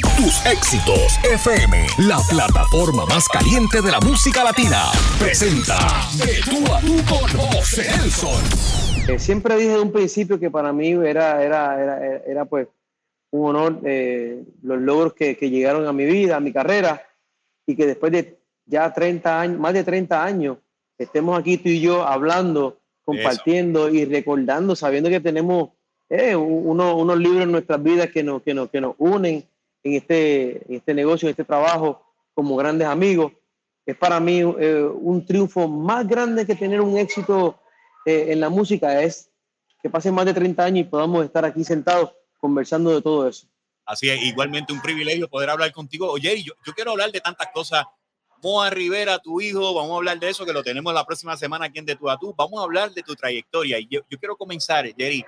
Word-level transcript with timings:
Tus 0.00 0.44
éxitos 0.46 1.18
FM, 1.24 1.86
la 2.06 2.18
plataforma 2.28 3.06
más 3.06 3.28
caliente 3.28 3.80
de 3.80 3.90
la 3.90 4.00
música 4.00 4.44
latina, 4.44 4.90
presenta 5.18 5.76
De 6.16 6.40
tú 6.44 6.72
a 6.72 6.80
tú 6.80 6.96
con 7.08 7.50
José 7.52 7.88
Nelson. 7.96 8.42
Eh, 9.08 9.18
siempre 9.18 9.56
dije 9.56 9.70
de 9.70 9.80
un 9.80 9.92
principio 9.92 10.38
que 10.38 10.50
para 10.50 10.72
mí 10.72 10.90
era, 10.90 11.42
era, 11.42 11.82
era, 11.82 12.16
era 12.26 12.44
pues 12.44 12.68
un 13.30 13.56
honor 13.56 13.80
eh, 13.84 14.42
los 14.62 14.80
logros 14.80 15.14
que, 15.14 15.36
que 15.36 15.50
llegaron 15.50 15.86
a 15.86 15.92
mi 15.92 16.04
vida, 16.04 16.36
a 16.36 16.40
mi 16.40 16.52
carrera, 16.52 17.02
y 17.66 17.74
que 17.74 17.86
después 17.86 18.12
de 18.12 18.38
ya 18.66 18.92
30 18.92 19.40
años, 19.40 19.58
más 19.58 19.72
de 19.72 19.84
30 19.84 20.22
años, 20.22 20.58
estemos 20.98 21.38
aquí 21.38 21.56
tú 21.56 21.70
y 21.70 21.80
yo 21.80 22.06
hablando, 22.06 22.78
compartiendo 23.04 23.88
y 23.88 24.04
recordando, 24.04 24.76
sabiendo 24.76 25.08
que 25.08 25.20
tenemos 25.20 25.70
eh, 26.10 26.36
uno, 26.36 26.96
unos 26.96 27.18
libros 27.18 27.42
en 27.42 27.52
nuestras 27.52 27.82
vidas 27.82 28.10
que 28.10 28.22
nos, 28.22 28.42
que 28.42 28.54
nos, 28.54 28.68
que 28.70 28.80
nos 28.80 28.94
unen 28.98 29.47
en 29.82 29.94
este, 29.94 30.66
en 30.68 30.76
este 30.76 30.94
negocio, 30.94 31.28
en 31.28 31.30
este 31.30 31.44
trabajo, 31.44 32.04
como 32.34 32.56
grandes 32.56 32.86
amigos. 32.86 33.32
Es 33.84 33.96
para 33.96 34.20
mí 34.20 34.40
eh, 34.40 34.82
un 34.82 35.24
triunfo 35.24 35.66
más 35.66 36.06
grande 36.06 36.46
que 36.46 36.54
tener 36.54 36.80
un 36.80 36.98
éxito 36.98 37.58
eh, 38.04 38.26
en 38.28 38.40
la 38.40 38.48
música, 38.48 39.02
es 39.02 39.30
que 39.82 39.88
pasen 39.88 40.14
más 40.14 40.26
de 40.26 40.34
30 40.34 40.64
años 40.64 40.86
y 40.86 40.90
podamos 40.90 41.24
estar 41.24 41.44
aquí 41.44 41.64
sentados 41.64 42.12
conversando 42.38 42.94
de 42.94 43.02
todo 43.02 43.28
eso. 43.28 43.46
Así 43.86 44.10
es, 44.10 44.22
igualmente 44.22 44.72
un 44.72 44.82
privilegio 44.82 45.28
poder 45.28 45.50
hablar 45.50 45.72
contigo. 45.72 46.10
Oye, 46.10 46.42
yo, 46.42 46.52
yo 46.66 46.74
quiero 46.74 46.90
hablar 46.90 47.10
de 47.10 47.20
tantas 47.20 47.48
cosas 47.52 47.84
Moa 48.42 48.70
Rivera, 48.70 49.18
tu 49.18 49.40
hijo, 49.40 49.74
vamos 49.74 49.92
a 49.92 49.96
hablar 49.96 50.18
de 50.20 50.28
eso, 50.28 50.44
que 50.44 50.52
lo 50.52 50.62
tenemos 50.62 50.94
la 50.94 51.04
próxima 51.04 51.36
semana 51.36 51.66
aquí 51.66 51.78
en 51.80 51.86
De 51.86 51.96
Tu 51.96 52.08
a 52.08 52.16
Tú. 52.16 52.34
Vamos 52.36 52.60
a 52.60 52.62
hablar 52.62 52.92
de 52.92 53.02
tu 53.02 53.14
trayectoria. 53.14 53.78
Y 53.78 53.88
yo, 53.88 54.00
yo 54.08 54.18
quiero 54.18 54.36
comenzar, 54.36 54.86
Jerry, 54.96 55.24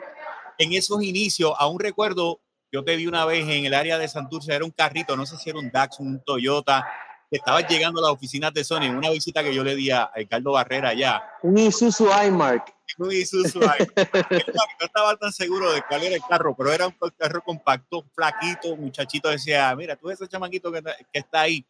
en 0.58 0.72
esos 0.72 1.02
inicios, 1.02 1.52
aún 1.58 1.80
recuerdo, 1.80 2.40
yo 2.72 2.84
te 2.84 2.96
vi 2.96 3.06
una 3.06 3.24
vez 3.24 3.48
en 3.48 3.64
el 3.64 3.74
área 3.74 3.98
de 3.98 4.08
Santurce, 4.08 4.54
era 4.54 4.64
un 4.64 4.70
carrito, 4.70 5.16
no 5.16 5.26
sé 5.26 5.36
si 5.36 5.50
era 5.50 5.58
un 5.58 5.70
DAX, 5.70 6.00
un 6.00 6.22
Toyota, 6.24 6.86
que 7.30 7.36
estabas 7.36 7.66
llegando 7.68 8.00
a 8.00 8.04
las 8.04 8.12
oficinas 8.12 8.52
de 8.52 8.64
Sony, 8.64 8.88
una 8.90 9.10
visita 9.10 9.42
que 9.42 9.54
yo 9.54 9.62
le 9.62 9.76
di 9.76 9.90
a 9.90 10.10
Ricardo 10.14 10.52
Barrera 10.52 10.90
allá. 10.90 11.22
Un 11.42 11.58
Isuzu 11.58 12.08
iMark. 12.26 12.74
Un 12.98 13.12
Isuzu 13.12 13.60
iMark. 13.60 13.92
no 14.80 14.86
estaba 14.86 15.16
tan 15.16 15.32
seguro 15.32 15.72
de 15.72 15.82
cuál 15.82 16.02
era 16.02 16.16
el 16.16 16.22
carro, 16.28 16.56
pero 16.56 16.72
era 16.72 16.88
un 16.88 16.94
carro 17.16 17.42
compacto, 17.42 18.04
flaquito, 18.14 18.76
muchachito 18.76 19.28
decía, 19.28 19.74
mira, 19.76 19.96
tú 19.96 20.10
ese 20.10 20.26
chamaquito 20.26 20.72
que, 20.72 20.82
que 20.82 21.18
está 21.20 21.42
ahí 21.42 21.64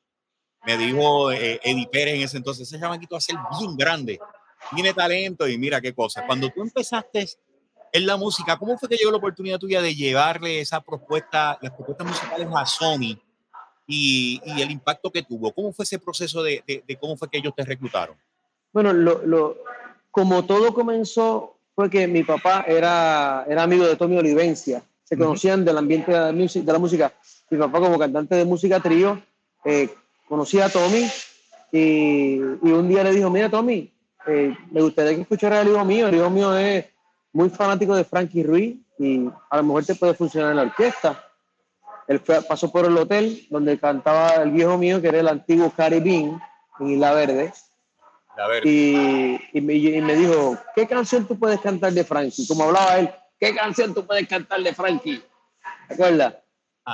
me 0.65 0.77
dijo 0.77 1.33
eh, 1.33 1.61
Eddie 1.63 1.89
Pérez 1.89 2.15
en 2.15 2.23
ese 2.23 2.37
entonces, 2.37 2.69
ese 2.69 2.81
chamaquito 2.81 3.15
va 3.15 3.19
a 3.19 3.23
ser 3.23 3.37
bien 3.59 3.77
grande, 3.77 4.19
tiene 4.75 4.93
talento 4.93 5.49
y 5.49 5.59
mira 5.59 5.81
qué 5.81 5.95
cosa. 5.95 6.27
Cuando 6.27 6.51
tú 6.51 6.63
empezaste 6.63 7.27
en 7.93 8.07
la 8.07 8.17
música, 8.17 8.57
¿cómo 8.59 8.79
fue 8.79 8.89
que 8.89 8.97
llegó 8.97 9.11
la 9.11 9.19
oportunidad 9.19 9.59
tuya 9.59 9.83
de 9.83 9.95
llevarle 9.95 10.61
esa 10.61 10.81
propuesta, 10.81 11.59
las 11.61 11.73
propuestas 11.73 12.07
musicales 12.07 12.49
a 12.55 12.67
Sony 12.67 13.19
y, 13.87 14.41
y 14.45 14.63
el 14.63 14.71
impacto 14.71 15.11
que 15.11 15.23
tuvo? 15.23 15.53
¿Cómo 15.53 15.73
fue 15.73 15.85
ese 15.85 15.99
proceso 15.99 16.43
de, 16.43 16.63
de, 16.67 16.85
de 16.87 16.97
cómo 16.97 17.17
fue 17.17 17.29
que 17.29 17.39
ellos 17.39 17.55
te 17.57 17.65
reclutaron? 17.65 18.17
Bueno, 18.73 18.93
lo, 18.93 19.25
lo, 19.27 19.57
como 20.11 20.45
todo 20.45 20.73
comenzó 20.73 21.57
fue 21.75 21.91
que 21.91 22.07
mi 22.07 22.23
papá 22.23 22.65
era, 22.67 23.45
era 23.49 23.63
amigo 23.63 23.87
de 23.87 23.97
Tommy 23.97 24.19
Olivencia, 24.19 24.83
se 25.03 25.17
conocían 25.17 25.61
uh 25.61 25.63
-huh. 25.63 25.67
del 25.67 25.79
ambiente 25.79 26.13
de 26.13 26.19
la, 26.19 26.33
de 26.33 26.73
la, 26.73 26.79
música. 26.79 27.13
Mi 27.51 27.59
papá 27.59 27.81
como 27.81 27.99
cantante 27.99 28.35
de 28.37 28.45
música 28.45 28.81
trío 28.81 29.21
eh, 29.65 29.89
conocí 30.29 30.61
a 30.61 30.69
Tommy 30.69 31.09
y, 31.73 32.37
y, 32.37 32.71
un 32.71 32.89
día 32.89 33.03
le 33.03 33.13
dijo, 33.13 33.31
mira 33.31 33.51
Tommy, 33.51 33.93
eh, 34.27 34.55
me 34.71 34.83
gustaría 34.83 35.15
que 35.15 35.23
escuchara 35.23 35.63
el 35.63 35.69
hijo 35.69 35.85
mío, 35.85 36.09
el 36.09 36.15
hijo 36.15 36.31
mío 36.31 36.57
es 36.57 36.87
muy 37.33 37.51
fanático 37.51 37.95
de 37.95 38.05
Frankie 38.05 38.43
Ruiz 38.43 38.77
y 38.99 39.29
a 39.51 39.57
lo 39.59 39.63
mejor 39.63 39.85
te 39.85 39.95
puede 39.95 40.15
funcionar 40.15 40.51
en 40.51 40.57
la 40.57 40.63
orquesta. 40.63 41.25
Él 42.07 42.21
fue, 42.21 42.43
pasó 42.43 42.71
por 42.71 42.85
el 42.85 42.97
hotel 42.97 43.47
donde 43.51 43.79
cantaba 43.79 44.35
el 44.43 44.51
viejo 44.51 44.77
mío, 44.77 45.01
que 45.01 45.09
era 45.09 45.21
el 45.21 45.29
antiguo 45.29 45.71
Caribbean 45.71 46.41
en 46.81 46.91
Isla 46.91 47.13
Verde. 47.13 47.53
La 48.37 48.49
Verde. 48.49 48.69
Y, 48.69 49.41
y, 49.53 49.61
me, 49.61 49.75
y, 49.75 50.01
me, 50.01 50.17
dijo, 50.17 50.59
¿qué 50.75 50.87
canción 50.87 51.27
tú 51.27 51.39
puedes 51.39 51.61
cantar 51.61 51.93
de 51.93 52.05
Frankie? 52.05 52.47
Como 52.49 52.65
hablaba 52.65 52.99
él, 52.99 53.11
¿qué 53.39 53.55
canción 53.55 53.95
tú 53.95 54.05
puedes 54.05 54.27
cantar 54.27 54.61
de 54.61 54.75
Frankie? 54.75 55.23
¿Te 55.89 55.95
acuerdas? 55.95 56.35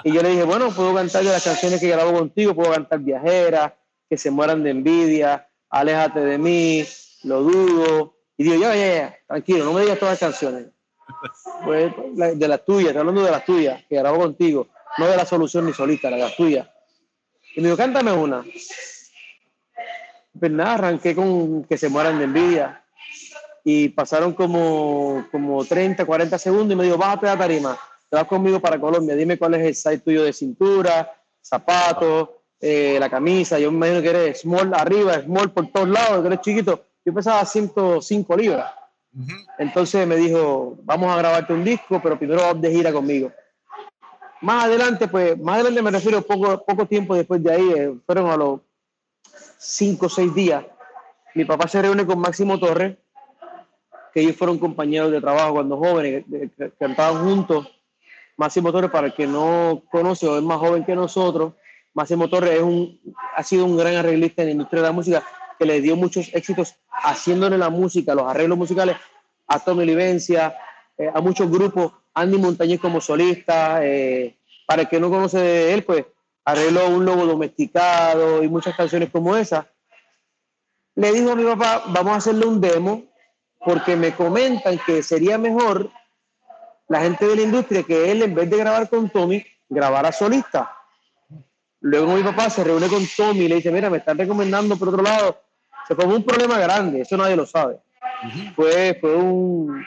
Y 0.05 0.13
yo 0.13 0.23
le 0.23 0.31
dije, 0.31 0.43
bueno, 0.45 0.71
puedo 0.71 0.95
cantar 0.95 1.25
de 1.25 1.31
las 1.31 1.45
canciones 1.45 1.81
que 1.81 1.89
grabo 1.89 2.13
contigo, 2.13 2.55
puedo 2.55 2.73
cantar 2.73 2.99
Viajera, 2.99 3.75
Que 4.11 4.19
se 4.19 4.31
mueran 4.31 4.63
de 4.63 4.71
envidia, 4.71 5.49
Aléjate 5.71 6.21
de 6.21 6.39
mí, 6.39 6.85
Lo 7.25 7.43
dudo. 7.43 8.16
Y 8.37 8.45
digo, 8.45 8.57
ya, 8.57 8.75
ya, 8.77 8.95
ya, 8.95 9.19
tranquilo, 9.27 9.65
no 9.65 9.73
me 9.73 9.83
digas 9.83 9.99
todas 9.99 10.13
las 10.13 10.31
canciones. 10.31 10.67
Pues, 11.65 11.93
de 12.15 12.49
las 12.49 12.65
tuyas, 12.65 12.89
estoy 12.89 13.01
hablando 13.01 13.23
de 13.23 13.31
las 13.31 13.45
tuyas, 13.45 13.85
que 13.89 13.97
grabo 13.97 14.19
contigo, 14.19 14.69
no 14.99 15.07
de 15.07 15.17
la 15.17 15.25
solución 15.25 15.67
ni 15.67 15.73
solista, 15.73 16.11
de 16.11 16.19
las 16.19 16.37
tuyas. 16.37 16.69
Y 17.55 17.61
me 17.61 17.69
dijo, 17.69 17.77
cántame 17.77 18.13
una. 18.13 18.45
Pues 20.39 20.53
nada, 20.53 20.75
arranqué 20.75 21.15
con 21.15 21.65
Que 21.65 21.79
se 21.79 21.89
mueran 21.89 22.19
de 22.19 22.25
envidia. 22.25 22.85
Y 23.65 23.89
pasaron 23.89 24.35
como, 24.35 25.27
como 25.31 25.65
30, 25.65 26.05
40 26.05 26.39
segundos 26.39 26.73
y 26.73 26.77
me 26.77 26.85
dijo, 26.85 26.99
bájate 26.99 27.27
la 27.27 27.39
tarima 27.39 27.79
te 28.09 28.17
vas 28.17 28.27
conmigo 28.27 28.61
para 28.61 28.81
Colombia, 28.81 29.17
dime 29.17 29.39
cuál 29.39 29.55
es 29.55 29.67
el 29.67 29.75
size 29.75 29.99
tuyo 29.99 30.23
de 30.25 30.33
cintura, 30.33 31.13
zapatos, 31.41 32.31
eh, 32.61 32.97
la 33.01 33.11
camisa, 33.11 33.59
yo 33.59 33.71
me 33.71 33.89
imagino 33.89 34.03
que 34.03 34.09
eres 34.09 34.41
small 34.41 34.73
arriba, 34.75 35.21
small 35.23 35.51
por 35.53 35.71
todos 35.73 35.89
lados, 35.89 36.21
que 36.21 36.27
eres 36.29 36.41
chiquito, 36.41 36.85
yo 37.07 37.15
pesaba 37.15 37.45
105 37.45 38.37
libras. 38.37 38.73
Uh 39.15 39.21
-huh. 39.21 39.47
Entonces 39.59 40.07
me 40.07 40.17
dijo, 40.17 40.77
vamos 40.83 41.11
a 41.11 41.17
grabarte 41.17 41.53
un 41.53 41.65
disco, 41.65 42.01
pero 42.03 42.19
primero 42.19 42.43
vas 42.43 42.61
de 42.61 42.71
gira 42.71 42.93
conmigo. 42.93 43.33
Más 44.43 44.65
adelante, 44.65 45.07
pues, 45.07 45.39
más 45.39 45.55
adelante 45.55 45.83
me 45.83 45.91
refiero 45.93 46.21
poco, 46.21 46.65
poco 46.67 46.85
tiempo 46.85 47.15
después 47.15 47.43
de 47.43 47.53
ahí, 47.53 47.73
eh, 47.77 47.95
fueron 48.05 48.29
a 48.29 48.37
los 48.37 48.61
5 49.59 50.07
o 50.07 50.09
6 50.09 50.35
días, 50.35 50.65
mi 51.35 51.45
papá 51.45 51.69
se 51.69 51.81
reúne 51.81 52.05
con 52.05 52.19
Máximo 52.19 52.59
Torres, 52.59 52.97
que 54.13 54.21
ellos 54.21 54.37
fueron 54.37 54.59
compañeros 54.59 55.13
de 55.13 55.21
trabajo 55.21 55.55
cuando 55.55 55.77
jóvenes, 55.77 56.25
cantaban 56.79 57.23
juntos 57.23 57.69
Máximo 58.37 58.73
Torres, 58.73 58.91
para 58.91 59.07
el 59.07 59.15
que 59.15 59.27
no 59.27 59.83
conoce 59.91 60.27
o 60.27 60.37
es 60.37 60.43
más 60.43 60.59
joven 60.59 60.85
que 60.85 60.95
nosotros, 60.95 61.55
Máximo 61.95 62.29
Torres 62.29 62.57
es 62.57 62.63
un, 62.63 63.01
ha 63.35 63.43
sido 63.43 63.65
un 63.65 63.77
gran 63.77 63.95
arreglista 63.95 64.43
en 64.43 64.49
la 64.49 64.53
industria 64.53 64.83
de 64.83 64.89
la 64.89 64.93
música 64.93 65.23
que 65.59 65.65
le 65.65 65.81
dio 65.81 65.97
muchos 65.97 66.31
éxitos 66.33 66.75
haciéndole 66.91 67.59
la 67.59 67.71
música, 67.71 68.15
los 68.15 68.29
arreglos 68.29 68.59
musicales 68.59 68.97
a 69.47 69.59
Tommy 69.59 69.85
Livencia, 69.85 70.57
eh, 70.99 71.11
a 71.13 71.21
muchos 71.21 71.51
grupos, 71.51 71.93
Andy 72.15 72.39
Montañez 72.39 72.81
como 72.81 73.01
solista, 73.01 73.85
eh, 73.85 74.37
para 74.67 74.83
el 74.83 74.89
que 74.89 74.99
no 74.99 75.11
conoce 75.11 75.39
de 75.39 75.75
él, 75.75 75.85
pues 75.85 76.05
arregló 76.45 76.89
un 76.89 77.05
lobo 77.05 77.27
domesticado 77.27 78.43
y 78.43 78.49
muchas 78.49 78.77
canciones 78.77 79.11
como 79.11 79.37
esa. 79.37 79.69
Le 80.95 81.13
dijo 81.13 81.33
a 81.33 81.37
mi 81.37 81.45
papá, 81.45 81.85
vamos 81.89 82.13
a 82.15 82.17
hacerle 82.17 82.47
un 82.47 82.61
demo 82.61 83.05
porque 83.59 83.97
me 83.97 84.15
comentan 84.15 84.79
que 84.87 85.03
sería 85.03 85.39
mejor 85.39 85.91
la 86.89 87.01
gente 87.01 87.27
de 87.27 87.37
la 87.37 87.43
industria 87.43 87.83
que 87.83 88.11
él, 88.11 88.23
en 88.23 88.35
vez 88.35 88.49
de 88.49 88.57
grabar 88.57 88.89
con 88.89 89.11
Tommy, 89.11 89.45
grabara 89.69 90.13
solista. 90.13 90.73
Luego 91.81 92.15
mi 92.15 92.23
papá 92.23 92.49
se 92.49 92.65
reúne 92.65 92.89
con 92.89 93.05
Tommy 93.17 93.45
y 93.45 93.49
le 93.49 93.57
dice, 93.57 93.71
mira, 93.71 93.91
me 93.91 93.99
están 93.99 94.17
recomendando 94.17 94.77
por 94.77 94.89
otro 94.89 95.03
lado. 95.03 95.43
Se 95.87 95.95
formó 95.95 96.17
un 96.17 96.25
problema 96.25 96.59
grande, 96.59 97.01
eso 97.03 97.17
nadie 97.17 97.37
lo 97.37 97.47
sabe. 97.47 97.79
Fue, 98.55 98.97
fue 99.01 99.15
un, 99.15 99.85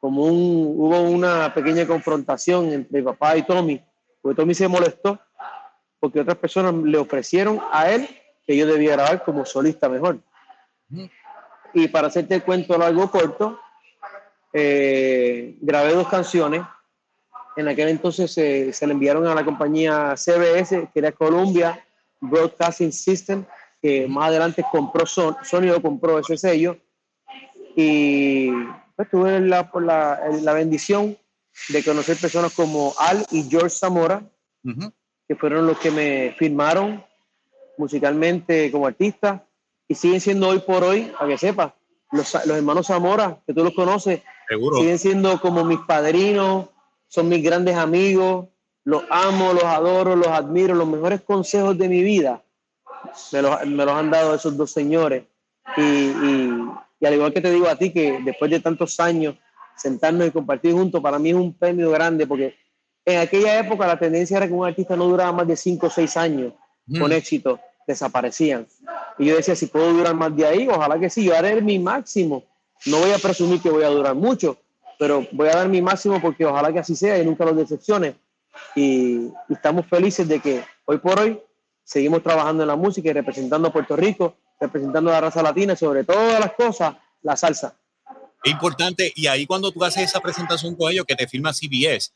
como 0.00 0.24
un, 0.24 0.74
hubo 0.76 1.00
una 1.02 1.52
pequeña 1.54 1.86
confrontación 1.86 2.72
entre 2.72 3.02
papá 3.02 3.36
y 3.36 3.42
Tommy, 3.42 3.80
porque 4.20 4.36
Tommy 4.36 4.54
se 4.54 4.68
molestó 4.68 5.20
porque 6.00 6.20
otras 6.20 6.36
personas 6.36 6.74
le 6.74 6.98
ofrecieron 6.98 7.60
a 7.72 7.90
él 7.90 8.08
que 8.46 8.56
yo 8.56 8.66
debía 8.66 8.92
grabar 8.92 9.24
como 9.24 9.44
solista 9.44 9.88
mejor. 9.88 10.20
Y 11.74 11.88
para 11.88 12.08
hacerte 12.08 12.36
el 12.36 12.44
cuento 12.44 12.78
largo 12.78 13.10
corto, 13.10 13.58
eh, 14.52 15.56
grabé 15.60 15.94
dos 15.94 16.08
canciones. 16.08 16.62
En 17.56 17.68
aquel 17.68 17.88
entonces 17.88 18.32
se, 18.32 18.72
se, 18.72 18.86
le 18.86 18.92
enviaron 18.92 19.26
a 19.26 19.34
la 19.34 19.44
compañía 19.44 20.14
CBS, 20.16 20.88
que 20.92 20.98
era 20.98 21.10
Columbia 21.12 21.84
Broadcasting 22.20 22.92
System, 22.92 23.44
que 23.86 24.08
más 24.08 24.28
adelante 24.30 24.64
compró 24.72 25.06
Son, 25.06 25.36
Sony, 25.44 25.80
compró 25.80 26.18
ese 26.18 26.36
sello. 26.36 26.76
Y 27.76 28.50
pues, 28.96 29.08
tuve 29.08 29.38
la, 29.40 29.70
la, 29.74 30.20
la, 30.42 30.52
bendición 30.54 31.16
de 31.68 31.84
conocer 31.84 32.16
personas 32.16 32.52
como 32.52 32.94
Al 32.98 33.24
y 33.30 33.44
George 33.44 33.70
Zamora, 33.70 34.22
uh 34.64 34.68
-huh. 34.68 34.92
que 35.28 35.36
fueron 35.36 35.68
los 35.68 35.78
que 35.78 35.92
me 35.92 36.34
firmaron 36.36 37.04
musicalmente 37.78 38.72
como 38.72 38.86
artista 38.88 39.46
y 39.86 39.94
siguen 39.94 40.20
siendo 40.20 40.48
hoy 40.48 40.58
por 40.58 40.82
hoy, 40.82 41.12
a 41.20 41.26
que 41.28 41.38
sepas, 41.38 41.72
los, 42.10 42.34
los 42.46 42.56
hermanos 42.56 42.88
Zamora, 42.88 43.38
que 43.46 43.54
tú 43.54 43.62
los 43.62 43.74
conoces, 43.74 44.22
Seguro. 44.48 44.78
siguen 44.78 44.98
siendo 44.98 45.40
como 45.40 45.64
mis 45.64 45.78
padrinos, 45.80 46.70
son 47.06 47.28
mis 47.28 47.42
grandes 47.42 47.76
amigos, 47.76 48.48
los 48.82 49.04
amo, 49.10 49.52
los 49.52 49.64
adoro, 49.64 50.16
los 50.16 50.28
admiro, 50.28 50.74
los 50.74 50.88
mejores 50.88 51.20
consejos 51.20 51.78
de 51.78 51.88
mi 51.88 52.02
vida 52.02 52.42
me 53.32 53.42
los, 53.42 53.66
me 53.66 53.84
los 53.84 53.94
han 53.94 54.10
dado 54.10 54.34
esos 54.34 54.56
dos 54.56 54.72
señores. 54.72 55.24
Y, 55.76 55.82
y, 55.82 56.62
y, 57.00 57.06
al 57.06 57.14
igual 57.14 57.32
que 57.32 57.40
te 57.40 57.50
digo 57.50 57.68
a 57.68 57.76
ti, 57.76 57.92
que 57.92 58.20
después 58.24 58.50
de 58.50 58.60
tantos 58.60 58.98
años 59.00 59.34
sentarnos 59.76 60.28
y 60.28 60.30
compartir 60.30 60.72
juntos, 60.72 61.00
para 61.00 61.18
mí 61.18 61.30
es 61.30 61.34
un 61.34 61.52
premio 61.52 61.90
grande 61.90 62.26
porque 62.26 62.54
en 63.04 63.20
aquella 63.20 63.58
época 63.60 63.86
la 63.86 63.98
tendencia 63.98 64.36
era 64.36 64.48
que 64.48 64.52
un 64.52 64.66
artista 64.66 64.96
no 64.96 65.06
duraba 65.06 65.32
más 65.32 65.46
de 65.46 65.56
5 65.56 65.86
o 65.86 65.90
6 65.90 66.16
años 66.16 66.52
con 66.98 67.12
éxito, 67.12 67.60
desaparecían. 67.86 68.66
Y 69.18 69.26
yo 69.26 69.36
decía, 69.36 69.56
si 69.56 69.66
puedo 69.66 69.92
durar 69.92 70.14
más 70.14 70.34
de 70.36 70.46
ahí, 70.46 70.68
ojalá 70.68 70.98
que 70.98 71.08
sí, 71.08 71.24
yo 71.24 71.36
haré 71.36 71.60
mi 71.62 71.78
máximo. 71.78 72.44
No 72.84 72.98
voy 72.98 73.12
a 73.12 73.18
presumir 73.18 73.60
que 73.60 73.70
voy 73.70 73.84
a 73.84 73.88
durar 73.88 74.14
mucho, 74.14 74.58
pero 74.98 75.26
voy 75.32 75.48
a 75.48 75.56
dar 75.56 75.68
mi 75.68 75.80
máximo 75.80 76.20
porque 76.20 76.44
ojalá 76.44 76.72
que 76.72 76.80
así 76.80 76.94
sea 76.94 77.18
y 77.18 77.24
nunca 77.24 77.44
los 77.44 77.56
decepcione. 77.56 78.16
Y, 78.74 79.28
y 79.48 79.52
estamos 79.52 79.86
felices 79.86 80.26
de 80.28 80.40
que 80.40 80.64
hoy 80.84 80.98
por 80.98 81.18
hoy 81.18 81.40
seguimos 81.86 82.22
trabajando 82.22 82.64
en 82.64 82.68
la 82.68 82.76
música 82.76 83.10
y 83.10 83.12
representando 83.12 83.68
a 83.68 83.72
Puerto 83.72 83.96
Rico, 83.96 84.36
representando 84.60 85.08
a 85.10 85.14
la 85.14 85.20
raza 85.20 85.42
latina, 85.42 85.76
sobre 85.76 86.02
todas 86.04 86.40
las 86.40 86.52
cosas, 86.54 86.96
la 87.22 87.36
salsa. 87.36 87.78
Es 88.42 88.52
importante, 88.52 89.12
y 89.14 89.28
ahí 89.28 89.46
cuando 89.46 89.70
tú 89.70 89.84
haces 89.84 90.02
esa 90.02 90.20
presentación 90.20 90.74
con 90.74 90.90
ellos, 90.90 91.06
que 91.06 91.14
te 91.14 91.28
firma 91.28 91.52
CBS, 91.52 92.12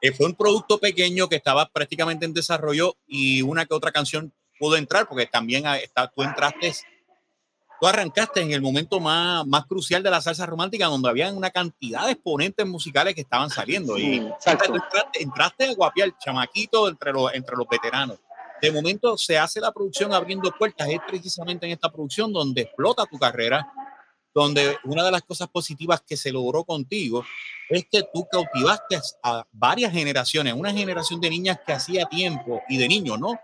eh, 0.00 0.12
fue 0.12 0.26
un 0.26 0.34
producto 0.34 0.78
pequeño 0.78 1.28
que 1.28 1.36
estaba 1.36 1.66
prácticamente 1.66 2.24
en 2.24 2.32
desarrollo 2.32 2.96
y 3.06 3.42
una 3.42 3.66
que 3.66 3.74
otra 3.74 3.90
canción 3.90 4.32
pudo 4.58 4.76
entrar, 4.76 5.08
porque 5.08 5.26
también 5.26 5.66
está, 5.66 6.06
tú 6.06 6.22
entraste, 6.22 6.72
tú 7.80 7.88
arrancaste 7.88 8.40
en 8.40 8.52
el 8.52 8.62
momento 8.62 9.00
más, 9.00 9.44
más 9.44 9.66
crucial 9.66 10.04
de 10.04 10.10
la 10.10 10.20
salsa 10.20 10.46
romántica, 10.46 10.86
donde 10.86 11.08
había 11.08 11.32
una 11.32 11.50
cantidad 11.50 12.06
de 12.06 12.12
exponentes 12.12 12.64
musicales 12.64 13.14
que 13.14 13.22
estaban 13.22 13.50
saliendo. 13.50 13.98
y 13.98 14.18
entraste, 14.18 14.72
entraste, 15.14 15.64
a 15.64 15.74
guapiar 15.74 16.16
chamaquito 16.16 16.88
entre 16.88 17.12
los, 17.12 17.34
entre 17.34 17.56
los 17.56 17.66
veteranos. 17.68 18.18
De 18.60 18.70
momento 18.70 19.16
se 19.16 19.38
hace 19.38 19.60
la 19.60 19.72
producción 19.72 20.12
abriendo 20.12 20.52
puertas, 20.52 20.88
es 20.88 21.00
precisamente 21.06 21.66
en 21.66 21.72
esta 21.72 21.90
producción 21.90 22.32
donde 22.32 22.62
explota 22.62 23.06
tu 23.06 23.18
carrera, 23.18 23.72
donde 24.34 24.76
una 24.84 25.02
de 25.02 25.10
las 25.10 25.22
cosas 25.22 25.48
positivas 25.48 26.02
que 26.06 26.16
se 26.16 26.30
logró 26.30 26.64
contigo 26.64 27.24
es 27.68 27.86
que 27.90 28.02
tú 28.12 28.26
cautivaste 28.30 29.00
a 29.22 29.44
varias 29.50 29.92
generaciones, 29.92 30.54
una 30.54 30.72
generación 30.72 31.20
de 31.20 31.30
niñas 31.30 31.58
que 31.64 31.72
hacía 31.72 32.06
tiempo 32.06 32.60
y 32.68 32.76
de 32.76 32.88
niños, 32.88 33.18
¿no? 33.18 33.40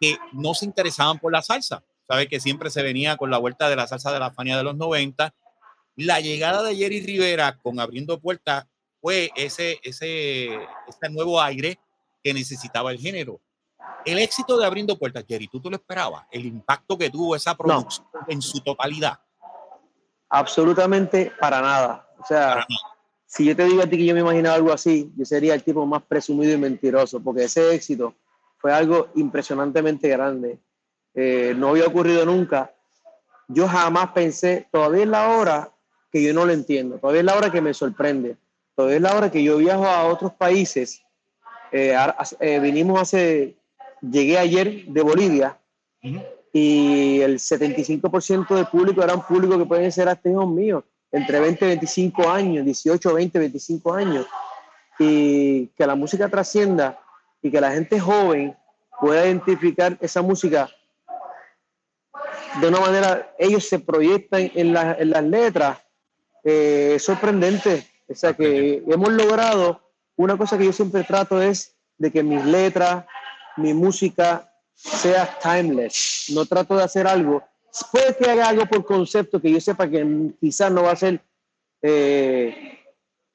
Que 0.00 0.16
no 0.32 0.54
se 0.54 0.64
interesaban 0.64 1.18
por 1.18 1.32
la 1.32 1.42
salsa. 1.42 1.84
Sabes 2.08 2.28
que 2.28 2.40
siempre 2.40 2.70
se 2.70 2.82
venía 2.82 3.16
con 3.16 3.30
la 3.30 3.38
vuelta 3.38 3.68
de 3.68 3.76
la 3.76 3.86
salsa 3.86 4.12
de 4.12 4.20
la 4.20 4.30
Fania 4.30 4.56
de 4.56 4.64
los 4.64 4.76
90. 4.76 5.34
La 5.96 6.20
llegada 6.20 6.62
de 6.62 6.76
Jerry 6.76 7.00
Rivera 7.00 7.58
con 7.62 7.80
Abriendo 7.80 8.20
Puertas 8.20 8.66
fue 9.00 9.30
ese, 9.36 9.80
ese, 9.82 10.54
ese 10.86 11.08
nuevo 11.10 11.40
aire 11.40 11.78
que 12.22 12.34
necesitaba 12.34 12.90
el 12.92 12.98
género. 12.98 13.40
El 14.06 14.18
éxito 14.18 14.56
de 14.56 14.64
Abriendo 14.64 14.96
Puertas, 14.96 15.24
Jerry, 15.26 15.48
¿tú 15.48 15.60
te 15.60 15.68
lo 15.68 15.76
esperabas? 15.76 16.26
El 16.30 16.46
impacto 16.46 16.96
que 16.96 17.10
tuvo 17.10 17.34
esa 17.34 17.56
producción 17.56 18.06
en 18.28 18.40
su 18.40 18.60
totalidad. 18.60 19.18
Absolutamente 20.28 21.32
para 21.40 21.60
nada. 21.60 22.08
O 22.18 22.24
sea, 22.24 22.64
si 23.26 23.44
yo 23.44 23.56
te 23.56 23.64
digo 23.64 23.82
a 23.82 23.86
ti 23.86 23.96
que 23.96 24.06
yo 24.06 24.14
me 24.14 24.20
imaginaba 24.20 24.54
algo 24.54 24.72
así, 24.72 25.12
yo 25.16 25.24
sería 25.24 25.54
el 25.54 25.64
tipo 25.64 25.84
más 25.84 26.04
presumido 26.04 26.54
y 26.54 26.56
mentiroso, 26.56 27.20
porque 27.20 27.44
ese 27.44 27.74
éxito 27.74 28.14
fue 28.58 28.72
algo 28.72 29.08
impresionantemente 29.16 30.08
grande. 30.08 30.60
Eh, 31.12 31.54
no 31.56 31.70
había 31.70 31.86
ocurrido 31.86 32.24
nunca. 32.24 32.72
Yo 33.48 33.66
jamás 33.66 34.12
pensé, 34.12 34.68
todavía 34.70 35.02
es 35.02 35.08
la 35.08 35.30
hora 35.30 35.72
que 36.12 36.22
yo 36.22 36.32
no 36.32 36.46
lo 36.46 36.52
entiendo, 36.52 36.98
todavía 36.98 37.20
es 37.20 37.26
la 37.26 37.36
hora 37.36 37.50
que 37.50 37.60
me 37.60 37.74
sorprende, 37.74 38.36
todavía 38.74 38.96
es 38.96 39.02
la 39.02 39.16
hora 39.16 39.30
que 39.30 39.42
yo 39.42 39.56
viajo 39.58 39.86
a 39.86 40.04
otros 40.04 40.32
países. 40.32 41.02
Eh, 41.72 41.96
eh, 42.40 42.60
vinimos 42.60 43.00
hace, 43.00 43.56
llegué 44.00 44.38
ayer 44.38 44.84
de 44.86 45.02
Bolivia 45.02 45.58
y 46.52 47.20
el 47.20 47.38
75% 47.38 48.54
del 48.54 48.66
público 48.66 49.02
eran 49.02 49.26
públicos 49.26 49.58
que 49.58 49.66
pueden 49.66 49.92
ser 49.92 50.08
hasta 50.08 50.28
hijos 50.28 50.48
míos, 50.48 50.84
entre 51.12 51.40
20 51.40 51.64
y 51.64 51.68
25 51.68 52.28
años, 52.28 52.64
18, 52.64 53.14
20, 53.14 53.38
25 53.38 53.92
años, 53.92 54.26
y 54.98 55.66
que 55.68 55.86
la 55.86 55.94
música 55.94 56.28
trascienda 56.28 56.98
y 57.42 57.50
que 57.50 57.60
la 57.60 57.72
gente 57.72 58.00
joven 58.00 58.56
pueda 59.00 59.26
identificar 59.26 59.96
esa 60.00 60.22
música 60.22 60.70
de 62.60 62.68
una 62.68 62.80
manera, 62.80 63.34
ellos 63.38 63.68
se 63.68 63.78
proyectan 63.78 64.50
en, 64.54 64.76
en 64.76 65.10
las 65.10 65.24
letras, 65.24 65.78
eh, 66.44 66.94
es 66.96 67.04
sorprendente. 67.04 67.86
O 68.08 68.14
sea 68.14 68.32
que 68.34 68.82
hemos 68.86 69.12
logrado, 69.12 69.80
una 70.16 70.36
cosa 70.38 70.56
que 70.56 70.64
yo 70.64 70.72
siempre 70.72 71.04
trato 71.04 71.42
es 71.42 71.76
de 71.98 72.10
que 72.10 72.22
mis 72.22 72.44
letras, 72.44 73.04
mi 73.56 73.74
música 73.74 74.50
sea 74.76 75.38
timeless. 75.40 76.30
No 76.34 76.44
trato 76.46 76.76
de 76.76 76.84
hacer 76.84 77.06
algo. 77.06 77.42
Puede 77.90 78.16
que 78.16 78.30
haga 78.30 78.48
algo 78.48 78.66
por 78.66 78.84
concepto 78.84 79.40
que 79.40 79.50
yo 79.50 79.60
sepa 79.60 79.88
que 79.88 80.32
quizás 80.40 80.70
no 80.70 80.82
va 80.82 80.92
a 80.92 80.96
ser 80.96 81.20
eh, 81.82 82.78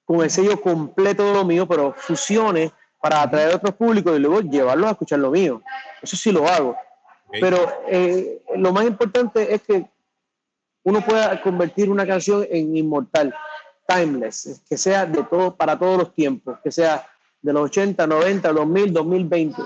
con 0.06 0.22
el 0.22 0.30
sello 0.30 0.60
completo 0.62 1.26
de 1.26 1.34
lo 1.34 1.46
mío, 1.46 1.68
pero 1.68 1.94
fusiones 1.98 2.72
para 3.00 3.22
atraer 3.22 3.54
a 3.54 3.56
otros 3.56 3.76
públicos 3.76 4.16
y 4.16 4.20
luego 4.20 4.42
llevarlos 4.42 4.88
a 4.88 4.92
escuchar 4.92 5.20
lo 5.20 5.32
mío. 5.32 5.62
Eso 6.02 6.16
sí 6.16 6.32
lo 6.32 6.48
hago. 6.48 6.76
Pero 7.32 7.58
eh, 7.88 8.44
lo 8.56 8.72
más 8.74 8.86
importante 8.86 9.54
es 9.54 9.62
que 9.62 9.86
uno 10.84 11.02
pueda 11.02 11.42
convertir 11.42 11.90
una 11.90 12.06
canción 12.06 12.46
en 12.50 12.76
inmortal, 12.76 13.34
timeless, 13.88 14.62
que 14.68 14.78
sea 14.78 15.06
de 15.06 15.24
todo, 15.24 15.56
para 15.56 15.78
todos 15.78 15.98
los 15.98 16.14
tiempos, 16.14 16.60
que 16.64 16.72
sea 16.72 17.08
de 17.42 17.54
los 17.54 17.64
80, 17.66 18.06
90, 18.06 18.52
2000, 18.52 18.94
2020 18.94 19.62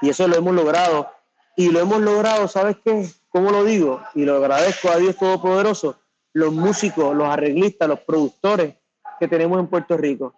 y 0.00 0.08
eso 0.08 0.26
lo 0.28 0.36
hemos 0.36 0.54
logrado. 0.54 1.08
Y 1.56 1.70
lo 1.70 1.80
hemos 1.80 2.00
logrado, 2.00 2.48
¿sabes 2.48 2.76
qué? 2.84 3.08
¿Cómo 3.28 3.50
lo 3.50 3.64
digo? 3.64 4.02
Y 4.14 4.24
lo 4.24 4.36
agradezco 4.36 4.90
a 4.90 4.96
Dios 4.96 5.16
Todopoderoso, 5.16 6.00
los 6.32 6.52
músicos, 6.52 7.14
los 7.14 7.28
arreglistas, 7.28 7.88
los 7.88 8.00
productores 8.00 8.74
que 9.18 9.28
tenemos 9.28 9.60
en 9.60 9.66
Puerto 9.66 9.96
Rico. 9.96 10.34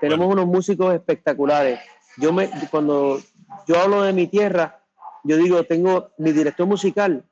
Tenemos 0.00 0.30
unos 0.30 0.46
músicos 0.46 0.94
espectaculares. 0.94 1.80
Yo 2.18 2.32
me, 2.32 2.50
cuando 2.70 3.20
yo 3.66 3.80
hablo 3.80 4.02
de 4.02 4.12
mi 4.12 4.26
tierra, 4.26 4.82
yo 5.24 5.36
digo, 5.36 5.64
tengo 5.64 6.10
mi 6.18 6.32
director 6.32 6.66
musical, 6.66 7.24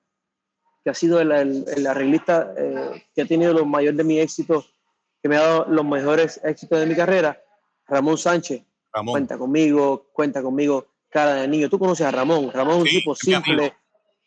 que 0.83 0.91
ha 0.91 0.95
sido 0.95 1.21
el, 1.21 1.87
arreglista 1.87 2.53
eh, 2.57 3.05
que 3.15 3.23
ha 3.23 3.27
tenido 3.27 3.53
los 3.53 3.67
mayores 3.67 3.97
de 3.97 4.05
mis 4.05 4.21
éxitos, 4.21 4.75
que 5.23 5.29
me 5.29 5.37
ha 5.37 5.43
dado 5.43 5.67
los 5.69 5.85
mejores 5.85 6.41
éxitos 6.45 6.81
de 6.81 6.87
mi 6.87 6.95
carrera, 6.95 7.41
Ramón 7.87 8.19
Sánchez. 8.19 8.63
Cuenta 9.07 9.37
conmigo, 9.37 10.07
cuenta 10.13 10.41
conmigo 10.41 10.87
cara 11.15 11.35
de 11.35 11.49
niño. 11.49 11.71
Tú 11.71 11.79
conoces 11.79 12.05
a 12.05 12.11
Ramón. 12.11 12.51
Ramón 12.53 12.79
es 12.79 12.83
un 12.83 12.89
tipo 12.89 13.15
simple, 13.15 13.73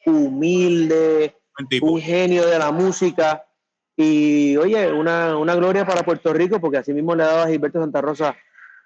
humilde, 0.06 1.36
un 1.82 2.00
genio 2.02 2.48
de 2.48 2.58
la 2.58 2.72
música. 2.72 3.44
Y 3.98 4.56
oye, 4.56 4.92
una, 4.94 5.38
una, 5.38 5.54
gloria 5.56 5.86
para 5.86 6.04
Puerto 6.04 6.32
Rico, 6.32 6.62
porque 6.62 6.78
así 6.78 6.94
mismo 6.94 7.14
le 7.14 7.24
ha 7.24 7.28
dado 7.28 7.44
a 7.44 7.48
Gilberto 7.48 7.82
Santa 7.82 8.00
Rosa 8.00 8.38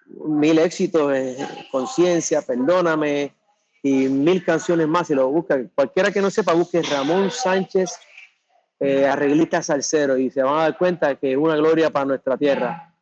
mil 0.07 0.57
éxitos, 0.57 1.13
eh, 1.13 1.37
Conciencia, 1.71 2.41
Perdóname, 2.41 3.35
y 3.83 4.07
mil 4.07 4.43
canciones 4.43 4.87
más. 4.87 5.07
Si 5.07 5.13
lo 5.13 5.29
busca, 5.29 5.59
cualquiera 5.75 6.11
que 6.11 6.21
no 6.21 6.31
sepa, 6.31 6.53
busque 6.53 6.81
Ramón 6.81 7.29
Sánchez, 7.29 7.91
eh, 8.79 9.05
arreglista 9.05 9.61
salsero, 9.61 10.17
y 10.17 10.31
se 10.31 10.41
van 10.41 10.57
a 10.57 10.61
dar 10.63 10.77
cuenta 10.77 11.15
que 11.15 11.33
es 11.33 11.37
una 11.37 11.55
gloria 11.55 11.91
para 11.91 12.05
nuestra 12.05 12.35
tierra. 12.35 12.95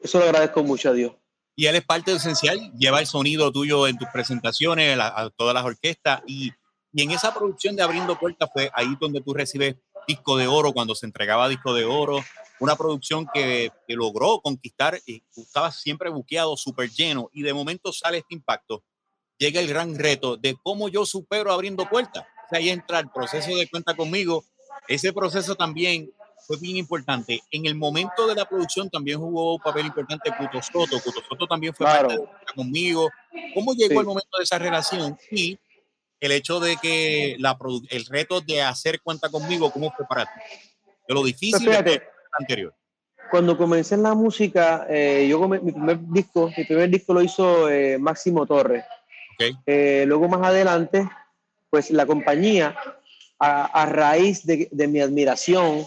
Eso 0.00 0.18
lo 0.18 0.24
agradezco 0.24 0.64
mucho 0.64 0.90
a 0.90 0.94
Dios 0.94 1.19
y 1.56 1.66
él 1.66 1.76
es 1.76 1.84
parte 1.84 2.12
esencial, 2.12 2.72
lleva 2.78 3.00
el 3.00 3.06
sonido 3.06 3.52
tuyo 3.52 3.86
en 3.86 3.98
tus 3.98 4.08
presentaciones, 4.08 4.98
a, 4.98 5.30
todas 5.36 5.54
las 5.54 5.64
orquestas 5.64 6.22
y, 6.26 6.52
y, 6.92 7.02
en 7.02 7.10
esa 7.10 7.34
producción 7.34 7.76
de 7.76 7.82
Abriendo 7.82 8.18
Puertas 8.18 8.50
fue 8.52 8.70
ahí 8.74 8.96
donde 9.00 9.20
tú 9.20 9.34
recibes 9.34 9.76
disco 10.06 10.36
de 10.36 10.46
oro, 10.46 10.72
cuando 10.72 10.94
se 10.94 11.06
entregaba 11.06 11.48
disco 11.48 11.74
de 11.74 11.84
oro, 11.84 12.24
una 12.60 12.76
producción 12.76 13.26
que, 13.32 13.70
que 13.86 13.94
logró 13.94 14.40
conquistar 14.40 14.98
y 15.06 15.22
estaba 15.36 15.72
siempre 15.72 16.10
buqueado, 16.10 16.56
súper 16.56 16.90
lleno 16.90 17.30
y 17.32 17.42
de 17.42 17.52
momento 17.52 17.92
sale 17.92 18.18
este 18.18 18.34
impacto, 18.34 18.82
llega 19.38 19.60
el 19.60 19.68
gran 19.68 19.98
reto 19.98 20.36
de 20.36 20.56
cómo 20.62 20.88
yo 20.88 21.06
supero 21.06 21.52
Abriendo 21.52 21.88
Puertas. 21.88 22.24
Ahí 22.50 22.68
entra 22.68 22.98
el 22.98 23.08
proceso 23.10 23.54
de 23.56 23.68
cuenta 23.68 23.94
conmigo, 23.96 24.44
ese 24.88 25.12
proceso 25.12 25.54
también 25.54 26.10
fue 26.50 26.58
bien 26.58 26.78
importante. 26.78 27.40
En 27.52 27.64
el 27.66 27.76
momento 27.76 28.26
de 28.26 28.34
la 28.34 28.44
producción 28.44 28.90
también 28.90 29.20
jugó 29.20 29.54
un 29.54 29.60
papel 29.60 29.86
importante 29.86 30.32
Cuto 30.36 30.60
Soto. 30.60 31.00
Cuto 31.00 31.20
Soto 31.28 31.46
también 31.46 31.72
fue 31.72 31.86
parte 31.86 32.14
de 32.14 32.26
conmigo. 32.56 33.08
¿Cómo 33.54 33.72
llegó 33.72 34.00
el 34.00 34.06
momento 34.06 34.36
de 34.36 34.42
esa 34.42 34.58
relación? 34.58 35.16
Y 35.30 35.56
el 36.18 36.32
hecho 36.32 36.58
de 36.58 36.76
que 36.76 37.36
la 37.38 37.56
el 37.90 38.04
reto 38.06 38.40
de 38.40 38.62
hacer 38.62 39.00
cuenta 39.00 39.28
conmigo, 39.28 39.70
¿cómo 39.70 39.92
fue 39.96 40.04
para 40.08 40.24
ti? 40.24 40.40
De 41.06 41.14
lo 41.14 41.22
difícil 41.22 41.64
pues 41.64 42.00
anterior. 42.36 42.74
Cuando 43.30 43.56
comencé 43.56 43.94
en 43.94 44.02
la 44.02 44.14
música, 44.14 44.88
eh, 44.90 45.28
yo 45.30 45.48
mi 45.48 45.70
primer 45.70 46.00
disco, 46.00 46.50
mi 46.56 46.64
primer 46.64 46.90
disco 46.90 47.14
lo 47.14 47.22
hizo 47.22 47.70
eh, 47.70 47.96
Máximo 47.96 48.44
Torres. 48.44 48.84
Okay. 49.34 49.52
Eh, 49.66 50.02
luego 50.04 50.28
más 50.28 50.42
adelante, 50.42 51.08
pues 51.70 51.92
la 51.92 52.06
compañía, 52.06 52.74
a, 53.38 53.86
raíz 53.86 54.44
de, 54.44 54.68
de 54.70 54.88
mi 54.88 55.00
admiración 55.00 55.86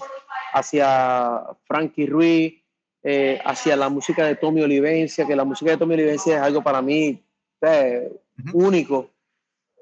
hacia 0.54 1.42
Frankie 1.66 2.06
Ruiz, 2.06 2.64
eh, 3.02 3.40
hacia 3.44 3.76
la 3.76 3.90
música 3.90 4.26
de 4.26 4.36
Tommy 4.36 4.62
Olivencia, 4.62 5.26
que 5.26 5.36
la 5.36 5.44
música 5.44 5.72
de 5.72 5.78
Tommy 5.78 5.96
Olivencia 5.96 6.38
es 6.38 6.42
algo 6.42 6.64
para 6.64 6.82
mí 6.82 7.22
eh, 7.62 8.12
único. 8.54 9.10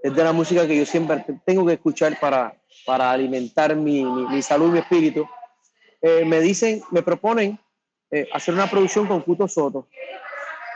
Es 0.01 0.15
de 0.15 0.23
la 0.23 0.31
música 0.31 0.65
que 0.65 0.77
yo 0.77 0.85
siempre 0.85 1.23
tengo 1.45 1.65
que 1.65 1.73
escuchar 1.73 2.19
para, 2.19 2.55
para 2.85 3.11
alimentar 3.11 3.75
mi, 3.75 4.03
mi, 4.03 4.41
salud 4.41 4.69
y 4.69 4.71
mi 4.71 4.79
espíritu. 4.79 5.27
Eh, 6.01 6.25
me 6.25 6.39
dicen, 6.39 6.81
me 6.89 7.03
proponen 7.03 7.59
hacer 8.33 8.53
una 8.53 8.69
producción 8.69 9.07
con 9.07 9.21
Cuto 9.21 9.47
Soto. 9.47 9.87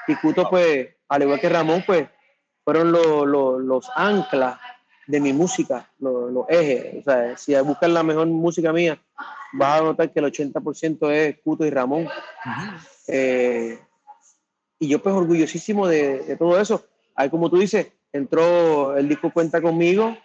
Y 0.08 0.16
Cuto, 0.16 0.48
pues, 0.50 0.88
al 1.10 1.24
igual 1.24 1.40
que 1.40 1.50
Ramón, 1.50 1.84
pues, 1.86 2.08
fueron 2.64 2.92
los 2.92 3.90
anclas 3.96 4.58
de 5.08 5.20
mi 5.20 5.34
música, 5.34 5.90
los, 6.00 6.46
ejes. 6.50 7.00
O 7.00 7.04
sea, 7.04 7.38
si 7.38 7.56
buscan 7.62 7.94
la 7.94 8.04
mejor 8.04 8.28
música 8.28 8.72
mía, 8.74 9.00
vas 9.58 9.82
a 9.82 9.84
notar 9.84 10.12
que 10.12 10.20
el 10.20 10.26
80% 10.26 11.12
es 11.12 11.40
Cuto 11.44 11.66
y 11.66 11.70
Ramón. 11.70 12.08
Eh, 13.08 13.80
y 14.80 14.88
yo 14.88 15.02
pues 15.02 15.16
orgullosísimo 15.16 15.88
de, 15.88 16.20
de, 16.20 16.36
todo 16.36 16.60
eso. 16.60 16.86
Ahí 17.16 17.30
como 17.30 17.50
tú 17.50 17.58
dices, 17.58 17.88
entró 18.12 18.98
el 18.98 19.08
disco 19.08 19.32
Cuenta 19.32 19.62
conmigo 19.62 20.18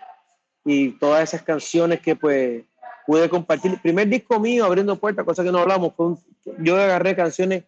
y 0.65 0.93
todas 0.93 1.23
esas 1.23 1.43
canciones 1.43 2.01
que 2.01 2.17
pues 2.17 2.65
pude 3.07 3.29
compartir. 3.29 3.73
El 3.73 3.81
primer 3.81 4.09
disco 4.09 4.39
mío, 4.39 4.65
Abriendo 4.65 4.97
Puertas, 4.97 5.25
cosa 5.25 5.43
que 5.43 5.53
no 5.53 5.59
hablamos, 5.59 5.95
fue 5.95 6.15
yo 6.59 6.77
agarré 6.77 7.15
canciones 7.15 7.65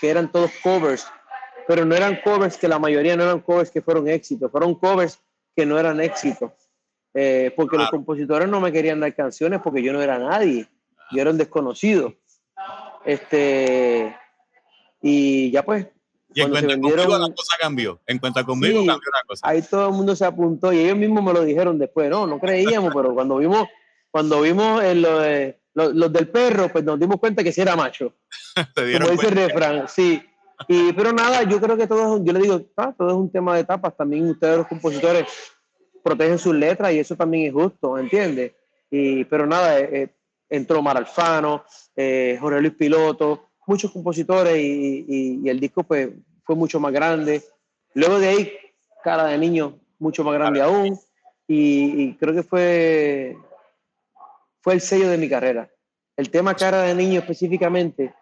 que 0.00 0.10
eran 0.10 0.30
todos 0.30 0.50
covers, 0.62 1.06
pero 1.66 1.84
no 1.84 1.94
eran 1.94 2.20
covers 2.22 2.56
que 2.56 2.68
la 2.68 2.78
mayoría 2.78 3.16
no 3.16 3.24
eran 3.24 3.40
covers 3.40 3.70
que 3.70 3.82
fueron 3.82 4.08
éxitos, 4.08 4.50
fueron 4.50 4.74
covers 4.74 5.18
que 5.56 5.64
no 5.66 5.78
eran 5.78 6.00
éxitos. 6.00 6.52
Eh, 7.16 7.52
porque 7.54 7.76
los 7.76 7.90
compositores 7.90 8.48
no 8.48 8.60
me 8.60 8.72
querían 8.72 8.98
dar 8.98 9.14
canciones 9.14 9.60
porque 9.62 9.82
yo 9.82 9.92
no 9.92 10.02
era 10.02 10.18
nadie, 10.18 10.66
yo 11.10 11.20
era 11.20 11.30
un 11.30 11.38
desconocido. 11.38 12.14
Este, 13.04 14.16
y 15.02 15.50
ya 15.50 15.64
pues. 15.64 15.86
Y 16.34 16.40
en 16.40 16.50
cuenta 16.50 16.74
conmigo 16.74 17.18
la 17.18 17.28
cosa 17.28 17.56
cambió. 17.60 18.00
En 18.06 18.18
cuenta 18.18 18.44
conmigo 18.44 18.78
cambió 18.78 19.10
la 19.12 19.22
cosa. 19.26 19.48
Ahí 19.48 19.62
todo 19.62 19.88
el 19.88 19.94
mundo 19.94 20.16
se 20.16 20.24
apuntó 20.24 20.72
y 20.72 20.80
ellos 20.80 20.96
mismos 20.96 21.22
me 21.22 21.32
lo 21.32 21.44
dijeron 21.44 21.78
después. 21.78 22.10
No, 22.10 22.26
no 22.26 22.40
creíamos, 22.40 22.92
pero 22.94 23.14
cuando 23.14 23.36
vimos, 23.36 23.68
cuando 24.10 24.40
vimos 24.40 24.82
los, 25.74 26.12
del 26.12 26.28
perro, 26.28 26.68
pues 26.70 26.84
nos 26.84 26.98
dimos 26.98 27.18
cuenta 27.20 27.44
que 27.44 27.52
sí 27.52 27.60
era 27.60 27.76
macho. 27.76 28.14
Como 28.74 29.10
dice 29.10 29.28
el 29.28 29.34
refrán, 29.34 29.88
sí. 29.88 30.22
Y, 30.68 30.92
pero 30.92 31.12
nada, 31.12 31.42
yo 31.42 31.60
creo 31.60 31.76
que 31.76 31.86
todo 31.86 32.16
es, 32.16 32.22
yo 32.24 32.32
le 32.32 32.40
digo, 32.40 32.62
ah, 32.76 32.94
todo 32.96 33.08
es 33.08 33.14
un 33.14 33.30
tema 33.30 33.54
de 33.54 33.60
etapas. 33.60 33.96
También 33.96 34.28
ustedes 34.28 34.58
los 34.58 34.66
compositores 34.66 35.26
protegen 36.02 36.38
sus 36.38 36.54
letras 36.54 36.92
y 36.92 36.98
eso 36.98 37.16
también 37.16 37.46
es 37.46 37.52
justo, 37.52 37.98
¿entiendes? 37.98 38.52
Y, 38.90 39.24
pero 39.24 39.46
nada, 39.46 39.78
eh, 39.78 39.88
eh, 39.92 40.14
entró 40.48 40.82
Mar 40.82 40.96
Alfano, 40.96 41.64
eh, 41.96 42.36
Jorge 42.40 42.60
Luis 42.60 42.74
Piloto, 42.74 43.50
muchos 43.66 43.90
compositores 43.90 44.56
y, 44.56 45.04
y, 45.42 45.48
el 45.48 45.58
disco 45.58 45.82
pues 45.82 46.10
fue 46.44 46.56
mucho 46.56 46.78
más 46.80 46.92
grande. 46.92 47.42
Luego 47.94 48.18
de 48.18 48.28
ahí, 48.28 48.52
Cara 49.02 49.26
de 49.26 49.38
Niño, 49.38 49.78
mucho 49.98 50.24
más 50.24 50.34
grande 50.34 50.62
aún. 50.62 50.98
Y, 51.46 52.14
creo 52.14 52.34
que 52.34 52.42
fue, 52.42 53.36
fue 54.60 54.74
el 54.74 54.80
sello 54.80 55.08
de 55.08 55.18
mi 55.18 55.28
carrera. 55.28 55.70
El 56.16 56.30
tema 56.30 56.54
Cara 56.54 56.82
de 56.82 56.94
Niño 56.94 57.20
específicamente 57.20 58.14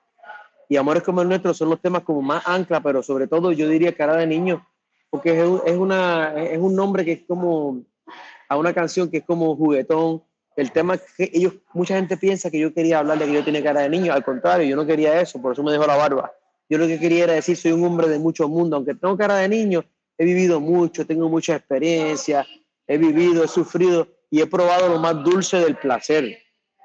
y 0.69 0.77
Amores 0.77 1.03
como 1.03 1.23
el 1.23 1.29
nuestro 1.29 1.53
son 1.53 1.69
los 1.71 1.81
temas 1.81 2.03
como 2.03 2.23
más 2.23 2.43
ancla, 2.47 2.81
pero 2.81 3.03
sobre 3.03 3.27
todo 3.27 3.53
yo 3.53 3.69
diría 3.69 3.95
Cara 3.95 4.17
de 4.17 4.27
Niño 4.27 4.67
porque 5.13 5.39
es, 5.67 5.77
una, 5.77 6.33
es 6.43 6.59
un 6.59 6.75
nombre 6.75 7.05
que 7.05 7.13
es 7.13 7.23
como 7.29 7.85
a 8.49 8.57
una 8.57 8.73
canción 8.73 9.11
que 9.11 9.19
es 9.19 9.25
como 9.25 9.55
juguetón. 9.55 10.23
El 10.57 10.71
tema 10.71 10.99
que 10.99 11.31
ellos, 11.33 11.55
mucha 11.73 11.97
gente 11.97 12.17
piensa 12.17 12.51
que 12.51 12.59
yo 12.59 12.75
quería 12.75 12.99
hablar 12.99 13.19
de 13.19 13.27
que 13.27 13.33
yo 13.33 13.45
tenía 13.45 13.63
cara 13.63 13.81
de 13.81 13.89
niño, 13.89 14.13
al 14.13 14.25
contrario, 14.25 14.69
yo 14.69 14.77
no 14.77 14.87
quería 14.87 15.21
eso, 15.21 15.41
por 15.41 15.53
eso 15.53 15.63
me 15.63 15.73
dejó 15.73 15.87
la 15.87 15.97
barba. 15.97 16.33
Yo 16.69 16.79
lo 16.79 16.87
que 16.87 16.99
quería 16.99 17.25
era 17.25 17.33
decir, 17.35 17.57
soy 17.57 17.73
un 17.73 17.85
hombre 17.85 18.09
de 18.09 18.19
mucho 18.19 18.49
mundo, 18.49 18.77
aunque 18.77 18.95
tengo 18.95 19.17
cara 19.17 19.37
de 19.37 19.49
niño, 19.49 19.85
he 20.19 20.25
vivido 20.25 20.61
mucho, 20.61 21.07
tengo 21.07 21.29
mucha 21.29 21.57
experiencia, 21.57 22.47
he 22.87 22.99
vivido, 22.99 23.45
he 23.45 23.49
sufrido 23.49 24.09
y 24.31 24.41
he 24.41 24.47
probado 24.47 24.89
lo 24.89 24.99
más 24.99 25.23
dulce 25.25 25.59
del 25.59 25.77
placer. 25.77 26.39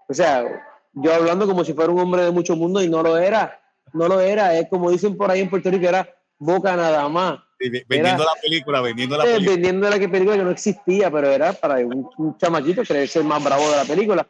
O 0.08 0.14
sea, 0.14 0.46
yo 0.94 1.14
hablando 1.14 1.46
como 1.46 1.64
si 1.64 1.74
fuera 1.74 1.92
un 1.92 2.00
hombre 2.00 2.24
de 2.24 2.32
mucho 2.32 2.56
mundo 2.56 2.82
y 2.82 2.90
no 2.90 3.04
lo 3.04 3.18
era, 3.18 3.60
no 3.94 4.08
lo 4.08 4.20
era, 4.20 4.58
es 4.58 4.68
como 4.70 4.92
dicen 4.92 5.18
por 5.18 5.30
ahí 5.30 5.42
en 5.42 5.50
Puerto 5.50 5.70
Rico, 5.70 5.88
era 5.88 6.08
boca 6.38 6.76
nada 6.76 7.08
más 7.10 7.40
vendiendo 7.60 8.24
la 8.24 8.42
película, 8.42 8.82
vendiendo 8.82 9.18
la 9.18 9.24
película. 9.24 9.52
Vendiendo 9.52 9.90
la 9.90 10.00
que 10.00 10.10
película 10.10 10.38
que 10.38 10.44
no 10.44 10.52
existía, 10.52 11.12
pero 11.12 11.30
era 11.30 11.54
para 11.54 11.78
un, 11.78 12.10
un 12.18 12.38
chamaquito 12.38 12.84
creerse 12.84 13.20
el 13.20 13.26
más 13.26 13.44
bravo 13.44 13.70
de 13.70 13.78
la 13.78 13.86
película. 13.86 14.28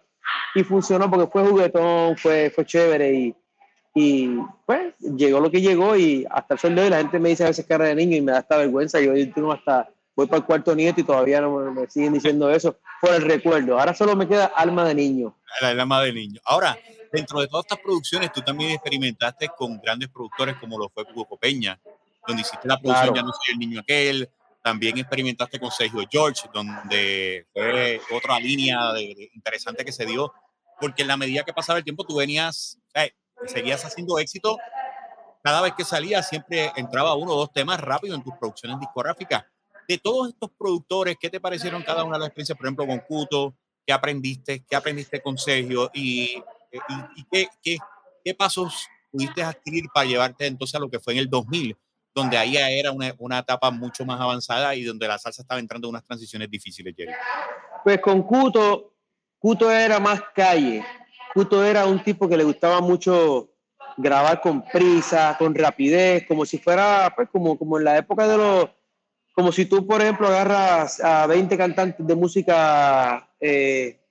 Y 0.56 0.64
funcionó 0.64 1.10
porque 1.10 1.32
fue 1.32 1.44
juguetón, 1.44 2.18
fue, 2.18 2.50
fue 2.50 2.66
chévere 2.66 3.14
y, 3.14 3.36
y 4.00 4.38
pues 4.66 4.94
llegó 5.00 5.40
lo 5.40 5.50
que 5.50 5.60
llegó 5.60 5.96
y 5.96 6.24
hasta 6.30 6.54
el 6.54 6.60
sol 6.60 6.76
de 6.76 6.84
hoy 6.84 6.90
la 6.90 6.98
gente 6.98 7.20
me 7.20 7.30
dice 7.30 7.44
a 7.44 7.48
veces 7.48 7.66
cara 7.66 7.86
de 7.86 7.96
niño 7.96 8.16
y 8.16 8.22
me 8.22 8.32
da 8.32 8.40
esta 8.40 8.58
vergüenza. 8.58 9.00
Yo 9.00 9.12
tengo 9.34 9.52
hasta, 9.52 9.90
voy 10.16 10.28
para 10.28 10.38
el 10.38 10.46
cuarto 10.46 10.76
nieto 10.76 11.02
y 11.02 11.04
todavía 11.04 11.42
no 11.42 11.72
me, 11.72 11.90
siguen 11.90 12.14
diciendo 12.14 12.50
eso 12.52 12.78
por 13.02 13.16
el 13.16 13.24
recuerdo. 13.24 13.80
Ahora 13.80 13.96
solo 13.96 14.16
me 14.16 14.28
queda 14.28 14.46
alma 14.56 14.86
de 14.86 14.94
niño. 14.94 15.36
El 15.62 15.80
alma 15.80 16.04
de 16.04 16.14
niño. 16.14 16.40
Ahora, 16.46 16.78
dentro 17.12 17.40
de 17.40 17.48
todas 17.48 17.66
estas 17.66 17.80
producciones, 17.80 18.32
tú 18.32 18.42
también 18.42 18.72
experimentaste 18.72 19.50
con 19.58 19.80
grandes 19.80 20.10
productores 20.10 20.58
como 20.58 20.78
lo 20.78 20.90
fue 20.90 21.04
Hugo 21.16 21.36
Peña, 21.38 21.80
donde 22.28 22.42
hiciste 22.42 22.68
la 22.68 22.78
producción 22.78 23.16
Ya 23.16 23.24
no 23.24 23.32
soy 23.32 23.54
el 23.54 23.60
niño 23.60 23.80
aquel. 23.80 24.30
También 24.62 24.98
experimentaste 24.98 25.60
con 25.60 25.72
Sergio 25.72 26.06
George, 26.12 26.50
donde 26.54 27.48
fue 27.54 28.02
otra 28.12 28.38
línea 28.38 28.92
de, 28.92 29.30
interesante 29.34 29.86
que 29.86 29.94
se 29.94 30.06
dio, 30.06 30.34
porque 30.82 31.04
en 31.04 31.08
la 31.08 31.16
medida 31.16 31.44
que 31.44 31.54
pasaba 31.54 31.80
el 31.80 31.86
tiempo 31.86 32.04
tú 32.04 32.18
venías, 32.18 32.78
seguías 33.46 33.86
haciendo 33.86 34.20
éxito. 34.20 34.58
Cada 35.42 35.62
vez 35.62 35.74
que 35.78 35.86
salías 35.86 36.28
siempre 36.28 36.74
entraba 36.76 37.16
uno 37.16 37.32
o 37.32 37.38
dos 37.38 37.54
temas 37.54 37.80
rápido 37.80 38.16
en 38.16 38.24
tus 38.24 38.34
producciones 38.36 38.78
discográficas. 38.82 39.46
De 39.88 39.98
todos 39.98 40.30
estos 40.30 40.52
productores, 40.58 41.16
¿qué 41.18 41.30
te 41.30 41.40
parecieron 41.40 41.82
cada 41.82 42.04
una 42.04 42.18
de 42.18 42.20
las 42.20 42.28
experiencias? 42.28 42.58
Por 42.58 42.68
ejemplo, 42.68 42.86
con 42.86 43.00
Cuto, 43.00 43.56
¿qué 43.86 43.94
aprendiste? 43.94 44.66
¿Qué 44.70 44.76
aprendiste 44.76 45.22
con 45.22 45.38
Sergio? 45.38 45.90
¿Y, 45.94 46.44
y, 47.16 47.24
qué, 47.32 47.48
qué, 47.64 47.78
qué 48.26 48.34
pasos 48.34 48.86
pudiste 49.10 49.42
adquirir 49.44 49.86
para 49.94 50.06
llevarte 50.06 50.46
entonces 50.46 50.76
a 50.76 50.80
lo 50.80 50.90
que 50.90 51.00
fue 51.00 51.14
en 51.14 51.20
el 51.20 51.30
2000? 51.30 51.78
Donde 52.18 52.36
ahí 52.36 52.58
era 52.58 52.92
una, 52.92 53.14
una, 53.20 53.40
etapa 53.40 53.70
mucho 53.70 54.04
más 54.04 54.20
avanzada 54.20 54.74
y 54.74 54.84
donde 54.84 55.08
la 55.08 55.20
salsa 55.20 55.44
estaba 55.44 55.60
entrando 55.60 55.88
en 55.88 55.92
unas 55.92 56.04
transiciones 56.04 56.50
difíciles, 56.50 56.96
Jerry? 56.98 57.14
Pues 57.84 58.02
con 58.02 58.24
Cuto, 58.24 58.96
Cuto 59.38 59.72
era 59.72 60.00
más 60.00 60.22
calle. 60.34 60.84
Cuto 61.32 61.64
era 61.64 61.86
un 61.86 62.04
tipo 62.04 62.28
que 62.28 62.36
le 62.36 62.44
gustaba 62.44 62.82
mucho 62.82 63.52
grabar 63.98 64.42
con 64.42 64.64
prisa, 64.64 65.36
con 65.38 65.54
rapidez, 65.54 66.26
como 66.28 66.44
si 66.44 66.58
fuera, 66.58 67.14
pues 67.16 67.30
como, 67.30 67.56
como 67.56 67.78
en 67.78 67.84
la 67.84 67.98
época 68.00 68.28
de 68.28 68.38
los, 68.38 68.70
como 69.34 69.52
si 69.52 69.68
tú, 69.68 69.86
por 69.86 70.02
ejemplo, 70.02 70.28
agarras 70.28 71.00
a 71.00 71.28
20 71.28 71.56
cantantes 71.56 72.06
de 72.06 72.16
música 72.16 73.30
eh, 73.40 74.02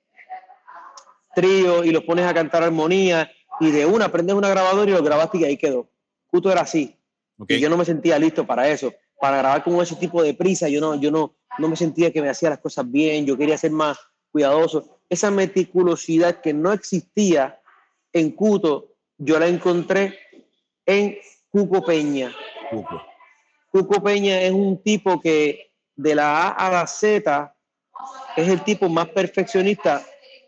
trío 1.35 1.83
y 1.83 1.91
los 1.91 2.05
pones 2.05 2.25
a 2.25 2.33
cantar 2.33 2.63
armonía 2.63 3.29
y 3.59 3.73
de 3.73 3.85
una 3.85 4.13
prendes 4.13 4.37
una 4.37 4.49
grabadora 4.49 4.89
y 4.89 4.95
lo 4.95 5.03
grabaste 5.03 5.39
y 5.39 5.45
ahí 5.45 5.57
quedó. 5.57 5.89
Cuto 6.29 6.53
era 6.53 6.61
así 6.61 6.96
yo 7.49 7.69
no 7.69 7.77
me 7.77 7.85
sentía 7.85 8.19
listo 8.19 8.47
para 8.47 8.69
eso, 8.69 8.93
para 9.21 9.39
grabar 9.39 9.65
con 9.65 9.81
ese 9.81 9.97
tipo 9.97 10.23
de 10.23 10.35
prisa. 10.35 10.69
Yo 10.69 10.81
no, 10.81 10.95
yo 10.95 11.11
no, 11.11 11.35
no 11.59 11.69
me 11.69 11.77
sentía 11.77 12.13
que 12.13 12.23
me 12.23 12.29
hacía 12.29 12.51
las 12.51 12.59
cosas 12.59 12.91
bien. 12.91 13.27
Yo 13.27 13.37
quería 13.37 13.59
ser 13.59 13.71
más 13.71 13.99
cuidadoso. 14.31 15.01
Esa 15.09 15.31
meticulosidad 15.31 16.41
que 16.41 16.53
no 16.53 16.73
existía 16.73 17.61
en 18.13 18.31
Cuto, 18.33 18.95
yo 19.19 19.39
la 19.39 19.49
encontré 19.49 20.19
en 20.85 21.19
Cuco 21.51 21.85
Peña. 21.85 22.35
Cuco. 22.71 23.03
Cuco 23.71 24.03
Peña 24.03 24.41
es 24.41 24.53
un 24.53 24.83
tipo 24.83 25.21
que 25.21 25.73
de 25.95 26.15
la 26.15 26.49
A 26.49 26.49
a 26.51 26.71
la 26.71 26.87
Z 26.87 27.55
es 28.37 28.49
el 28.49 28.63
tipo 28.65 28.89
más 28.89 29.09
perfeccionista 29.09 30.05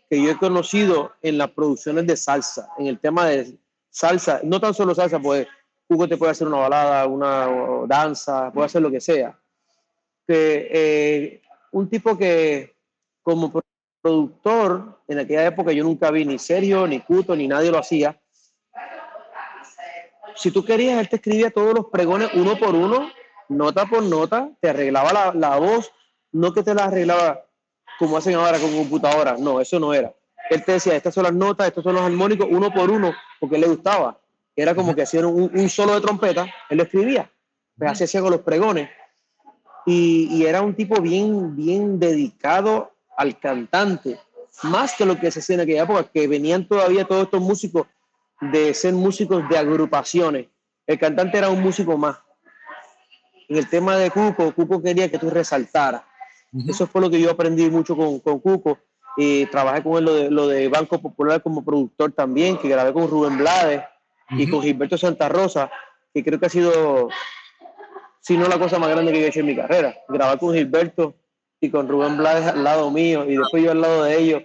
que 0.09 0.21
yo 0.21 0.31
he 0.31 0.37
conocido 0.37 1.13
en 1.21 1.37
las 1.37 1.51
producciones 1.51 2.07
de 2.07 2.17
salsa, 2.17 2.69
en 2.77 2.87
el 2.87 2.99
tema 2.99 3.27
de 3.27 3.57
salsa, 3.89 4.41
no 4.43 4.59
tan 4.59 4.73
solo 4.73 4.95
salsa, 4.95 5.19
pues 5.19 5.47
Hugo 5.89 6.07
te 6.07 6.17
puede 6.17 6.31
hacer 6.31 6.47
una 6.47 6.57
balada, 6.57 7.07
una 7.07 7.47
danza, 7.87 8.51
puede 8.51 8.67
hacer 8.67 8.81
lo 8.81 8.91
que 8.91 9.01
sea. 9.01 9.35
Que, 10.27 10.69
eh, 10.71 11.41
un 11.71 11.89
tipo 11.89 12.15
que 12.15 12.75
como 13.23 13.51
productor, 13.99 15.01
en 15.07 15.19
aquella 15.19 15.47
época 15.47 15.71
yo 15.71 15.83
nunca 15.83 16.11
vi 16.11 16.25
ni 16.25 16.37
serio, 16.37 16.85
ni 16.85 16.99
Cuto, 17.01 17.35
ni 17.35 17.47
nadie 17.47 17.71
lo 17.71 17.79
hacía. 17.79 18.21
Si 20.35 20.51
tú 20.51 20.63
querías, 20.63 20.99
él 20.99 21.09
te 21.09 21.15
escribía 21.15 21.49
todos 21.49 21.73
los 21.73 21.87
pregones 21.87 22.29
uno 22.35 22.57
por 22.57 22.75
uno, 22.75 23.09
nota 23.49 23.87
por 23.87 24.03
nota, 24.03 24.51
te 24.61 24.69
arreglaba 24.69 25.11
la, 25.11 25.33
la 25.33 25.57
voz, 25.57 25.91
no 26.31 26.53
que 26.53 26.61
te 26.61 26.75
la 26.75 26.85
arreglaba 26.85 27.45
como 27.97 28.15
hacen 28.15 28.35
ahora 28.35 28.59
con 28.59 28.71
computadora, 28.71 29.37
no, 29.39 29.59
eso 29.59 29.79
no 29.79 29.91
era. 29.91 30.13
Él 30.51 30.63
te 30.63 30.73
decía, 30.73 30.95
estas 30.95 31.15
son 31.15 31.23
las 31.23 31.33
notas, 31.33 31.67
estos 31.67 31.83
son 31.83 31.95
los 31.95 32.03
armónicos, 32.03 32.47
uno 32.49 32.71
por 32.71 32.91
uno, 32.91 33.11
porque 33.39 33.57
le 33.57 33.67
gustaba 33.67 34.18
era 34.61 34.75
como 34.75 34.93
que 34.93 35.03
hacían 35.03 35.25
un, 35.25 35.69
solo 35.69 35.95
de 35.95 36.01
trompeta, 36.01 36.47
él 36.69 36.77
lo 36.77 36.83
escribía, 36.83 37.31
pues 37.77 37.91
así 37.91 38.03
hacía 38.03 38.21
con 38.21 38.31
los 38.31 38.41
pregones. 38.41 38.89
Y, 39.85 40.45
era 40.45 40.61
un 40.61 40.75
tipo 40.75 41.01
bien, 41.01 41.55
bien 41.55 41.99
dedicado 41.99 42.91
al 43.17 43.39
cantante, 43.39 44.19
más 44.63 44.93
que 44.95 45.05
lo 45.05 45.19
que 45.19 45.31
se 45.31 45.39
hacía 45.39 45.55
en 45.55 45.61
aquella 45.61 45.83
época, 45.83 46.03
que 46.03 46.27
venían 46.27 46.67
todavía 46.67 47.05
todos 47.05 47.23
estos 47.23 47.41
músicos 47.41 47.87
de 48.41 48.73
ser 48.73 48.93
músicos 48.93 49.47
de 49.49 49.57
agrupaciones. 49.57 50.47
El 50.85 50.99
cantante 50.99 51.37
era 51.37 51.49
un 51.49 51.61
músico 51.61 51.97
más. 51.97 52.17
En 53.47 53.57
el 53.57 53.69
tema 53.69 53.97
de 53.97 54.11
Cuco, 54.11 54.53
Cuco 54.53 54.81
quería 54.81 55.09
que 55.09 55.17
tú 55.17 55.29
resaltaras. 55.29 56.03
Eso 56.67 56.85
fue 56.85 57.01
lo 57.01 57.09
que 57.09 57.19
yo 57.19 57.31
aprendí 57.31 57.69
mucho 57.69 57.95
con, 57.95 58.19
con 58.19 58.39
Cuco. 58.39 58.77
Y 59.17 59.45
trabajé 59.47 59.81
con 59.83 59.97
él 59.97 60.05
lo 60.05 60.13
de, 60.13 60.31
lo 60.31 60.47
de 60.47 60.67
Banco 60.67 61.01
Popular 61.01 61.41
como 61.41 61.65
productor 61.65 62.11
también, 62.11 62.57
que 62.57 62.69
grabé 62.69 62.93
con 62.93 63.09
Rubén 63.09 63.37
Blades 63.37 63.81
y 64.31 64.49
con 64.49 64.61
Gilberto 64.61 64.97
Santa 64.97 65.29
Rosa, 65.29 65.71
que 66.13 66.23
creo 66.23 66.39
que 66.39 66.45
ha 66.45 66.49
sido 66.49 67.09
si 68.21 68.37
no 68.37 68.47
la 68.47 68.59
cosa 68.59 68.77
más 68.77 68.89
grande 68.89 69.11
que 69.11 69.19
yo 69.19 69.25
he 69.25 69.29
hecho 69.29 69.39
en 69.39 69.47
mi 69.47 69.55
carrera. 69.55 69.97
Grabar 70.07 70.37
con 70.37 70.53
Gilberto 70.53 71.15
y 71.59 71.69
con 71.69 71.87
Rubén 71.87 72.17
Blades 72.17 72.45
al 72.47 72.63
lado 72.63 72.91
mío 72.91 73.25
y 73.25 73.37
después 73.37 73.63
yo 73.63 73.71
al 73.71 73.81
lado 73.81 74.03
de 74.03 74.17
ellos, 74.17 74.43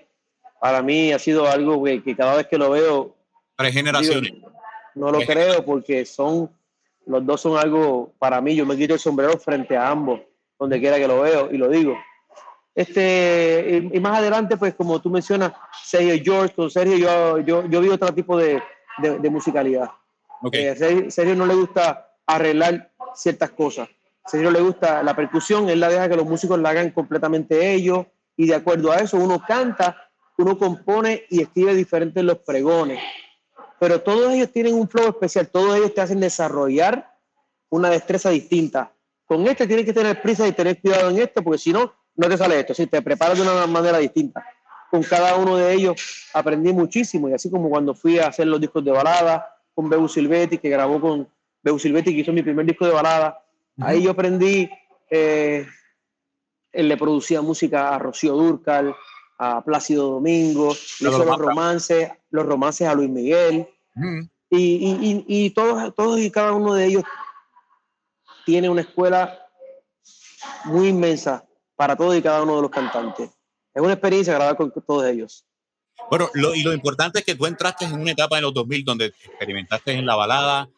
para 0.61 0.83
mí 0.83 1.12
ha 1.12 1.19
sido 1.19 1.47
algo 1.47 1.83
que, 1.85 2.03
que 2.03 2.17
cada 2.17 2.37
vez 2.37 2.47
que 2.47 2.59
lo 2.59 2.71
veo... 2.71 3.14
Tres 3.57 3.75
generaciones. 3.75 4.33
no 4.95 5.11
lo 5.11 5.21
creo 5.21 5.64
porque 5.64 6.05
son, 6.07 6.50
los 7.07 7.26
dos 7.26 7.41
son 7.41 7.59
algo, 7.59 8.12
para 8.19 8.41
mí, 8.41 8.57
yo 8.57 8.64
me 8.64 8.76
quito 8.76 8.95
el 8.95 9.00
sombrero 9.00 9.38
frente 9.38 9.76
a 9.76 9.91
ambos, 9.91 10.21
donde 10.59 10.81
quiera 10.81 10.97
que 10.97 11.07
lo 11.07 11.21
veo 11.21 11.50
y 11.53 11.59
lo 11.59 11.69
digo. 11.69 11.97
Este, 12.75 13.88
y, 13.93 14.00
más 14.00 14.19
adelante, 14.19 14.57
pues 14.57 14.75
como 14.75 15.00
tú 15.00 15.11
mencionas, 15.11 15.53
Sergio 15.85 16.21
George, 16.25 16.55
con 16.55 16.71
Sergio 16.71 16.97
yo, 16.97 17.38
yo, 17.41 17.67
yo 17.69 17.81
vi 17.81 17.88
otro 17.88 18.12
tipo 18.12 18.37
de, 18.37 18.61
de, 18.99 19.31
musicalidad. 19.31 19.91
Okay. 20.43 20.67
Eh, 20.67 21.11
Sergio 21.11 21.35
no 21.35 21.47
le 21.47 21.55
gusta 21.55 22.11
arreglar 22.27 22.93
ciertas 23.15 23.51
cosas. 23.51 23.89
Sergio 24.27 24.51
le 24.51 24.61
gusta 24.61 25.03
la 25.03 25.15
percusión, 25.15 25.69
él 25.69 25.81
la 25.81 25.89
deja 25.89 26.09
que 26.09 26.17
los 26.17 26.27
músicos 26.27 26.59
la 26.59 26.71
hagan 26.71 26.91
completamente 26.91 27.73
ellos 27.73 28.07
y 28.37 28.47
de 28.47 28.55
acuerdo 28.55 28.91
a 28.91 28.97
eso 28.97 29.19
uno 29.19 29.43
canta, 29.47 30.11
uno 30.39 30.59
compone 30.59 31.25
y 31.29 31.43
escribe 31.43 31.75
diferentes 31.75 32.25
los 32.25 32.39
pregones. 32.39 33.01
Pero 33.79 34.01
todos 34.01 34.33
ellos 34.33 34.51
tienen 34.51 34.75
un 34.75 34.89
flow 34.89 35.09
especial, 35.09 35.49
todos 35.49 35.77
ellos 35.77 35.95
te 35.95 36.01
hacen 36.01 36.21
desarrollar 36.21 37.15
una 37.69 37.91
destreza 37.91 38.31
distinta. 38.31 38.93
Con 39.27 39.47
este 39.47 39.67
tienes 39.67 39.85
que 39.85 39.93
tener 39.93 40.21
prisa 40.23 40.47
y 40.47 40.53
tener 40.53 40.81
cuidado 40.81 41.11
en 41.11 41.19
esto, 41.19 41.43
porque 41.43 41.59
si 41.59 41.73
no, 41.73 41.93
no 42.17 42.29
te 42.29 42.37
sale 42.37 42.61
esto. 42.61 42.75
Si 42.75 42.87
te 42.87 43.03
preparas 43.03 43.37
de 43.37 43.43
una 43.43 43.67
manera 43.67 43.99
distinta. 43.99 44.45
Con 44.95 45.03
cada 45.03 45.35
uno 45.35 45.57
de 45.57 45.75
ellos 45.75 46.29
aprendí 46.33 46.73
muchísimo, 46.73 47.29
y 47.29 47.33
así 47.33 47.51
como 47.51 47.69
cuando 47.69 47.97
fui 47.97 48.21
a 48.21 48.29
hacer 48.29 48.47
los 48.47 48.61
discos 48.61 48.85
de 48.85 48.93
balada 48.93 49.45
con 49.75 49.91
Bebu 49.91 50.09
Silvetti, 50.09 50.59
que 50.59 50.69
grabó 50.69 51.01
con 51.01 51.29
Bebu 51.65 51.81
Silvetti, 51.81 52.15
que 52.15 52.21
hizo 52.21 52.33
mi 52.33 52.45
primer 52.45 52.65
disco 52.65 52.87
de 52.87 52.93
balada, 52.93 53.43
ahí 53.81 54.05
yo 54.05 54.13
aprendí, 54.13 54.71
eh, 55.11 55.67
él 56.71 56.89
le 56.89 56.97
producía 56.97 57.43
música 57.43 57.93
a 57.93 57.99
Rocío 57.99 58.35
Durcal, 58.35 58.95
a 59.37 59.65
Plácido 59.65 60.11
Domingo, 60.11 60.71
hizo 60.71 61.25
los 61.25 61.39
romances, 61.39 62.13
los 62.31 62.47
romances 62.47 62.87
a 62.87 62.95
Luis 62.95 63.11
Miguel, 63.11 63.67
y, 64.49 64.57
y, 64.57 65.25
y, 65.27 65.51
todos, 65.51 65.93
todos 65.97 66.21
y 66.21 66.31
cada 66.31 66.53
uno 66.53 66.73
de 66.75 66.85
ellos 66.85 67.03
tiene 68.47 68.71
una 68.71 68.83
escuela 68.83 69.41
muy 70.67 70.87
inmensa 70.87 71.45
para 71.75 71.97
todos 71.97 72.15
y 72.15 72.23
cada 72.23 72.45
uno 72.45 72.55
de 72.55 72.63
los 72.63 72.71
cantantes. 72.71 73.34
Es 73.75 73.83
una 73.83 73.95
experiencia 73.95 74.35
grabar 74.35 74.57
con 74.57 74.71
todos 74.71 75.04
ellos. 75.07 75.45
Bueno, 76.11 76.31
lo, 76.35 76.54
y 76.54 76.62
lo 76.62 76.73
importante 76.73 77.21
es 77.21 77.25
que 77.25 77.35
tú 77.35 77.47
entraste 77.47 77.85
en 77.85 78.00
una 78.00 78.12
etapa 78.12 78.37
en 78.37 78.43
los 78.43 78.54
2000 78.54 78.85
donde 78.85 79.07
experimentaste 79.07 79.93
en 79.93 80.07
la 80.07 80.16
balada, 80.16 80.69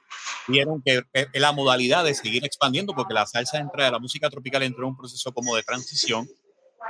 vieron 0.46 0.82
que 0.82 1.02
la 1.34 1.52
modalidad 1.52 2.04
de 2.04 2.14
seguir 2.14 2.44
expandiendo, 2.44 2.94
porque 2.94 3.14
la 3.14 3.26
salsa 3.26 3.58
entra 3.58 3.90
la 3.90 3.98
música 3.98 4.30
tropical 4.30 4.62
entró 4.62 4.84
en 4.84 4.90
un 4.90 4.96
proceso 4.96 5.32
como 5.32 5.56
de 5.56 5.62
transición, 5.62 6.28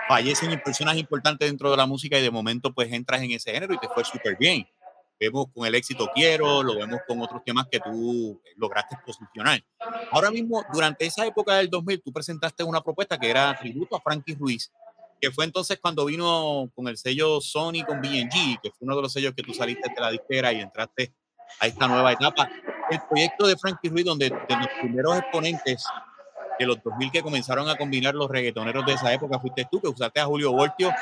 fallecen 0.08 0.60
personas 0.62 0.96
importantes 0.96 1.48
dentro 1.48 1.70
de 1.70 1.76
la 1.76 1.86
música 1.86 2.18
y 2.18 2.22
de 2.22 2.30
momento 2.30 2.72
pues 2.72 2.92
entras 2.92 3.22
en 3.22 3.32
ese 3.32 3.52
género 3.52 3.74
y 3.74 3.78
te 3.78 3.88
fue 3.88 4.04
súper 4.04 4.36
bien. 4.36 4.66
Vemos 5.18 5.46
con 5.54 5.66
el 5.66 5.74
éxito 5.74 6.10
Quiero, 6.14 6.62
lo 6.62 6.76
vemos 6.76 7.00
con 7.08 7.20
otros 7.22 7.42
temas 7.42 7.66
que 7.70 7.80
tú 7.80 8.38
lograste 8.56 8.98
posicionar. 9.04 9.64
Ahora 10.10 10.30
mismo, 10.30 10.62
durante 10.72 11.06
esa 11.06 11.24
época 11.24 11.54
del 11.54 11.70
2000, 11.70 12.02
tú 12.02 12.12
presentaste 12.12 12.62
una 12.62 12.82
propuesta 12.82 13.18
que 13.18 13.30
era 13.30 13.56
tributo 13.58 13.96
a 13.96 14.00
Frankie 14.02 14.34
Ruiz, 14.34 14.70
que 15.20 15.30
fue 15.30 15.44
entonces 15.44 15.78
cuando 15.80 16.04
vino 16.04 16.70
con 16.74 16.88
el 16.88 16.96
sello 16.96 17.40
Sony 17.40 17.84
con 17.86 18.00
BNG, 18.00 18.60
que 18.62 18.70
fue 18.70 18.86
uno 18.86 18.96
de 18.96 19.02
los 19.02 19.12
sellos 19.12 19.34
que 19.34 19.42
tú 19.42 19.54
saliste 19.54 19.90
de 19.94 20.00
la 20.00 20.10
disquera 20.10 20.52
y 20.52 20.60
entraste 20.60 21.12
a 21.60 21.66
esta 21.66 21.88
nueva 21.88 22.12
etapa. 22.12 22.48
El 22.90 23.00
proyecto 23.08 23.46
de 23.46 23.56
Frankie 23.56 23.88
Ruiz, 23.88 24.04
donde 24.04 24.30
de 24.30 24.56
los 24.56 24.68
primeros 24.80 25.18
exponentes 25.18 25.84
de 26.58 26.66
los 26.66 26.82
2000 26.82 27.10
que 27.10 27.22
comenzaron 27.22 27.68
a 27.68 27.76
combinar 27.76 28.14
los 28.14 28.30
reggaetoneros 28.30 28.84
de 28.86 28.94
esa 28.94 29.12
época, 29.12 29.38
fuiste 29.38 29.66
tú, 29.70 29.80
que 29.80 29.88
usaste 29.88 30.20
a 30.20 30.26
Julio 30.26 30.52
Voltio 30.52 30.92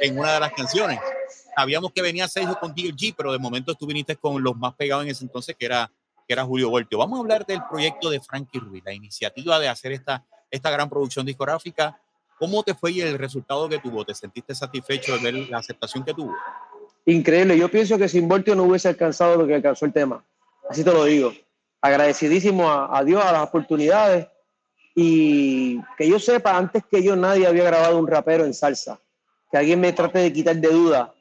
en 0.00 0.18
una 0.18 0.34
de 0.34 0.40
las 0.40 0.52
canciones 0.52 1.00
sabíamos 1.60 1.92
que 1.92 2.02
venía 2.02 2.28
Sergio 2.28 2.58
con 2.58 2.74
DLG, 2.74 3.14
pero 3.16 3.32
de 3.32 3.38
momento 3.38 3.74
tú 3.74 3.86
viniste 3.86 4.16
con 4.16 4.42
los 4.42 4.56
más 4.56 4.74
pegados 4.74 5.04
en 5.04 5.10
ese 5.10 5.24
entonces, 5.24 5.56
que 5.58 5.66
era, 5.66 5.90
que 6.26 6.32
era 6.32 6.44
Julio 6.44 6.70
Voltio. 6.70 6.98
Vamos 6.98 7.18
a 7.18 7.20
hablar 7.20 7.46
del 7.46 7.62
proyecto 7.68 8.10
de 8.10 8.20
Frankie 8.20 8.58
Ruiz, 8.58 8.82
la 8.84 8.92
iniciativa 8.92 9.58
de 9.58 9.68
hacer 9.68 9.92
esta, 9.92 10.24
esta 10.50 10.70
gran 10.70 10.88
producción 10.88 11.26
discográfica. 11.26 12.00
¿Cómo 12.40 12.64
te 12.64 12.74
fue 12.74 12.90
y 12.90 13.00
el 13.00 13.16
resultado 13.16 13.68
que 13.68 13.78
tuvo? 13.78 14.04
¿Te 14.04 14.14
sentiste 14.14 14.52
satisfecho 14.52 15.16
de 15.16 15.22
ver 15.22 15.48
la 15.48 15.58
aceptación 15.58 16.04
que 16.04 16.12
tuvo? 16.12 16.34
Increíble. 17.06 17.56
Yo 17.56 17.70
pienso 17.70 17.96
que 17.96 18.08
sin 18.08 18.26
Voltio 18.26 18.56
no 18.56 18.64
hubiese 18.64 18.88
alcanzado 18.88 19.36
lo 19.36 19.46
que 19.46 19.54
alcanzó 19.54 19.86
el 19.86 19.92
tema. 19.92 20.24
Así 20.68 20.82
te 20.82 20.92
lo 20.92 21.04
digo. 21.04 21.32
Agradecidísimo 21.80 22.68
a, 22.68 22.98
a 22.98 23.04
Dios, 23.04 23.24
a 23.24 23.30
las 23.30 23.42
oportunidades. 23.42 24.26
Y 24.96 25.80
que 25.96 26.08
yo 26.08 26.18
sepa, 26.18 26.56
antes 26.56 26.82
que 26.90 27.00
yo 27.00 27.14
nadie 27.14 27.46
había 27.46 27.62
grabado 27.62 27.96
un 27.96 28.08
rapero 28.08 28.44
en 28.44 28.54
salsa. 28.54 28.98
Que 29.52 29.58
alguien 29.58 29.80
me 29.80 29.92
trate 29.92 30.18
de 30.18 30.32
quitar 30.32 30.56
de 30.56 30.68
duda 30.68 31.14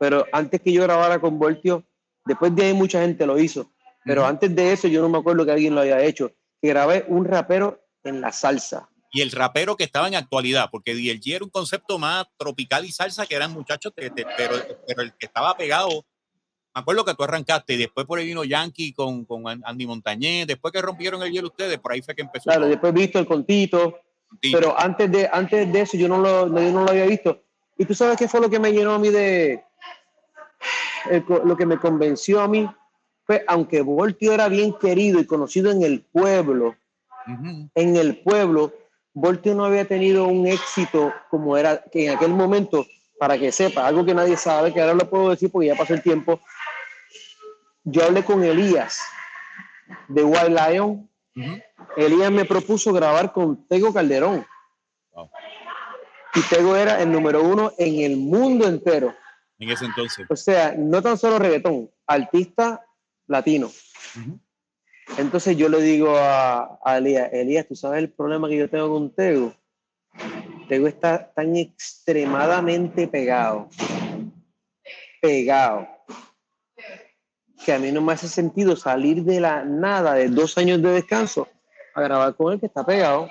pero 0.00 0.24
antes 0.32 0.62
que 0.62 0.72
yo 0.72 0.82
grabara 0.82 1.20
con 1.20 1.38
Voltio, 1.38 1.84
después 2.24 2.56
de 2.56 2.64
ahí 2.64 2.72
mucha 2.72 3.02
gente 3.02 3.26
lo 3.26 3.38
hizo, 3.38 3.70
pero 4.02 4.24
antes 4.24 4.56
de 4.56 4.72
eso 4.72 4.88
yo 4.88 5.02
no 5.02 5.10
me 5.10 5.18
acuerdo 5.18 5.44
que 5.44 5.52
alguien 5.52 5.74
lo 5.74 5.82
haya 5.82 6.02
hecho, 6.02 6.32
que 6.62 6.68
grabé 6.68 7.04
un 7.08 7.26
rapero 7.26 7.78
en 8.02 8.22
la 8.22 8.32
salsa. 8.32 8.88
Y 9.12 9.22
el 9.22 9.30
rapero 9.32 9.76
que 9.76 9.84
estaba 9.84 10.08
en 10.08 10.14
actualidad, 10.14 10.68
porque 10.70 10.94
DLG 10.94 11.34
era 11.34 11.44
un 11.44 11.50
concepto 11.50 11.98
más 11.98 12.26
tropical 12.36 12.84
y 12.84 12.92
salsa, 12.92 13.26
que 13.26 13.34
eran 13.34 13.52
muchachos, 13.52 13.92
pero, 13.94 14.14
pero 14.86 15.02
el 15.02 15.12
que 15.14 15.26
estaba 15.26 15.56
pegado, 15.56 16.04
me 16.74 16.80
acuerdo 16.80 17.04
que 17.04 17.14
tú 17.14 17.24
arrancaste 17.24 17.74
y 17.74 17.78
después 17.78 18.06
por 18.06 18.18
ahí 18.18 18.26
vino 18.26 18.44
Yankee 18.44 18.92
con, 18.92 19.24
con 19.24 19.42
Andy 19.46 19.86
Montañez, 19.86 20.46
después 20.46 20.72
que 20.72 20.80
rompieron 20.80 21.22
el 21.22 21.32
hielo 21.32 21.48
ustedes, 21.48 21.78
por 21.78 21.92
ahí 21.92 22.02
fue 22.02 22.14
que 22.14 22.22
empezó. 22.22 22.44
Claro, 22.44 22.68
después 22.68 22.92
visto 22.92 23.18
el 23.18 23.26
contito, 23.26 23.98
pero 24.52 24.78
antes 24.78 25.10
de, 25.10 25.28
antes 25.32 25.72
de 25.72 25.80
eso 25.80 25.96
yo 25.96 26.08
no, 26.08 26.18
lo, 26.18 26.46
yo 26.46 26.72
no 26.72 26.84
lo 26.84 26.90
había 26.90 27.06
visto. 27.06 27.42
Y 27.76 27.84
tú 27.84 27.94
sabes 27.94 28.16
qué 28.16 28.28
fue 28.28 28.40
lo 28.40 28.50
que 28.50 28.60
me 28.60 28.72
llenó 28.72 28.92
a 28.92 28.98
mí 28.98 29.08
de, 29.08 29.64
lo 31.44 31.56
que 31.56 31.66
me 31.66 31.78
convenció 31.78 32.40
a 32.40 32.48
mí 32.48 32.68
fue, 33.24 33.44
aunque 33.48 33.80
Voltio 33.80 34.32
era 34.32 34.48
bien 34.48 34.74
querido 34.78 35.18
y 35.20 35.26
conocido 35.26 35.70
en 35.70 35.82
el 35.82 36.02
pueblo, 36.02 36.76
en 37.74 37.96
el 37.96 38.18
pueblo, 38.18 38.72
Voltio 39.12 39.54
no 39.54 39.64
había 39.64 39.86
tenido 39.86 40.26
un 40.26 40.46
éxito 40.46 41.12
como 41.30 41.56
era 41.56 41.82
que 41.82 42.06
en 42.06 42.16
aquel 42.16 42.30
momento, 42.30 42.86
para 43.18 43.38
que 43.38 43.52
sepa, 43.52 43.86
algo 43.86 44.04
que 44.04 44.14
nadie 44.14 44.36
sabe, 44.36 44.72
que 44.72 44.80
ahora 44.80 44.94
lo 44.94 45.10
puedo 45.10 45.30
decir 45.30 45.50
porque 45.50 45.68
ya 45.68 45.74
pasó 45.74 45.94
el 45.94 46.02
tiempo. 46.02 46.40
Yo 47.84 48.04
hablé 48.04 48.24
con 48.24 48.44
Elías 48.44 49.00
de 50.08 50.22
White 50.22 50.50
Lion. 50.50 51.08
Elías 51.96 52.30
me 52.30 52.44
propuso 52.44 52.92
grabar 52.92 53.32
con 53.32 53.66
Tego 53.66 53.92
Calderón. 53.92 54.46
Y 56.34 56.40
Tego 56.42 56.76
era 56.76 57.02
el 57.02 57.10
número 57.10 57.42
uno 57.42 57.72
en 57.78 58.00
el 58.00 58.16
mundo 58.16 58.68
entero 58.68 59.14
en 59.60 59.70
ese 59.70 59.84
entonces. 59.84 60.26
O 60.28 60.36
sea, 60.36 60.74
no 60.76 61.02
tan 61.02 61.18
solo 61.18 61.38
reggaetón, 61.38 61.90
artista 62.06 62.84
latino. 63.26 63.70
Entonces 65.18 65.56
yo 65.56 65.68
le 65.68 65.80
digo 65.82 66.14
a, 66.16 66.78
Elías, 66.96 67.32
Elías, 67.32 67.66
¿tú 67.66 67.74
sabes 67.74 67.98
el 67.98 68.10
problema 68.10 68.48
que 68.48 68.56
yo 68.56 68.70
tengo 68.70 68.88
con 68.88 69.10
Tego? 69.10 69.54
Tego 70.68 70.86
está 70.86 71.30
tan 71.32 71.56
extremadamente 71.56 73.08
pegado, 73.08 73.68
pegado, 75.20 75.88
que 77.64 77.72
a 77.72 77.78
mí 77.78 77.92
no 77.92 78.00
me 78.00 78.12
hace 78.12 78.28
sentido 78.28 78.76
salir 78.76 79.24
de 79.24 79.40
la 79.40 79.64
nada 79.64 80.14
de 80.14 80.28
dos 80.28 80.56
años 80.58 80.80
de 80.80 80.92
descanso 80.92 81.48
a 81.94 82.00
grabar 82.02 82.34
con 82.34 82.52
él 82.52 82.60
que 82.60 82.66
está 82.66 82.84
pegado. 82.84 83.28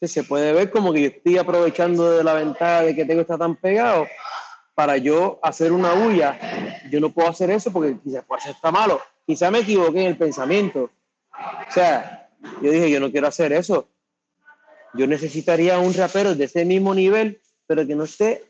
Que 0.00 0.08
se 0.08 0.24
puede 0.24 0.52
ver 0.52 0.70
como 0.70 0.92
que 0.92 1.02
yo 1.02 1.08
estoy 1.08 1.38
aprovechando 1.38 2.10
de 2.10 2.24
la 2.24 2.34
ventaja 2.34 2.82
de 2.82 2.94
que 2.96 3.04
Tego 3.04 3.20
está 3.20 3.38
tan 3.38 3.54
pegado 3.54 4.06
para 4.74 4.96
yo 4.96 5.38
hacer 5.42 5.70
una 5.70 5.94
huya, 5.94 6.38
yo 6.90 6.98
no 6.98 7.10
puedo 7.10 7.28
hacer 7.28 7.50
eso 7.50 7.72
porque 7.72 7.96
quizás 8.02 8.24
está 8.46 8.70
malo. 8.70 9.00
Quizá 9.26 9.50
me 9.50 9.60
equivoqué 9.60 10.00
en 10.00 10.06
el 10.08 10.16
pensamiento. 10.16 10.90
O 11.68 11.72
sea, 11.72 12.30
yo 12.60 12.70
dije, 12.70 12.90
yo 12.90 13.00
no 13.00 13.10
quiero 13.10 13.28
hacer 13.28 13.52
eso. 13.52 13.88
Yo 14.94 15.06
necesitaría 15.06 15.78
un 15.78 15.94
rapero 15.94 16.34
de 16.34 16.44
ese 16.44 16.64
mismo 16.64 16.94
nivel, 16.94 17.40
pero 17.66 17.86
que 17.86 17.94
no 17.94 18.04
esté 18.04 18.44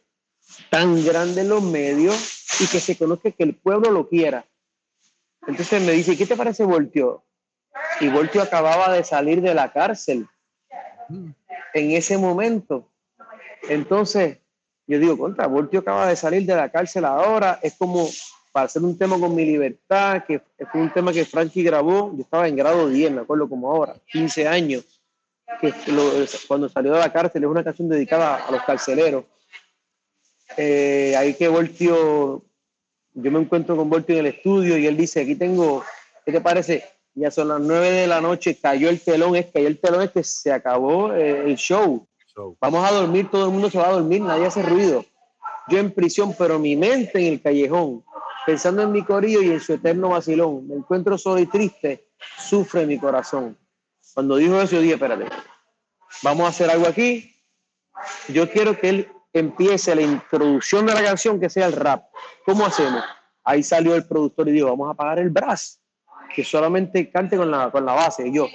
tan 0.70 1.04
grande 1.04 1.42
en 1.42 1.48
los 1.48 1.62
medios 1.62 2.60
y 2.60 2.66
que 2.66 2.80
se 2.80 2.96
conozca 2.96 3.30
que 3.30 3.44
el 3.44 3.54
pueblo 3.54 3.90
lo 3.90 4.08
quiera. 4.08 4.44
Entonces 5.46 5.82
me 5.82 5.92
dice, 5.92 6.16
¿qué 6.16 6.26
te 6.26 6.36
parece 6.36 6.64
Voltio? 6.64 7.24
Y 8.00 8.08
Voltio 8.08 8.42
acababa 8.42 8.92
de 8.92 9.04
salir 9.04 9.40
de 9.40 9.54
la 9.54 9.72
cárcel 9.72 10.26
en 11.74 11.90
ese 11.92 12.18
momento. 12.18 12.88
Entonces, 13.68 14.38
yo 14.86 14.98
digo, 14.98 15.16
contra, 15.16 15.46
Voltio 15.46 15.80
acaba 15.80 16.06
de 16.06 16.16
salir 16.16 16.44
de 16.44 16.54
la 16.54 16.70
cárcel 16.70 17.04
ahora, 17.04 17.58
es 17.62 17.74
como 17.76 18.08
para 18.52 18.66
hacer 18.66 18.82
un 18.82 18.96
tema 18.96 19.18
con 19.18 19.34
mi 19.34 19.44
libertad, 19.44 20.24
que 20.26 20.40
fue 20.70 20.80
un 20.80 20.92
tema 20.92 21.12
que 21.12 21.24
Frankie 21.24 21.62
grabó, 21.62 22.14
yo 22.14 22.22
estaba 22.22 22.46
en 22.46 22.56
grado 22.56 22.88
10, 22.88 23.12
me 23.12 23.20
acuerdo 23.22 23.48
como 23.48 23.70
ahora, 23.70 23.96
15 24.12 24.46
años, 24.46 24.84
que 25.60 25.72
cuando 26.46 26.68
salió 26.68 26.92
de 26.92 27.00
la 27.00 27.12
cárcel 27.12 27.44
es 27.44 27.50
una 27.50 27.64
canción 27.64 27.88
dedicada 27.88 28.36
a 28.36 28.50
los 28.50 28.62
carceleros. 28.62 29.24
Eh, 30.56 31.14
ahí 31.16 31.34
que 31.34 31.48
Voltio, 31.48 32.44
yo 33.14 33.30
me 33.30 33.40
encuentro 33.40 33.76
con 33.76 33.88
Voltio 33.88 34.14
en 34.14 34.26
el 34.26 34.34
estudio 34.34 34.76
y 34.76 34.86
él 34.86 34.96
dice, 34.96 35.22
aquí 35.22 35.34
tengo, 35.34 35.82
¿qué 36.24 36.32
te 36.32 36.40
parece? 36.40 36.84
ya 37.14 37.30
son 37.30 37.48
las 37.48 37.60
9 37.60 37.90
de 37.90 38.06
la 38.06 38.20
noche, 38.20 38.56
cayó 38.56 38.88
el 38.88 39.00
telón, 39.00 39.36
es 39.36 39.46
cayó 39.46 39.68
el 39.68 39.78
telón, 39.78 40.02
es 40.02 40.10
que 40.10 40.24
se 40.24 40.52
acabó 40.52 41.12
eh, 41.12 41.44
el 41.44 41.56
show. 41.56 42.06
Vamos 42.60 42.88
a 42.88 42.92
dormir, 42.92 43.30
todo 43.30 43.44
el 43.44 43.50
mundo 43.50 43.70
se 43.70 43.78
va 43.78 43.88
a 43.88 43.92
dormir, 43.92 44.22
nadie 44.22 44.46
hace 44.46 44.62
ruido. 44.62 45.04
Yo 45.68 45.78
en 45.78 45.90
prisión, 45.90 46.34
pero 46.38 46.58
mi 46.58 46.76
mente 46.76 47.26
en 47.26 47.34
el 47.34 47.42
callejón, 47.42 48.02
pensando 48.46 48.82
en 48.82 48.92
mi 48.92 49.02
corillo 49.04 49.42
y 49.42 49.50
en 49.50 49.60
su 49.60 49.74
eterno 49.74 50.10
vacilón. 50.10 50.66
Me 50.68 50.74
encuentro 50.76 51.16
solo 51.18 51.40
y 51.40 51.46
triste, 51.46 52.08
sufre 52.38 52.86
mi 52.86 52.98
corazón. 52.98 53.56
Cuando 54.14 54.36
dijo 54.36 54.60
eso, 54.60 54.76
yo 54.76 54.82
dije, 54.82 54.94
espérate, 54.94 55.26
vamos 56.22 56.46
a 56.46 56.48
hacer 56.48 56.70
algo 56.70 56.86
aquí. 56.86 57.34
Yo 58.28 58.50
quiero 58.50 58.78
que 58.78 58.88
él 58.88 59.08
empiece 59.32 59.94
la 59.94 60.02
introducción 60.02 60.86
de 60.86 60.94
la 60.94 61.02
canción, 61.02 61.40
que 61.40 61.48
sea 61.48 61.66
el 61.66 61.72
rap. 61.72 62.04
¿Cómo 62.44 62.66
hacemos? 62.66 63.02
Ahí 63.44 63.62
salió 63.62 63.94
el 63.94 64.06
productor 64.06 64.48
y 64.48 64.52
dijo, 64.52 64.68
vamos 64.68 64.90
a 64.90 64.94
pagar 64.94 65.18
el 65.18 65.30
brass, 65.30 65.80
que 66.34 66.44
solamente 66.44 67.10
cante 67.10 67.36
con 67.36 67.50
la, 67.50 67.70
con 67.70 67.84
la 67.84 67.94
base. 67.94 68.28
Y 68.28 68.34
yo, 68.34 68.48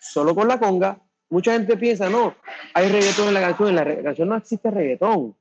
solo 0.00 0.34
con 0.34 0.48
la 0.48 0.58
conga. 0.58 0.98
Mucha 1.28 1.52
gente 1.52 1.76
piensa, 1.78 2.10
no, 2.10 2.34
hay 2.74 2.90
reggaetón 2.90 3.28
en 3.28 3.34
la 3.34 3.40
canción. 3.40 3.68
En 3.70 3.76
la 3.76 4.02
canción 4.02 4.28
no 4.28 4.36
existe 4.36 4.70
reggaetón. 4.70 5.36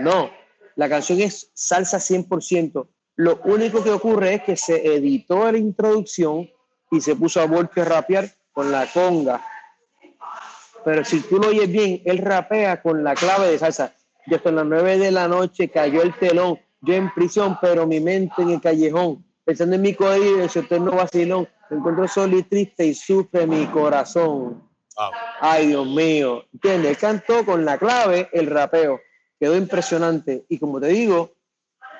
No, 0.00 0.30
la 0.74 0.88
canción 0.88 1.20
es 1.20 1.50
salsa 1.54 1.98
100%. 1.98 2.86
Lo 3.16 3.40
único 3.44 3.82
que 3.82 3.90
ocurre 3.90 4.34
es 4.34 4.42
que 4.42 4.56
se 4.56 4.94
editó 4.94 5.50
la 5.50 5.58
introducción 5.58 6.50
y 6.90 7.00
se 7.00 7.16
puso 7.16 7.40
a 7.40 7.46
Volpi 7.46 7.80
a 7.80 7.84
rapear 7.84 8.28
con 8.52 8.70
la 8.70 8.86
conga. 8.86 9.44
Pero 10.84 11.04
si 11.04 11.20
tú 11.20 11.38
lo 11.38 11.48
oyes 11.48 11.70
bien, 11.70 12.02
él 12.04 12.18
rapea 12.18 12.80
con 12.80 13.02
la 13.02 13.14
clave 13.14 13.48
de 13.48 13.58
salsa. 13.58 13.92
Ya 14.26 14.36
hasta 14.36 14.52
las 14.52 14.66
9 14.66 14.98
de 14.98 15.10
la 15.10 15.28
noche 15.28 15.68
cayó 15.68 16.02
el 16.02 16.14
telón. 16.14 16.60
Yo 16.80 16.94
en 16.94 17.12
prisión, 17.12 17.58
pero 17.60 17.86
mi 17.86 18.00
mente 18.00 18.42
en 18.42 18.50
el 18.50 18.60
callejón. 18.60 19.24
Pensando 19.44 19.76
en 19.76 19.82
mi 19.82 19.94
código, 19.94 20.40
en 20.40 20.48
su 20.48 20.60
eterno 20.60 20.92
vacilón. 20.92 21.48
Me 21.70 21.78
encuentro 21.78 22.06
solo 22.06 22.36
y 22.36 22.42
triste 22.42 22.86
y 22.86 22.94
sufre 22.94 23.46
mi 23.46 23.66
corazón. 23.66 24.62
Ay, 25.40 25.68
Dios 25.68 25.86
mío. 25.86 26.44
¿Entiendes? 26.52 26.90
Él 26.90 26.96
cantó 26.98 27.44
con 27.44 27.64
la 27.64 27.78
clave 27.78 28.28
el 28.32 28.46
rapeo. 28.46 29.00
Quedó 29.40 29.56
impresionante. 29.56 30.44
Y 30.48 30.58
como 30.58 30.80
te 30.80 30.88
digo, 30.88 31.35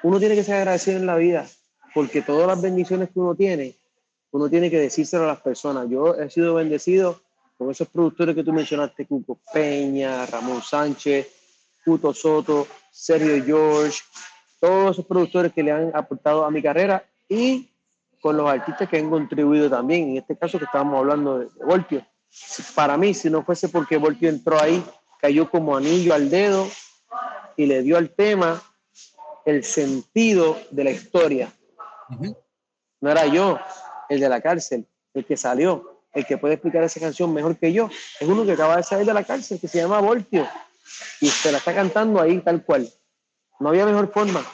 uno 0.07 0.21
tiene 0.21 0.37
que 0.37 0.45
ser 0.45 0.55
agradecido 0.55 0.99
en 0.99 1.07
la 1.07 1.17
vida, 1.17 1.49
porque 1.93 2.23
todas 2.23 2.47
las 2.47 2.63
bendiciones 2.63 3.09
que 3.09 3.19
uno 3.19 3.35
tiene, 3.35 3.75
uno 4.31 4.49
tiene 4.49 4.71
que 4.71 4.79
decírselo 4.79 5.25
a 5.25 5.27
las 5.27 5.41
personas. 5.41 5.89
Yo 5.91 6.15
he 6.15 6.31
sido 6.31 6.55
bendecido 6.55 7.21
con 7.59 7.73
esos 7.73 7.89
productores 7.89 8.37
que 8.37 8.45
tú 8.45 8.53
mencionaste, 8.53 9.05
Cuco 9.05 9.41
Peña, 9.53 10.25
Ramón 10.27 10.63
Sánchez, 10.63 11.27
Puto 11.85 12.15
Soto, 12.15 12.69
Sergio 12.93 13.45
George, 13.45 13.99
todos 14.61 14.93
esos 14.93 15.07
productores 15.07 15.53
que 15.53 15.65
le 15.65 15.73
han 15.73 15.91
aportado 15.93 16.45
a 16.45 16.53
mi 16.53 16.63
carrera 16.63 17.05
y 17.29 17.69
con 18.21 18.37
los 18.37 18.49
artistas 18.49 18.89
que 18.89 18.99
han 18.99 19.11
contribuido 19.11 19.69
también. 19.69 20.11
En 20.11 20.19
este 20.19 20.37
caso 20.37 20.57
que 20.57 20.67
estábamos 20.67 21.01
hablando 21.01 21.41
de, 21.41 21.49
Volpio. 21.65 22.07
Para 22.77 22.97
mí, 22.97 23.13
si 23.13 23.29
no 23.29 23.43
fuese 23.43 23.69
porque 23.71 23.97
Volpio 23.97 24.29
entró 24.29 24.61
ahí, 24.61 24.85
cayó 25.21 25.51
como 25.51 25.77
anillo 25.77 26.15
al 26.15 26.31
dedo 26.31 26.69
y 27.57 27.67
le 27.67 27.83
dio 27.83 27.97
al 27.97 28.11
tema 28.11 28.63
el 29.47 29.65
sentido 29.65 30.61
de 30.71 30.85
la 30.85 30.91
historia. 30.91 31.51
No 33.01 33.11
era 33.11 33.27
yo, 33.27 33.59
el 34.09 34.21
de 34.21 34.29
la 34.29 34.41
cárcel, 34.41 34.87
el 35.15 35.25
que 35.25 35.37
salió, 35.37 36.03
el 36.13 36.27
que 36.27 36.37
puede 36.37 36.55
explicar 36.55 36.83
esa 36.83 37.01
canción 37.01 37.33
mejor 37.33 37.57
que 37.57 37.73
yo. 37.73 37.89
Es 38.21 38.29
uno 38.29 38.45
que 38.45 38.53
acaba 38.53 38.77
de 38.77 38.83
salir 38.83 39.07
de 39.07 39.15
la 39.15 39.23
cárcel, 39.25 39.61
que 39.61 39.69
se 39.69 39.79
llama 39.79 40.01
Voltio, 40.01 40.47
y 41.21 41.29
se 41.29 41.53
la 41.53 41.59
está 41.59 41.75
cantando 41.75 42.21
ahí 42.21 42.41
tal 42.41 42.65
cual. 42.65 42.91
No 43.61 43.69
había 43.71 43.87
mejor 43.87 44.13
forma. 44.13 44.45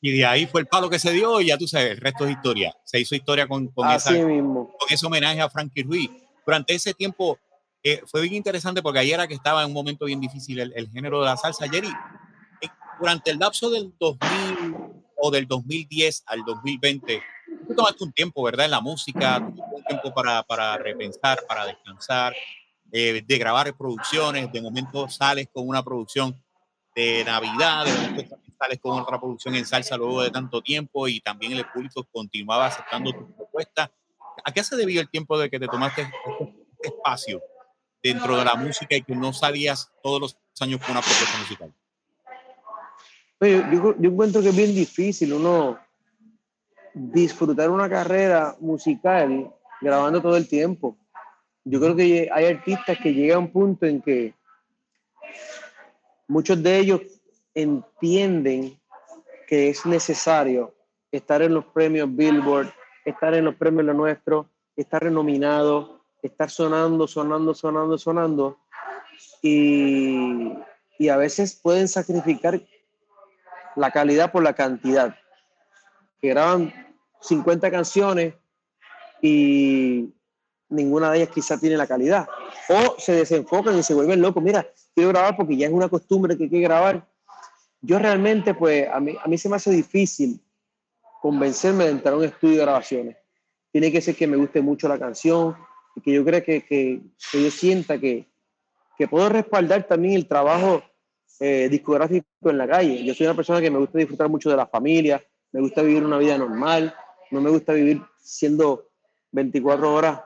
Y 0.00 0.18
de 0.18 0.24
ahí 0.24 0.46
fue 0.46 0.62
el 0.62 0.66
palo 0.66 0.88
que 0.88 0.98
se 0.98 1.12
dio 1.12 1.40
y 1.40 1.46
ya 1.46 1.58
tú 1.58 1.68
sabes, 1.68 1.92
el 1.92 1.98
resto 1.98 2.24
es 2.24 2.32
historia. 2.32 2.74
Se 2.84 2.98
hizo 2.98 3.14
historia 3.14 3.46
con, 3.46 3.68
con, 3.68 3.86
mismo. 3.86 4.74
con 4.78 4.88
ese 4.90 5.06
homenaje 5.06 5.40
a 5.40 5.50
Frankie 5.50 5.82
Ruiz. 5.82 6.10
Durante 6.44 6.74
ese 6.74 6.92
tiempo 6.94 7.38
eh, 7.82 8.02
fue 8.06 8.22
bien 8.22 8.34
interesante 8.34 8.82
porque 8.82 8.98
ayer 8.98 9.14
era 9.14 9.26
que 9.26 9.34
estaba 9.34 9.62
en 9.62 9.68
un 9.68 9.74
momento 9.74 10.06
bien 10.06 10.20
difícil 10.20 10.60
el, 10.60 10.72
el 10.76 10.90
género 10.90 11.20
de 11.20 11.26
la 11.26 11.36
salsa. 11.36 11.68
Jerry, 11.68 11.90
durante 12.98 13.30
el 13.30 13.38
lapso 13.38 13.70
del 13.70 13.92
2000 13.98 14.76
o 15.16 15.30
del 15.30 15.46
2010 15.46 16.24
al 16.26 16.44
2020, 16.44 17.22
tú 17.66 17.74
tomaste 17.74 18.04
un 18.04 18.12
tiempo, 18.12 18.42
¿verdad? 18.42 18.66
En 18.66 18.72
la 18.72 18.80
música, 18.80 19.38
un 19.38 19.84
tiempo 19.84 20.12
para, 20.14 20.42
para 20.42 20.76
repensar, 20.76 21.44
para 21.46 21.66
descansar, 21.66 22.34
eh, 22.92 23.22
de 23.26 23.38
grabar 23.38 23.76
producciones, 23.76 24.52
de 24.52 24.62
momento 24.62 25.08
sales 25.08 25.48
con 25.52 25.66
una 25.66 25.82
producción 25.82 26.40
de 26.94 27.24
Navidad, 27.24 27.84
de 27.84 27.92
momento 27.92 28.36
sales 28.58 28.78
con 28.80 29.00
otra 29.00 29.18
producción 29.18 29.54
en 29.54 29.66
salsa 29.66 29.96
luego 29.96 30.22
de 30.22 30.30
tanto 30.30 30.62
tiempo 30.62 31.08
y 31.08 31.20
también 31.20 31.52
el 31.52 31.66
público 31.66 32.04
continuaba 32.12 32.66
aceptando 32.66 33.12
tu 33.12 33.34
propuesta. 33.34 33.90
¿A 34.44 34.52
qué 34.52 34.62
se 34.62 34.76
debió 34.76 35.00
el 35.00 35.10
tiempo 35.10 35.38
de 35.38 35.50
que 35.50 35.58
te 35.58 35.66
tomaste 35.66 36.02
este 36.02 36.88
espacio 36.88 37.42
dentro 38.02 38.36
de 38.36 38.44
la 38.44 38.54
música 38.54 38.94
y 38.94 39.02
que 39.02 39.16
no 39.16 39.32
salías 39.32 39.90
todos 40.02 40.20
los 40.20 40.38
años 40.60 40.80
con 40.80 40.92
una 40.92 41.00
propuesta 41.00 41.38
musical? 41.38 41.74
Yo, 43.44 43.94
encuentro 44.00 44.40
que 44.40 44.48
es 44.48 44.56
bien 44.56 44.74
difícil 44.74 45.34
uno 45.34 45.78
disfrutar 46.94 47.68
una 47.68 47.90
carrera 47.90 48.56
musical 48.60 49.52
grabando 49.82 50.22
todo 50.22 50.36
el 50.36 50.48
tiempo. 50.48 50.96
Yo 51.64 51.78
creo 51.78 51.94
que 51.94 52.30
hay 52.32 52.46
artistas 52.46 52.96
que 53.02 53.12
llegan 53.12 53.36
a 53.36 53.40
un 53.40 53.52
punto 53.52 53.84
en 53.84 54.00
que 54.00 54.34
muchos 56.26 56.62
de 56.62 56.78
ellos 56.78 57.02
entienden 57.54 58.78
que 59.46 59.68
es 59.68 59.84
necesario 59.84 60.74
estar 61.12 61.42
en 61.42 61.52
los 61.52 61.66
premios 61.66 62.14
Billboard, 62.14 62.72
estar 63.04 63.34
en 63.34 63.44
los 63.44 63.56
premios 63.56 63.84
Lo 63.84 63.94
Nuestro, 63.94 64.48
estar 64.74 65.02
renominado, 65.02 66.00
estar 66.22 66.48
sonando, 66.48 67.06
sonando, 67.06 67.54
sonando, 67.54 67.98
sonando. 67.98 68.58
Y, 69.42 70.54
y 70.98 71.08
a 71.08 71.18
veces 71.18 71.60
pueden 71.62 71.88
sacrificar 71.88 72.62
la 73.76 73.90
calidad 73.90 74.32
por 74.32 74.42
la 74.42 74.54
cantidad. 74.54 75.14
Que 76.20 76.28
graban 76.28 76.72
50 77.20 77.70
canciones 77.70 78.34
y 79.20 80.12
ninguna 80.68 81.10
de 81.10 81.18
ellas 81.18 81.30
quizá 81.34 81.58
tiene 81.58 81.76
la 81.76 81.86
calidad. 81.86 82.28
O 82.68 82.96
se 82.98 83.12
desenfocan 83.12 83.78
y 83.78 83.82
se 83.82 83.94
vuelven 83.94 84.20
locos. 84.20 84.42
Mira, 84.42 84.66
quiero 84.94 85.10
grabar 85.10 85.36
porque 85.36 85.56
ya 85.56 85.66
es 85.66 85.72
una 85.72 85.88
costumbre 85.88 86.36
que 86.36 86.44
hay 86.44 86.50
que 86.50 86.60
grabar. 86.60 87.06
Yo 87.80 87.98
realmente, 87.98 88.54
pues, 88.54 88.88
a 88.90 89.00
mí, 89.00 89.16
a 89.22 89.28
mí 89.28 89.38
se 89.38 89.48
me 89.48 89.56
hace 89.56 89.70
difícil 89.70 90.40
convencerme 91.20 91.84
de 91.84 91.90
entrar 91.90 92.14
a 92.14 92.18
un 92.18 92.24
estudio 92.24 92.58
de 92.58 92.62
grabaciones. 92.62 93.16
Tiene 93.72 93.90
que 93.90 94.00
ser 94.00 94.14
que 94.14 94.26
me 94.26 94.36
guste 94.36 94.60
mucho 94.62 94.88
la 94.88 94.98
canción 94.98 95.56
y 95.96 96.00
que 96.00 96.12
yo 96.12 96.24
crea 96.24 96.42
que, 96.42 96.64
que, 96.64 97.00
que 97.30 97.42
yo 97.42 97.50
sienta 97.50 97.98
que, 97.98 98.26
que 98.96 99.08
puedo 99.08 99.28
respaldar 99.28 99.84
también 99.84 100.14
el 100.14 100.26
trabajo 100.26 100.82
eh, 101.40 101.68
discográfico 101.68 102.26
en 102.44 102.58
la 102.58 102.68
calle. 102.68 103.04
Yo 103.04 103.14
soy 103.14 103.26
una 103.26 103.36
persona 103.36 103.60
que 103.60 103.70
me 103.70 103.78
gusta 103.78 103.98
disfrutar 103.98 104.28
mucho 104.28 104.50
de 104.50 104.56
la 104.56 104.66
familia, 104.66 105.22
me 105.52 105.60
gusta 105.60 105.82
vivir 105.82 106.04
una 106.04 106.18
vida 106.18 106.38
normal, 106.38 106.94
no 107.30 107.40
me 107.40 107.50
gusta 107.50 107.72
vivir 107.72 108.02
siendo 108.20 108.88
24 109.32 109.92
horas 109.92 110.20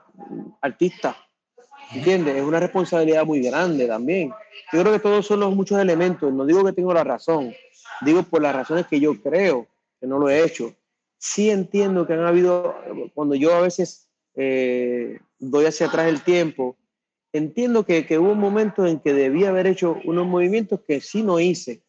artista. 0.61 1.15
¿Entiendes? 1.91 2.35
Es 2.35 2.43
una 2.43 2.59
responsabilidad 2.59 3.25
muy 3.25 3.41
grande 3.41 3.87
también. 3.87 4.31
Yo 4.71 4.81
creo 4.81 4.93
que 4.93 4.99
todos 4.99 5.25
son 5.25 5.39
los 5.39 5.55
muchos 5.55 5.79
elementos. 5.79 6.31
No 6.31 6.45
digo 6.45 6.63
que 6.63 6.73
tengo 6.73 6.93
la 6.93 7.03
razón, 7.03 7.53
digo 8.01 8.21
por 8.23 8.41
las 8.41 8.55
razones 8.55 8.85
que 8.85 8.99
yo 8.99 9.19
creo 9.21 9.67
que 9.99 10.05
no 10.05 10.19
lo 10.19 10.29
he 10.29 10.43
hecho. 10.43 10.75
Sí 11.17 11.49
entiendo 11.49 12.05
que 12.05 12.13
han 12.13 12.25
habido, 12.25 12.75
cuando 13.13 13.35
yo 13.35 13.55
a 13.55 13.61
veces 13.61 14.07
eh, 14.35 15.19
doy 15.39 15.65
hacia 15.65 15.87
atrás 15.87 16.07
el 16.07 16.21
tiempo, 16.21 16.77
entiendo 17.33 17.85
que, 17.85 18.05
que, 18.05 18.17
hubo 18.17 18.35
momento 18.35 18.85
en 18.85 18.99
que 18.99 19.13
debía 19.13 19.49
haber 19.49 19.67
hecho 19.67 19.97
unos 20.05 20.25
movimientos 20.25 20.81
que 20.87 21.01
sí 21.01 21.23
no 21.23 21.39
hice, 21.39 21.83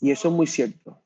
y 0.00 0.10
eso 0.10 0.28
es 0.28 0.34
muy 0.34 0.46
cierto. 0.46 0.98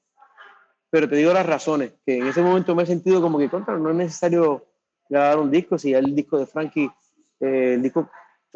Pero 0.90 1.08
te 1.08 1.16
digo 1.16 1.32
las 1.32 1.46
razones, 1.46 1.92
que 2.04 2.18
en 2.18 2.26
ese 2.26 2.42
momento 2.42 2.74
me 2.74 2.82
he 2.82 2.86
sentido 2.86 3.20
como 3.20 3.38
que, 3.38 3.50
contra, 3.50 3.76
no 3.76 3.90
es 3.90 3.96
necesario 3.96 4.66
grabar 5.08 5.38
un 5.38 5.50
disco, 5.50 5.78
si 5.78 5.90
ya 5.90 5.98
el 5.98 6.14
disco 6.14 6.38
de 6.38 6.46
Frankie, 6.46 6.90
eh, 7.40 7.74
el 7.74 7.82
disco 7.82 8.10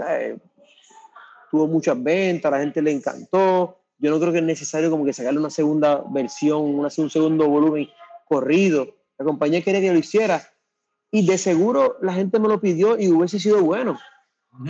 eh, 0.08 0.38
tuvo 1.50 1.66
muchas 1.66 2.02
ventas, 2.02 2.50
la 2.50 2.60
gente 2.60 2.82
le 2.82 2.92
encantó, 2.92 3.78
yo 3.98 4.10
no 4.10 4.18
creo 4.18 4.32
que 4.32 4.38
es 4.38 4.44
necesario 4.44 4.90
como 4.90 5.04
que 5.04 5.12
sacarle 5.12 5.38
una 5.38 5.50
segunda 5.50 6.02
versión, 6.10 6.62
una, 6.62 6.88
un 6.96 7.10
segundo 7.10 7.48
volumen 7.48 7.88
corrido, 8.26 8.88
la 9.18 9.24
compañía 9.24 9.62
quería 9.62 9.80
que 9.80 9.92
lo 9.92 9.98
hiciera, 9.98 10.42
y 11.10 11.26
de 11.26 11.36
seguro 11.36 11.98
la 12.00 12.14
gente 12.14 12.38
me 12.38 12.48
lo 12.48 12.60
pidió 12.60 12.98
y 12.98 13.10
hubiese 13.10 13.38
sido 13.38 13.62
bueno 13.62 13.98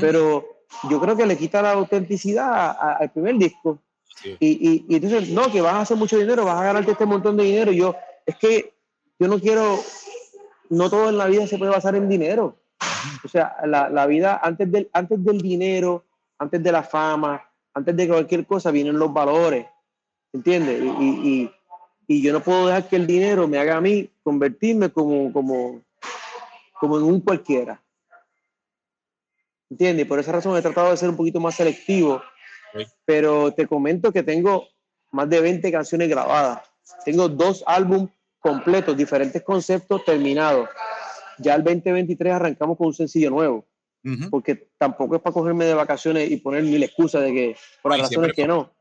pero 0.01 0.45
yo 0.89 1.01
creo 1.01 1.17
que 1.17 1.27
le 1.27 1.37
quita 1.37 1.63
la 1.63 1.73
autenticidad 1.73 2.77
al 2.99 3.11
primer 3.11 3.37
disco. 3.37 3.79
Y, 4.39 4.85
y, 4.89 4.95
entonces, 4.95 5.31
no, 5.31 5.51
que 5.51 5.61
vas 5.61 5.75
a 5.75 5.81
hacer 5.81 5.97
mucho 5.97 6.19
dinero, 6.19 6.45
vas 6.45 6.61
a 6.61 6.65
ganarte 6.65 6.93
este 6.93 7.07
montón 7.07 7.37
de 7.37 7.45
dinero. 7.45 7.73
yo, 7.73 7.97
es 8.27 8.37
que 8.37 8.75
yo 9.19 9.29
no 9.29 9.39
quiero, 9.39 9.79
no 10.69 10.91
todo 10.91 11.09
en 11.09 11.19
la 11.19 11.27
vida 11.27 11.47
se 11.47 11.59
puede 11.59 11.73
basar 11.73 11.95
en 11.97 12.09
dinero. 12.09 12.57
O 13.25 13.29
sea, 13.29 13.57
la, 13.65 13.89
la 13.89 14.07
vida, 14.07 14.41
antes 14.43 14.71
del, 14.71 14.91
antes 14.93 15.25
del 15.25 15.41
dinero, 15.41 16.05
antes 16.39 16.63
de 16.63 16.73
la 16.73 16.83
fama, 16.83 17.43
antes 17.75 17.97
de 17.97 18.09
cualquier 18.09 18.47
cosa, 18.47 18.71
vienen 18.71 18.99
los 18.99 19.13
valores. 19.13 19.67
¿Entiendes? 20.33 20.83
Y, 21.01 21.05
y, 21.05 21.51
y, 22.07 22.23
yo 22.23 22.33
no 22.33 22.41
puedo 22.41 22.67
dejar 22.67 22.89
que 22.89 22.97
el 22.97 23.07
dinero 23.07 23.49
me 23.49 23.59
haga 23.59 23.77
a 23.77 23.81
mí 23.81 24.09
convertirme 24.23 24.91
como, 24.91 25.33
como, 25.33 25.83
como 26.79 26.99
en 26.99 27.05
un 27.05 27.21
cualquiera. 27.21 27.83
¿Entiendes? 29.71 30.07
Por 30.07 30.19
esa 30.19 30.33
razón 30.33 30.57
he 30.57 30.63
tratado 30.63 30.91
de 30.91 30.97
ser 30.97 31.09
un 31.09 31.17
poquito 31.17 31.39
más 31.39 31.55
selectivo, 31.55 32.21
pero 33.05 33.53
te 33.53 33.67
comento 33.67 34.13
que 34.13 34.25
tengo 34.25 34.67
más 35.13 35.29
de 35.31 35.41
20 35.41 35.71
canciones 35.71 36.09
grabadas. 36.09 36.63
Tengo 37.05 37.29
dos 37.29 37.63
álbumes 37.67 38.11
completos, 38.41 38.97
diferentes 38.97 39.43
conceptos 39.43 40.05
terminados. 40.05 40.69
Ya 41.39 41.55
el 41.55 41.63
2023 41.63 42.33
arrancamos 42.33 42.77
con 42.77 42.89
un 42.89 42.95
sencillo 42.95 43.31
nuevo, 43.31 43.67
porque 44.31 44.71
tampoco 44.77 45.17
es 45.17 45.23
para 45.23 45.35
cogerme 45.35 45.65
de 45.67 45.75
vacaciones 45.75 46.31
y 46.31 46.37
poner 46.39 46.65
mil 46.65 46.83
excusas 46.83 47.23
de 47.23 47.33
que, 47.33 47.57
por 47.81 47.93
las 47.93 48.01
razones 48.03 48.33
que 48.35 48.47
no. 48.47 48.73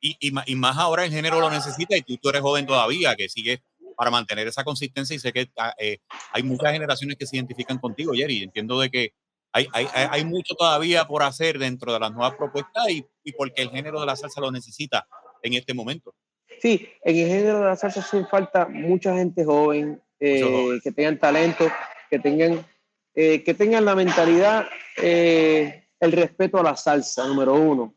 Y, 0.00 0.16
y, 0.20 0.54
más 0.54 0.78
ahora 0.78 1.04
el 1.04 1.10
género 1.10 1.40
lo 1.40 1.50
necesita 1.50 1.96
y 1.96 2.02
tú, 2.02 2.16
tú 2.18 2.28
eres 2.28 2.40
joven 2.40 2.66
todavía, 2.66 3.16
que 3.16 3.28
sigues 3.28 3.60
para 3.96 4.12
mantener 4.12 4.46
esa 4.46 4.62
consistencia 4.62 5.16
y 5.16 5.18
sé 5.18 5.32
que 5.32 5.50
ah, 5.58 5.74
eh, 5.76 5.98
hay 6.32 6.44
muchas 6.44 6.72
generaciones 6.72 7.16
que 7.16 7.26
se 7.26 7.34
identifican 7.34 7.78
contigo, 7.78 8.12
Jerry. 8.14 8.44
Entiendo 8.44 8.78
de 8.78 8.90
que 8.90 9.12
hay, 9.52 9.66
hay, 9.72 9.86
hay, 9.92 10.24
mucho 10.24 10.54
todavía 10.54 11.06
por 11.06 11.22
hacer 11.22 11.58
dentro 11.58 11.92
de 11.92 12.00
las 12.00 12.12
nuevas 12.12 12.34
propuestas 12.36 12.88
y, 12.90 13.04
y 13.24 13.32
porque 13.32 13.62
el 13.62 13.70
género 13.70 14.00
de 14.00 14.06
la 14.06 14.16
salsa 14.16 14.40
lo 14.40 14.50
necesita 14.50 15.06
en 15.42 15.54
este 15.54 15.74
momento. 15.74 16.14
Sí, 16.60 16.88
en 17.02 17.16
el 17.16 17.28
género 17.28 17.60
de 17.60 17.64
la 17.66 17.76
salsa 17.76 18.00
hace 18.00 18.24
falta 18.26 18.66
mucha 18.66 19.14
gente 19.14 19.44
joven, 19.44 20.00
eh, 20.18 20.80
que 20.82 20.92
tengan 20.92 21.18
talento, 21.18 21.70
que 22.10 22.18
tengan, 22.18 22.66
eh, 23.14 23.44
que 23.44 23.54
tengan 23.54 23.84
la 23.84 23.94
mentalidad, 23.94 24.66
eh, 24.96 25.88
el 26.00 26.12
respeto 26.12 26.58
a 26.58 26.62
la 26.62 26.76
salsa, 26.76 27.26
número 27.26 27.54
uno. 27.54 27.94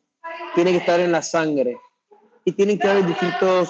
Tiene 0.53 0.71
que 0.71 0.77
estar 0.77 0.99
en 0.99 1.11
la 1.11 1.21
sangre 1.21 1.77
y 2.45 2.51
tienen 2.51 2.77
que 2.77 2.87
haber 2.87 3.05
distintos 3.05 3.69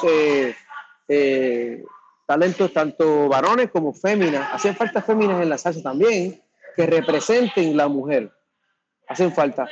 talentos, 2.26 2.74
tanto 2.74 3.28
varones 3.28 3.70
como 3.72 3.94
féminas. 3.94 4.54
Hacen 4.54 4.76
falta 4.76 5.02
féminas 5.02 5.42
en 5.42 5.50
la 5.50 5.58
salsa 5.58 5.82
también, 5.82 6.42
que 6.76 6.86
representen 6.86 7.76
la 7.76 7.88
mujer. 7.88 8.32
Hacen 9.08 9.32
falta. 9.32 9.68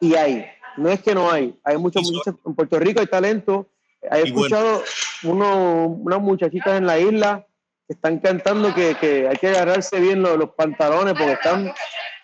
Y 0.00 0.14
hay. 0.14 0.46
No 0.76 0.90
es 0.90 1.00
que 1.02 1.14
no 1.14 1.30
hay. 1.30 1.58
Hay 1.64 1.76
muchos, 1.78 2.02
muchos 2.10 2.34
en 2.44 2.54
Puerto 2.54 2.78
Rico 2.78 3.00
hay 3.00 3.06
talento 3.06 3.68
He 4.10 4.22
escuchado 4.22 4.82
uno, 5.22 5.86
unas 5.86 6.20
muchachitas 6.20 6.78
en 6.78 6.86
la 6.86 6.98
isla 6.98 7.46
que 7.86 7.94
están 7.94 8.18
cantando 8.18 8.74
que, 8.74 8.94
que 8.96 9.28
hay 9.28 9.36
que 9.36 9.48
agarrarse 9.48 9.98
bien 10.00 10.22
los, 10.22 10.36
los, 10.38 10.50
pantalones 10.50 11.14
porque 11.14 11.32
están 11.32 11.72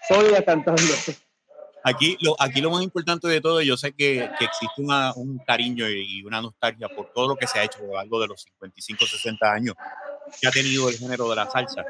sólidas 0.09 0.43
cantando. 0.45 0.83
Aquí 1.83 2.19
lo, 2.21 2.37
aquí 2.39 2.61
lo 2.61 2.71
más 2.71 2.83
importante 2.83 3.27
de 3.29 3.41
todo, 3.41 3.63
yo 3.63 3.77
sé 3.77 3.93
que, 3.93 4.31
que 4.39 4.45
existe 4.45 4.83
una, 4.83 5.15
un 5.15 5.39
cariño 5.39 5.89
y 5.89 6.23
una 6.23 6.43
nostalgia 6.43 6.89
por 6.89 7.11
todo 7.13 7.29
lo 7.29 7.37
que 7.37 7.47
se 7.47 7.59
ha 7.59 7.65
hecho 7.65 7.79
a 7.79 7.87
lo 7.87 7.95
largo 7.95 8.21
de 8.21 8.29
los 8.29 8.43
55, 8.43 9.07
60 9.07 9.53
años 9.53 9.75
que 10.41 10.47
ha 10.47 10.51
tenido 10.51 10.89
el 10.89 10.97
género 10.97 11.29
de 11.31 11.37
la 11.37 11.51
salsa. 11.51 11.85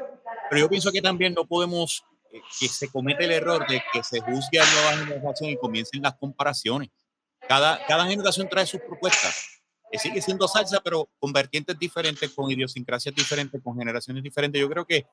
Pero 0.49 0.61
yo 0.61 0.69
pienso 0.69 0.91
que 0.91 1.01
también 1.01 1.33
no 1.33 1.45
podemos, 1.45 2.05
que 2.59 2.67
se 2.67 2.89
comete 2.89 3.25
el 3.25 3.31
error 3.31 3.65
de 3.67 3.81
que 3.91 4.03
se 4.03 4.19
juzgue 4.19 4.59
a 4.59 4.65
nuevas 4.65 5.07
generaciones 5.07 5.55
y 5.55 5.57
comiencen 5.57 6.01
las 6.01 6.15
comparaciones. 6.15 6.89
Cada, 7.47 7.83
cada 7.85 8.05
generación 8.05 8.47
trae 8.47 8.65
sus 8.65 8.81
propuestas 8.81 9.61
que 9.91 9.99
sigue 9.99 10.21
siendo 10.21 10.47
salsa, 10.47 10.79
pero 10.81 11.09
con 11.19 11.33
vertientes 11.33 11.77
diferentes, 11.77 12.29
con 12.31 12.49
idiosincrasias 12.49 13.13
diferentes, 13.13 13.61
con 13.61 13.77
generaciones 13.77 14.23
diferentes. 14.23 14.59
Yo 14.61 14.69
creo 14.69 14.85
que, 14.85 15.05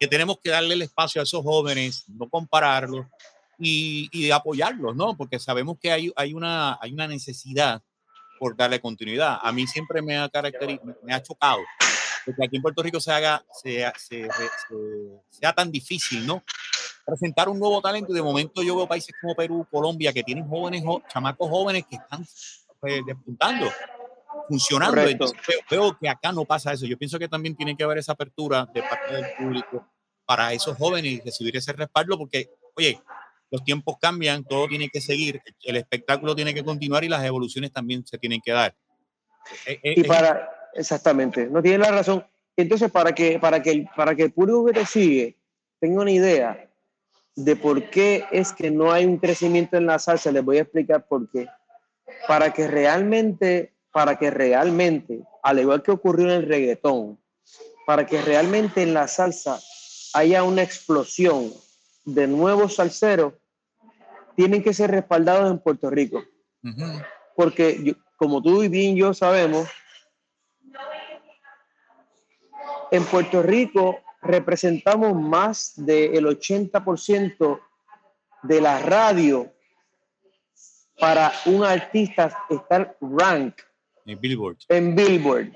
que 0.00 0.06
tenemos 0.08 0.38
que 0.42 0.50
darle 0.50 0.74
el 0.74 0.82
espacio 0.82 1.20
a 1.20 1.24
esos 1.24 1.42
jóvenes, 1.42 2.04
no 2.08 2.28
compararlos 2.28 3.06
y, 3.58 4.08
y 4.10 4.30
apoyarlos, 4.30 4.96
¿no? 4.96 5.16
Porque 5.16 5.38
sabemos 5.38 5.76
que 5.78 5.92
hay, 5.92 6.12
hay, 6.16 6.32
una, 6.32 6.78
hay 6.80 6.92
una 6.92 7.06
necesidad 7.06 7.82
por 8.38 8.56
darle 8.56 8.80
continuidad. 8.80 9.38
A 9.42 9.52
mí 9.52 9.66
siempre 9.66 10.00
me 10.00 10.16
ha, 10.16 10.30
me 11.02 11.14
ha 11.14 11.22
chocado 11.22 11.60
que 12.24 12.44
aquí 12.44 12.56
en 12.56 12.62
Puerto 12.62 12.82
Rico 12.82 13.00
se 13.00 13.12
haga, 13.12 13.44
sea, 13.62 13.92
se, 13.96 14.28
sea 15.30 15.52
tan 15.52 15.70
difícil, 15.70 16.26
¿no? 16.26 16.42
Presentar 17.04 17.48
un 17.48 17.58
nuevo 17.58 17.80
talento 17.80 18.12
y 18.12 18.14
de 18.14 18.22
momento 18.22 18.62
yo 18.62 18.76
veo 18.76 18.86
países 18.86 19.14
como 19.20 19.34
Perú, 19.34 19.66
Colombia, 19.70 20.12
que 20.12 20.22
tienen 20.22 20.48
jóvenes, 20.48 20.84
chamacos 21.12 21.48
jóvenes 21.48 21.84
que 21.88 21.96
están 21.96 22.24
pues, 22.80 23.04
despuntando 23.04 23.66
funcionando. 24.48 25.02
veo, 25.70 25.98
que 25.98 26.08
acá 26.08 26.32
no 26.32 26.44
pasa 26.44 26.72
eso. 26.72 26.86
Yo 26.86 26.98
pienso 26.98 27.18
que 27.18 27.28
también 27.28 27.56
tiene 27.56 27.76
que 27.76 27.84
haber 27.84 27.98
esa 27.98 28.12
apertura 28.12 28.66
de 28.72 28.82
parte 28.82 29.14
del 29.14 29.26
público 29.38 29.86
para 30.24 30.52
esos 30.52 30.76
jóvenes 30.76 31.12
y 31.12 31.20
recibir 31.20 31.56
ese 31.56 31.72
respaldo, 31.72 32.16
porque, 32.16 32.50
oye, 32.76 33.00
los 33.50 33.62
tiempos 33.64 33.96
cambian, 34.00 34.44
todo 34.44 34.66
tiene 34.68 34.88
que 34.88 35.00
seguir, 35.00 35.42
el 35.62 35.76
espectáculo 35.76 36.34
tiene 36.34 36.54
que 36.54 36.64
continuar 36.64 37.04
y 37.04 37.08
las 37.08 37.24
evoluciones 37.24 37.72
también 37.72 38.06
se 38.06 38.18
tienen 38.18 38.40
que 38.40 38.52
dar. 38.52 38.74
Eh, 39.66 39.80
eh, 39.82 39.94
y 39.96 40.04
para, 40.04 40.48
exactamente, 40.74 41.46
no 41.46 41.62
tiene 41.62 41.78
la 41.78 41.90
razón. 41.90 42.24
Entonces, 42.56 42.90
para 42.90 43.12
que, 43.14 43.38
para 43.38 43.62
que, 43.62 43.86
para 43.96 44.14
que 44.14 44.24
el 44.24 44.32
público 44.32 44.66
que 44.66 44.72
te 44.72 44.86
sigue 44.86 45.38
tenga 45.80 46.02
una 46.02 46.10
idea 46.10 46.68
de 47.34 47.56
por 47.56 47.90
qué 47.90 48.24
es 48.30 48.52
que 48.52 48.70
no 48.70 48.92
hay 48.92 49.06
un 49.06 49.18
crecimiento 49.18 49.76
en 49.76 49.86
la 49.86 49.98
salsa, 49.98 50.30
les 50.30 50.44
voy 50.44 50.58
a 50.58 50.62
explicar 50.62 51.06
por 51.06 51.30
qué. 51.30 51.48
Para 52.28 52.52
que 52.52 52.68
realmente 52.68 53.72
para 53.92 54.18
que 54.18 54.30
realmente, 54.30 55.22
al 55.42 55.60
igual 55.60 55.82
que 55.82 55.90
ocurrió 55.90 56.26
en 56.26 56.32
el 56.32 56.48
reggaetón, 56.48 57.18
para 57.86 58.06
que 58.06 58.20
realmente 58.22 58.82
en 58.82 58.94
la 58.94 59.06
salsa 59.06 59.60
haya 60.14 60.42
una 60.42 60.62
explosión 60.62 61.52
de 62.04 62.26
nuevos 62.26 62.76
salseros, 62.76 63.34
tienen 64.34 64.62
que 64.62 64.72
ser 64.72 64.90
respaldados 64.90 65.50
en 65.50 65.58
Puerto 65.58 65.90
Rico. 65.90 66.24
Porque 67.36 67.94
como 68.16 68.42
tú 68.42 68.62
y 68.62 68.68
bien 68.68 68.96
yo 68.96 69.12
sabemos, 69.12 69.68
en 72.92 73.04
Puerto 73.06 73.42
Rico 73.42 74.00
representamos 74.20 75.18
más 75.18 75.72
del 75.76 76.26
80% 76.26 77.60
de 78.42 78.60
la 78.60 78.78
radio 78.80 79.50
para 81.00 81.32
un 81.46 81.64
artista 81.64 82.36
estar 82.50 82.96
rank 83.00 83.54
en 84.04 84.20
Billboard. 84.20 84.58
En 84.68 84.94
Billboard. 84.94 85.52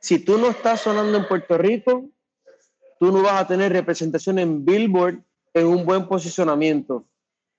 Si 0.00 0.18
tú 0.18 0.36
no 0.36 0.50
estás 0.50 0.82
sonando 0.82 1.16
en 1.16 1.26
Puerto 1.26 1.56
Rico, 1.56 2.10
tú 3.00 3.10
no 3.10 3.22
vas 3.22 3.40
a 3.40 3.46
tener 3.46 3.72
representación 3.72 4.38
en 4.38 4.64
Billboard 4.64 5.22
en 5.54 5.66
un 5.66 5.86
buen 5.86 6.06
posicionamiento. 6.08 7.06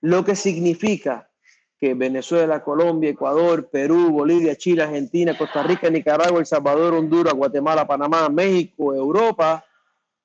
Lo 0.00 0.24
que 0.24 0.36
significa 0.36 1.28
que 1.84 1.92
Venezuela, 1.92 2.64
Colombia, 2.64 3.10
Ecuador, 3.10 3.68
Perú, 3.68 4.10
Bolivia, 4.10 4.56
Chile, 4.56 4.84
Argentina, 4.84 5.36
Costa 5.36 5.62
Rica, 5.62 5.90
Nicaragua, 5.90 6.40
El 6.40 6.46
Salvador, 6.46 6.94
Honduras, 6.94 7.34
Guatemala, 7.34 7.86
Panamá, 7.86 8.30
México, 8.30 8.94
Europa, 8.94 9.66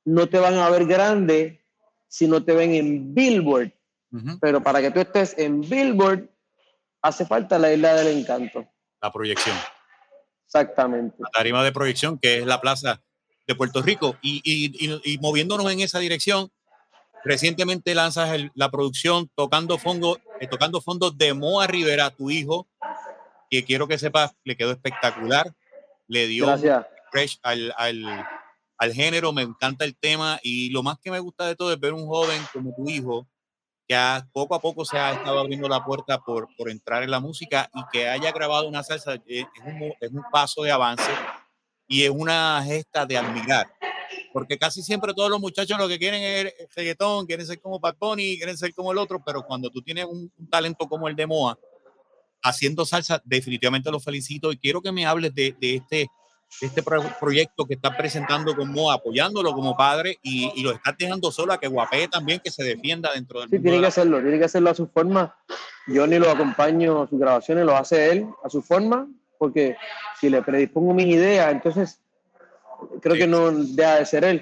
no 0.06 0.30
te 0.30 0.40
van 0.40 0.54
a 0.54 0.70
ver 0.70 0.86
grande 0.86 1.62
si 2.08 2.30
no 2.30 2.46
te 2.46 2.54
ven 2.54 2.72
en 2.72 3.14
Billboard. 3.14 3.74
Pero 4.40 4.64
para 4.64 4.80
que 4.82 4.90
tú 4.90 5.02
estés 5.02 5.38
en 5.38 5.60
Billboard, 5.60 6.30
hace 7.02 7.26
falta 7.26 7.60
la 7.60 7.74
isla 7.74 7.94
del 7.94 8.20
encanto 8.20 8.66
la 9.02 9.12
proyección. 9.12 9.56
Exactamente. 10.46 11.18
La 11.20 11.30
tarima 11.30 11.64
de 11.64 11.72
proyección, 11.72 12.18
que 12.18 12.40
es 12.40 12.46
la 12.46 12.62
plaza 12.62 13.02
de 13.48 13.56
Puerto 13.56 13.82
Rico. 13.82 14.18
Y, 14.22 14.42
y, 14.44 15.00
y, 15.04 15.18
moviéndonos 15.20 15.70
en 15.72 15.82
esa 15.82 16.00
dirección, 16.00 16.52
recientemente 17.24 17.94
lanzas 17.96 18.40
la 18.56 18.72
producción 18.72 19.30
Tocando 19.36 19.78
Fondo, 19.78 20.20
eh, 20.40 20.48
Tocando 20.48 20.82
Fondos 20.82 21.18
de 21.18 21.34
Moa 21.34 21.68
Rivera, 21.68 22.10
tu 22.10 22.30
hijo, 22.30 22.68
que 23.50 23.64
quiero 23.64 23.88
que 23.88 23.98
sepas, 23.98 24.36
le 24.44 24.56
quedó 24.56 24.72
espectacular. 24.72 25.54
Le 26.08 26.28
dio 26.28 26.48
fresh 27.12 27.40
al, 27.44 27.74
al, 27.78 28.26
al 28.78 28.94
género, 28.94 29.32
me 29.32 29.44
encanta 29.44 29.86
el 29.86 29.96
tema 29.96 30.40
y 30.42 30.70
lo 30.72 30.82
más 30.84 30.98
que 31.00 31.12
me 31.12 31.20
gusta 31.20 31.46
de 31.46 31.56
todo 31.56 31.72
es 31.72 31.80
ver 31.80 31.94
un 31.94 32.08
joven 32.08 32.42
como 32.54 32.74
tu 32.76 32.90
hijo 32.90 33.28
que 33.90 33.98
poco 34.32 34.54
a 34.54 34.60
poco 34.60 34.86
se 34.86 35.00
ha 35.00 35.14
estado 35.14 35.40
abriendo 35.40 35.68
la 35.68 35.84
puerta 35.84 36.20
por, 36.20 36.48
por 36.56 36.70
entrar 36.70 37.02
en 37.02 37.10
la 37.10 37.20
música 37.20 37.72
y 37.74 37.82
que 37.92 38.08
haya 38.08 38.32
grabado 38.32 38.68
una 38.68 38.84
salsa 38.84 39.16
eh, 39.16 39.46
es 39.56 39.64
un, 39.66 39.94
es 40.00 40.12
un 40.12 40.24
paso 40.32 40.62
de 40.62 40.72
avance 40.72 41.12
y 41.88 42.04
es 42.04 42.12
una 42.12 42.62
gesta 42.64 43.08
de 43.08 43.18
admirar. 43.18 43.68
Porque 44.32 44.58
casi 44.58 44.82
siempre 44.84 45.14
todos 45.14 45.30
los 45.30 45.40
muchachos 45.40 45.78
lo 45.78 45.88
que 45.88 45.98
quieren 45.98 46.22
es 46.22 46.54
reggaetón, 46.76 47.26
quieren 47.26 47.46
ser 47.46 47.60
como 47.60 47.80
Bad 47.80 47.96
Bunny, 48.00 48.38
quieren 48.38 48.58
ser 48.58 48.74
como 48.74 48.92
el 48.92 48.98
otro, 48.98 49.22
pero 49.26 49.44
cuando 49.44 49.70
tú 49.70 49.82
tienes 49.82 50.06
un, 50.06 50.32
talento 50.50 50.88
como 50.88 51.08
el 51.08 51.16
de 51.16 51.26
Moa, 51.26 51.58
haciendo 52.44 52.86
salsa, 52.86 53.22
definitivamente 53.26 53.92
lo 53.92 54.00
felicito 54.00 54.52
y 54.52 54.58
quiero 54.58 54.82
que 54.82 54.92
me 54.92 55.06
hables 55.06 55.34
de, 55.34 55.56
de 55.60 55.76
este 55.76 56.10
este 56.62 56.84
proyecto 57.20 57.66
que 57.66 57.76
está 57.76 57.96
presentando 57.96 58.56
como 58.56 58.92
apoyándolo 58.92 59.54
como 59.54 59.78
padre 59.78 60.18
y, 60.22 60.52
y 60.56 60.64
lo 60.64 60.72
está 60.72 60.96
dejando 60.98 61.32
solo 61.32 61.54
a 61.54 61.60
que 61.60 61.68
guapee 61.68 62.08
también, 62.08 62.42
que 62.44 62.52
se 62.52 62.64
defienda 62.64 63.12
dentro 63.14 63.40
del 63.40 63.50
Sí, 63.50 63.60
tiene 63.60 63.80
que 63.80 63.86
hacerlo, 63.86 64.22
tiene 64.22 64.40
que 64.40 64.46
hacerlo 64.46 64.72
a 64.72 64.74
su 64.74 64.88
forma. 64.88 65.36
Yo 65.88 66.08
ni 66.08 66.18
lo 66.18 66.30
acompaño 66.30 67.04
a 67.04 67.08
sus 67.08 67.20
grabaciones, 67.20 67.66
lo 67.66 67.76
hace 67.78 68.12
él 68.12 68.28
a 68.44 68.50
su 68.50 68.62
forma, 68.62 69.08
porque 69.38 69.76
si 70.20 70.30
le 70.30 70.42
predispongo 70.42 70.94
mis 70.94 71.08
ideas, 71.08 71.52
entonces 71.52 72.00
creo 73.02 73.16
que 73.16 73.28
no 73.28 73.52
deja 73.52 73.96
de 73.96 74.06
ser 74.06 74.24
él. 74.24 74.42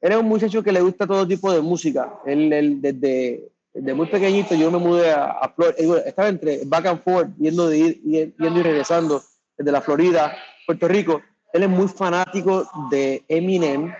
Él 0.00 0.12
es 0.12 0.18
un 0.18 0.26
muchacho 0.26 0.62
que 0.62 0.72
le 0.72 0.80
gusta 0.80 1.06
todo 1.06 1.26
tipo 1.26 1.52
de 1.52 1.60
música. 1.60 2.14
Él, 2.24 2.52
él 2.52 2.80
desde, 2.80 3.48
desde, 3.72 3.94
muy 3.94 4.06
pequeñito 4.06 4.54
yo 4.54 4.70
me 4.70 4.78
mudé 4.78 5.12
a, 5.12 5.32
a 5.32 5.48
Florida, 5.48 6.00
estaba 6.06 6.28
entre 6.28 6.60
back 6.64 6.86
and 6.86 7.02
forth, 7.02 7.28
yendo, 7.38 7.68
de 7.68 7.78
ir, 7.78 8.02
yendo 8.04 8.60
y 8.60 8.62
regresando 8.62 9.22
desde 9.56 9.72
la 9.72 9.80
Florida, 9.80 10.36
Puerto 10.66 10.88
Rico 10.88 11.22
él 11.56 11.62
es 11.62 11.68
muy 11.70 11.88
fanático 11.88 12.68
de 12.90 13.24
Eminem, 13.28 13.90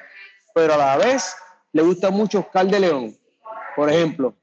pero 0.55 0.75
a 0.75 0.77
la 0.77 0.97
vez 0.99 1.35
le 1.73 1.83
gusta 1.83 2.11
mucho 2.11 2.41
Oscar 2.41 2.67
de 2.67 2.81
León, 2.81 3.17
por 3.75 3.89
ejemplo. 3.89 4.35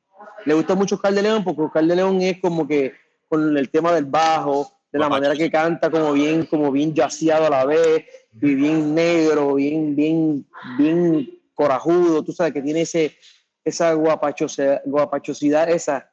Le 0.45 0.55
gusta 0.55 0.73
mucho 0.73 0.95
Oscar 0.95 1.13
de 1.13 1.21
León 1.21 1.43
porque 1.43 1.61
Oscar 1.61 1.85
de 1.85 1.95
León 1.95 2.19
es 2.21 2.41
como 2.41 2.67
que 2.67 2.93
con 3.29 3.55
el 3.55 3.69
tema 3.69 3.93
del 3.93 4.05
bajo, 4.05 4.79
de 4.91 4.97
la 4.97 5.09
manera 5.09 5.35
que 5.35 5.51
canta, 5.51 5.91
como 5.91 6.13
bien, 6.13 6.47
como 6.47 6.71
bien 6.71 6.93
yaciado 6.95 7.45
a 7.45 7.49
la 7.51 7.65
vez, 7.65 8.03
bien 8.33 8.93
negro, 8.93 9.55
bien, 9.55 9.95
bien, 9.95 10.45
bien 10.77 11.39
corajudo, 11.53 12.23
tú 12.23 12.31
sabes 12.31 12.53
que 12.53 12.61
tiene 12.61 12.81
ese, 12.81 13.15
esa 13.63 13.93
guapachosidad, 13.93 14.81
guapachosidad 14.85 15.69
esa 15.69 16.11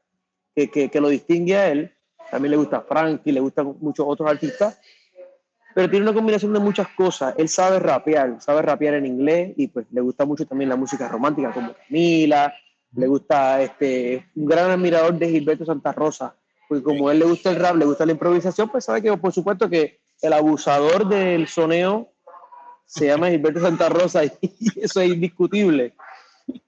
que, 0.55 0.71
que, 0.71 0.91
que, 0.91 1.01
lo 1.01 1.09
distingue 1.09 1.57
a 1.57 1.69
él. 1.71 1.93
También 2.31 2.53
le 2.53 2.57
gusta 2.59 2.83
Frankie, 2.83 3.33
le 3.33 3.41
gustan 3.41 3.77
muchos 3.81 4.07
otros 4.09 4.31
artistas, 4.31 4.79
pero 5.75 5.89
tiene 5.89 6.05
una 6.05 6.15
combinación 6.15 6.53
de 6.53 6.61
muchas 6.61 6.89
cosas. 6.89 7.35
Él 7.39 7.49
sabe 7.49 7.79
rapear, 7.79 8.41
sabe 8.41 8.63
rapear 8.63 8.95
en 8.95 9.07
inglés 9.07 9.55
y 9.57 9.69
pues 9.69 9.87
le 9.91 10.01
gusta 10.01 10.25
mucho 10.25 10.47
también 10.47 10.69
la 10.69 10.77
música 10.77 11.09
romántica 11.09 11.53
como 11.53 11.75
Camila, 11.75 12.55
le 12.95 13.07
gusta, 13.07 13.63
este, 13.63 14.27
un 14.35 14.47
gran 14.47 14.71
admirador 14.71 15.19
de 15.19 15.29
Gilberto 15.29 15.65
Santa 15.65 15.93
Rosa, 15.93 16.35
porque 16.69 16.83
como 16.83 17.09
a 17.09 17.13
él 17.13 17.21
le 17.21 17.25
gusta 17.25 17.51
el 17.51 17.57
rap, 17.57 17.77
le 17.77 17.85
gusta 17.85 18.05
la 18.05 18.13
improvisación, 18.13 18.69
pues 18.69 18.85
sabe 18.85 19.03
que 19.03 19.17
por 19.17 19.33
supuesto 19.33 19.69
que 19.69 20.00
el 20.23 20.33
abusador 20.33 21.09
del 21.09 21.49
soneo 21.49 22.13
se 22.87 23.07
llama 23.07 23.31
Gilberto 23.31 23.61
Santa 23.61 23.89
Rosa 23.89 24.25
y 24.41 24.81
eso 24.81 25.01
es 25.01 25.11
indiscutible. 25.11 25.95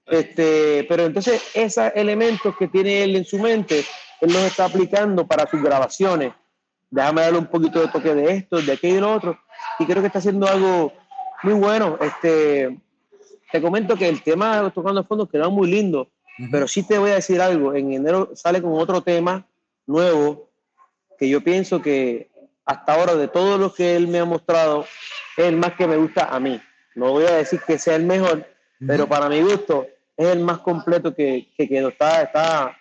Este, 0.05 0.85
pero 0.87 1.03
entonces 1.05 1.41
esos 1.53 1.91
elementos 1.95 2.55
que 2.57 2.67
tiene 2.67 3.03
él 3.03 3.15
en 3.15 3.25
su 3.25 3.37
mente, 3.39 3.83
él 4.21 4.31
los 4.31 4.43
está 4.43 4.65
aplicando 4.65 5.27
para 5.27 5.49
sus 5.49 5.61
grabaciones. 5.61 6.33
Déjame 6.89 7.21
darle 7.21 7.39
un 7.39 7.47
poquito 7.47 7.81
de 7.81 7.87
toque 7.87 8.13
de 8.13 8.31
esto, 8.33 8.61
de 8.61 8.71
aquello 8.71 8.93
y 8.93 8.95
de 8.95 9.01
lo 9.01 9.13
otro. 9.13 9.39
Y 9.79 9.85
creo 9.85 10.01
que 10.01 10.07
está 10.07 10.19
haciendo 10.19 10.47
algo 10.47 10.93
muy 11.41 11.53
bueno. 11.53 11.97
Este, 11.99 12.79
te 13.51 13.61
comento 13.61 13.95
que 13.95 14.07
el 14.07 14.21
tema 14.21 14.71
Tocando 14.73 15.01
a 15.01 15.03
Fondo 15.03 15.27
quedó 15.27 15.51
muy 15.51 15.69
lindo, 15.69 16.09
pero 16.51 16.67
sí 16.67 16.83
te 16.83 16.97
voy 16.97 17.11
a 17.11 17.15
decir 17.15 17.41
algo. 17.41 17.73
En 17.73 17.91
enero 17.91 18.31
sale 18.35 18.61
con 18.61 18.73
otro 18.73 19.01
tema 19.01 19.45
nuevo 19.85 20.49
que 21.17 21.27
yo 21.27 21.43
pienso 21.43 21.81
que 21.81 22.29
hasta 22.65 22.93
ahora 22.93 23.15
de 23.15 23.27
todo 23.27 23.57
lo 23.57 23.73
que 23.73 23.95
él 23.95 24.07
me 24.07 24.19
ha 24.19 24.25
mostrado 24.25 24.85
es 25.37 25.45
el 25.45 25.57
más 25.57 25.73
que 25.73 25.87
me 25.87 25.97
gusta 25.97 26.25
a 26.25 26.39
mí. 26.39 26.61
No 26.95 27.11
voy 27.11 27.25
a 27.25 27.35
decir 27.35 27.61
que 27.65 27.79
sea 27.79 27.95
el 27.95 28.05
mejor, 28.05 28.47
pero 28.85 29.07
para 29.07 29.29
mi 29.29 29.41
gusto 29.41 29.87
es 30.15 30.27
el 30.27 30.39
más 30.39 30.59
completo 30.59 31.13
que, 31.13 31.51
que 31.57 31.67
quedó. 31.67 31.89
Está, 31.89 32.21
está 32.21 32.77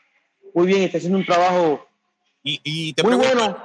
muy 0.55 0.67
bien, 0.67 0.83
está 0.83 0.99
haciendo 0.99 1.19
un 1.19 1.25
trabajo 1.27 1.87
y, 2.43 2.93
te 2.95 3.03
muy 3.03 3.15
bueno. 3.15 3.57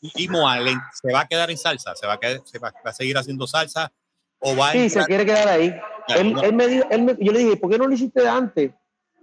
¿Y, 0.00 0.28
Moal 0.28 0.80
se 0.92 1.12
va 1.12 1.22
a 1.22 1.26
quedar 1.26 1.50
en 1.50 1.58
salsa? 1.58 1.94
¿Se 1.96 2.06
va 2.06 2.14
a, 2.14 2.20
quedar, 2.20 2.40
se 2.44 2.58
va, 2.58 2.72
a 2.84 2.92
seguir 2.92 3.16
haciendo 3.16 3.46
salsa? 3.46 3.90
¿O 4.38 4.54
va 4.54 4.72
sí, 4.72 4.88
se 4.88 5.04
quiere 5.06 5.26
quedar 5.26 5.48
ahí. 5.48 5.74
él, 6.08 6.36
él, 6.42 6.52
me, 6.52 6.64
él 6.64 7.02
me, 7.02 7.16
yo 7.18 7.32
le 7.32 7.38
dije, 7.40 7.56
¿por 7.56 7.70
qué 7.70 7.78
no 7.78 7.88
lo 7.88 7.94
hiciste 7.94 8.28
antes? 8.28 8.70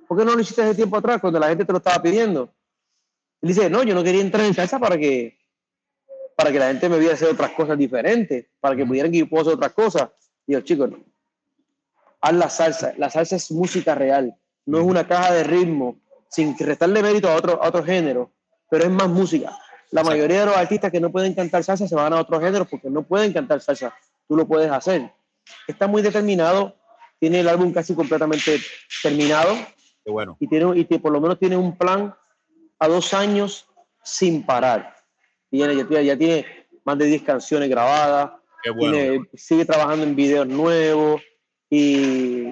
¿Por 0.07 0.17
qué 0.17 0.25
no 0.25 0.33
lo 0.33 0.41
hiciste 0.41 0.61
hace 0.61 0.75
tiempo 0.75 0.97
atrás 0.97 1.21
cuando 1.21 1.39
la 1.39 1.47
gente 1.47 1.65
te 1.65 1.71
lo 1.71 1.77
estaba 1.77 2.01
pidiendo? 2.01 2.53
Él 3.41 3.49
dice, 3.49 3.69
no, 3.69 3.83
yo 3.83 3.95
no 3.95 4.03
quería 4.03 4.21
entrar 4.21 4.45
en 4.45 4.53
salsa 4.53 4.79
para 4.79 4.97
que, 4.97 5.37
para 6.35 6.51
que 6.51 6.59
la 6.59 6.67
gente 6.67 6.89
me 6.89 6.99
viera 6.99 7.13
hacer 7.13 7.29
otras 7.29 7.51
cosas 7.51 7.77
diferentes, 7.77 8.45
para 8.59 8.75
que 8.75 8.85
pudieran 8.85 9.11
que 9.11 9.19
yo 9.19 9.25
hacer 9.39 9.53
otras 9.53 9.73
cosas. 9.73 10.09
Y 10.45 10.53
yo, 10.53 10.61
chicos, 10.61 10.91
no. 10.91 10.99
haz 12.21 12.33
la 12.33 12.49
salsa. 12.49 12.93
La 12.97 13.09
salsa 13.09 13.37
es 13.37 13.51
música 13.51 13.95
real, 13.95 14.35
no 14.65 14.79
es 14.79 14.85
una 14.85 15.07
caja 15.07 15.33
de 15.33 15.43
ritmo, 15.43 15.97
sin 16.29 16.57
restarle 16.57 17.01
mérito 17.01 17.29
a 17.29 17.35
otro, 17.35 17.63
a 17.63 17.69
otro 17.69 17.83
género, 17.83 18.31
pero 18.69 18.83
es 18.83 18.89
más 18.89 19.07
música. 19.07 19.57
La 19.91 20.03
mayoría 20.03 20.41
de 20.41 20.45
los 20.47 20.57
artistas 20.57 20.91
que 20.91 20.99
no 20.99 21.11
pueden 21.11 21.33
cantar 21.33 21.63
salsa 21.63 21.87
se 21.87 21.95
van 21.95 22.11
a 22.11 22.19
otros 22.19 22.41
géneros 22.41 22.67
porque 22.67 22.89
no 22.89 23.03
pueden 23.03 23.31
cantar 23.31 23.61
salsa. 23.61 23.95
Tú 24.27 24.35
lo 24.35 24.45
puedes 24.45 24.69
hacer. 24.69 25.11
Está 25.67 25.87
muy 25.87 26.01
determinado, 26.01 26.75
tiene 27.19 27.39
el 27.39 27.47
álbum 27.47 27.71
casi 27.71 27.95
completamente 27.95 28.59
terminado. 29.01 29.55
Qué 30.03 30.11
bueno. 30.11 30.35
Y, 30.39 30.47
tiene, 30.47 30.77
y 30.77 30.83
por 30.83 31.11
lo 31.11 31.21
menos 31.21 31.39
tiene 31.39 31.55
un 31.55 31.77
plan 31.77 32.13
a 32.79 32.87
dos 32.87 33.13
años 33.13 33.67
sin 34.03 34.45
parar. 34.45 34.94
Tiene, 35.55 35.85
ya, 35.89 36.01
ya 36.01 36.17
tiene 36.17 36.45
más 36.83 36.97
de 36.97 37.05
10 37.05 37.23
canciones 37.23 37.69
grabadas, 37.69 38.31
sigue 39.33 39.65
trabajando 39.65 40.03
en 40.03 40.15
videos 40.15 40.47
nuevos 40.47 41.21
y, 41.69 42.47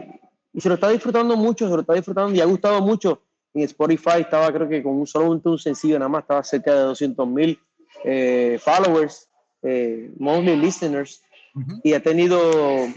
y, 0.54 0.62
se 0.62 0.70
lo 0.70 0.76
está 0.76 0.90
disfrutando 0.90 1.36
mucho, 1.36 1.68
se 1.68 1.74
lo 1.74 1.82
está 1.82 1.94
disfrutando 1.94 2.36
y 2.36 2.42
ha 2.42 2.46
gustado 2.46 2.82
mucho. 2.82 3.22
En 3.54 3.64
Spotify 3.64 4.22
estaba 4.22 4.52
creo 4.52 4.68
que 4.68 4.82
con 4.82 4.94
un 4.94 5.06
solo 5.06 5.30
un 5.30 5.60
sencillo 5.60 6.00
nada 6.00 6.10
más, 6.10 6.24
estaba 6.24 6.44
cerca 6.44 6.74
de 6.74 6.80
200 6.80 7.28
mil 7.28 7.60
eh, 8.04 8.60
followers, 8.64 9.30
eh, 9.62 10.12
monthly 10.18 10.56
listeners, 10.56 11.22
y 11.84 11.94
ha 11.94 12.02
tenido 12.02 12.88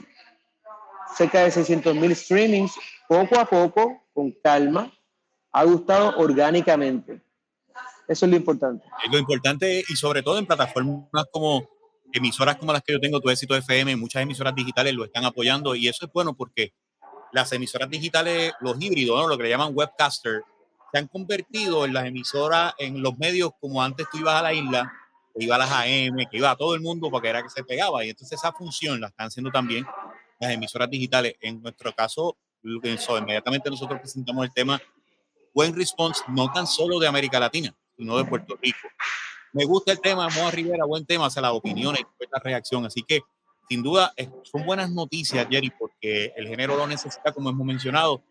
cerca 1.17 1.45
de 1.45 1.51
600 1.51 1.95
mil 1.95 2.15
streamings, 2.15 2.75
poco 3.09 3.39
a 3.39 3.45
poco, 3.45 4.03
con 4.15 4.33
calma, 4.43 4.91
ha 5.53 5.65
gustado 5.65 6.17
orgánicamente. 6.19 7.21
Eso 8.09 8.27
es 8.27 8.31
lo 8.31 8.37
importante. 8.37 8.87
Es 9.05 9.13
lo 9.13 9.19
importante 9.19 9.85
y 9.89 9.97
sobre 9.97 10.23
todo 10.23 10.39
en 10.39 10.47
plataformas 10.47 11.27
como 11.31 11.69
emisoras 12.13 12.57
como 12.57 12.73
las 12.73 12.83
que 12.83 12.93
yo 12.93 13.01
tengo, 13.01 13.21
Tu 13.21 13.31
Éxito 13.31 13.57
FM, 13.57 13.97
muchas 13.97 14.23
emisoras 14.23 14.55
digitales 14.55 14.95
lo 14.95 15.05
están 15.05 15.25
apoyando 15.25 15.75
y 15.75 15.89
eso 15.89 16.07
es 16.07 16.13
bueno 16.13 16.35
porque 16.35 16.73
las 17.33 17.53
emisoras 17.53 17.91
digitales, 17.91 18.53
los 18.61 18.81
híbridos, 18.81 19.21
¿no? 19.21 19.29
lo 19.29 19.37
que 19.37 19.45
le 19.45 19.51
llaman 19.51 19.73
webcaster, 19.75 20.43
se 20.93 20.99
han 20.99 21.09
convertido 21.09 21.85
en 21.85 21.93
las 21.93 22.07
emisoras, 22.07 22.75
en 22.79 23.03
los 23.03 23.19
medios 23.19 23.51
como 23.61 23.83
antes 23.83 24.07
tú 24.11 24.19
ibas 24.19 24.37
a 24.37 24.43
la 24.43 24.55
isla, 24.55 24.93
que 25.35 25.45
iba 25.45 25.57
a 25.57 25.59
las 25.59 25.71
AM, 25.71 26.17
que 26.31 26.39
iba 26.39 26.51
a 26.51 26.57
todo 26.57 26.75
el 26.75 26.81
mundo 26.81 27.11
porque 27.11 27.29
era 27.29 27.43
que 27.43 27.51
se 27.51 27.65
pegaba 27.65 28.05
y 28.05 28.11
entonces 28.11 28.39
esa 28.39 28.53
función 28.53 29.01
la 29.01 29.09
están 29.09 29.27
haciendo 29.27 29.51
también 29.51 29.85
las 30.41 30.53
emisoras 30.53 30.89
digitales. 30.89 31.35
En 31.41 31.61
nuestro 31.61 31.93
caso, 31.95 32.37
inmediatamente 32.63 33.69
nosotros 33.69 34.01
presentamos 34.01 34.45
el 34.45 34.53
tema 34.53 34.81
buen 35.53 35.75
response, 35.75 36.23
no 36.29 36.51
tan 36.53 36.67
solo 36.67 36.99
de 36.99 37.09
América 37.09 37.41
Latina, 37.41 37.75
sino 37.97 38.17
de 38.17 38.25
Puerto 38.25 38.59
Rico. 38.61 38.89
Me 39.53 39.65
gusta 39.65 39.93
el 39.93 40.01
tema, 40.01 40.29
Moa 40.29 40.51
Rivera, 40.51 40.85
buen 40.85 41.07
tema, 41.07 41.27
hace 41.27 41.41
las 41.41 41.53
opiniones 41.53 42.03
y 42.21 42.25
la 42.31 42.39
reacción. 42.39 42.85
Así 42.85 43.03
que, 43.03 43.21
sin 43.69 43.83
duda, 43.83 44.13
son 44.43 44.67
buenas 44.67 44.91
noticias, 44.91 45.47
Jerry, 45.51 45.73
porque 45.79 46.33
el 46.37 46.47
género 46.47 46.77
lo 46.77 46.87
necesita, 46.87 47.33
como 47.33 47.51
hemos 47.51 47.67
mencionado. 47.67 48.23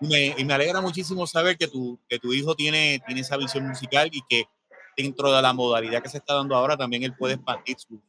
Y 0.00 0.08
me, 0.08 0.34
y 0.36 0.44
me 0.44 0.54
alegra 0.54 0.80
muchísimo 0.80 1.26
saber 1.26 1.56
que 1.56 1.68
tu, 1.68 2.00
que 2.08 2.18
tu 2.18 2.32
hijo 2.32 2.56
tiene, 2.56 3.00
tiene 3.06 3.20
esa 3.20 3.36
visión 3.36 3.68
musical 3.68 4.08
y 4.12 4.22
que 4.28 4.44
dentro 4.96 5.32
de 5.32 5.40
la 5.40 5.52
modalidad 5.52 6.02
que 6.02 6.08
se 6.08 6.18
está 6.18 6.34
dando 6.34 6.56
ahora, 6.56 6.76
también 6.76 7.02
él 7.04 7.14
puede 7.16 7.34
expandir 7.34 7.76
su, 7.78 8.00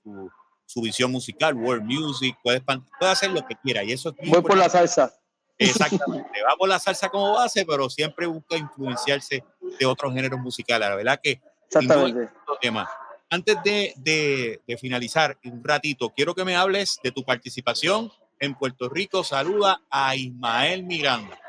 su, 0.65 0.81
visión 0.81 1.11
musical, 1.11 1.53
world 1.53 1.83
music, 1.83 2.35
puede, 2.43 2.61
puede 2.61 3.11
hacer 3.11 3.31
lo 3.31 3.45
que 3.45 3.55
quiera. 3.55 3.83
Y 3.83 3.91
eso 3.91 4.09
es 4.19 4.29
Voy 4.29 4.41
por 4.41 4.57
la 4.57 4.69
salsa. 4.69 5.13
Exactamente, 5.57 6.29
va 6.49 6.55
por 6.57 6.67
la 6.67 6.79
salsa 6.79 7.09
como 7.09 7.33
base, 7.33 7.65
pero 7.65 7.89
siempre 7.89 8.25
busca 8.25 8.57
influenciarse 8.57 9.43
de 9.79 9.85
otros 9.85 10.13
géneros 10.13 10.39
musicales. 10.39 10.89
La 10.89 10.95
verdad 10.95 11.19
que 11.21 11.41
Exactamente. 11.67 12.29
Tema. 12.61 12.89
Antes 13.29 13.57
de, 13.63 13.93
de, 13.97 14.61
de, 14.67 14.77
finalizar 14.77 15.37
un 15.45 15.63
ratito, 15.63 16.11
quiero 16.15 16.35
que 16.35 16.45
me 16.45 16.55
hables 16.55 16.99
de 17.03 17.11
tu 17.11 17.23
participación 17.23 18.11
en 18.39 18.53
Puerto 18.53 18.89
Rico. 18.89 19.23
Saluda 19.23 19.81
a 19.89 20.15
Ismael 20.15 20.83
Miranda. 20.83 21.39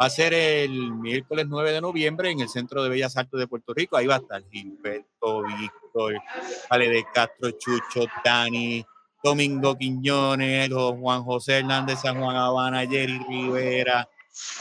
Va 0.00 0.06
a 0.06 0.10
ser 0.10 0.34
el 0.34 0.92
miércoles 0.92 1.46
9 1.48 1.72
de 1.72 1.80
noviembre 1.80 2.30
en 2.30 2.40
el 2.40 2.48
Centro 2.48 2.82
de 2.82 2.90
Bellas 2.90 3.16
Artes 3.16 3.38
de 3.38 3.46
Puerto 3.46 3.72
Rico. 3.72 3.96
Ahí 3.96 4.06
va 4.06 4.16
a 4.16 4.18
estar 4.18 4.42
Gilberto, 4.50 5.42
Víctor, 5.44 6.20
Ale 6.68 6.88
de 6.88 7.04
Castro, 7.14 7.52
Chucho, 7.52 8.06
Dani, 8.22 8.84
Domingo 9.22 9.76
Quiñones, 9.76 10.70
Juan 10.72 11.22
José 11.22 11.58
Hernández, 11.58 12.00
San 12.00 12.20
Juan 12.20 12.36
Habana, 12.36 12.80
Jerry 12.80 13.18
Rivera. 13.28 14.08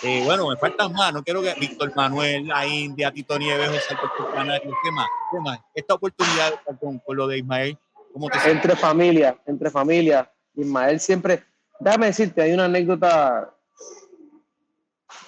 Eh, 0.03 0.21
bueno, 0.23 0.49
me 0.49 0.57
faltan 0.57 0.91
más, 0.93 1.13
no 1.13 1.23
quiero 1.23 1.41
que 1.41 1.53
Víctor 1.55 1.93
Manuel, 1.95 2.47
la 2.47 2.67
India, 2.67 3.11
Tito 3.11 3.39
Nieves, 3.39 3.69
José 3.69 3.95
Canario, 4.33 4.71
¿qué 4.83 4.91
más? 4.91 5.07
¿Qué 5.31 5.39
más? 5.39 5.59
Esta 5.73 5.93
oportunidad 5.93 6.53
con, 6.79 6.99
con 6.99 7.17
lo 7.17 7.25
de 7.27 7.39
Ismael, 7.39 7.77
¿cómo 8.13 8.29
te 8.29 8.37
Entre 8.51 8.75
familia, 8.75 9.37
entre 9.45 9.69
familia. 9.69 10.29
Ismael 10.53 10.99
siempre, 10.99 11.43
déjame 11.79 12.07
decirte, 12.07 12.41
hay 12.41 12.51
una 12.51 12.65
anécdota 12.65 13.53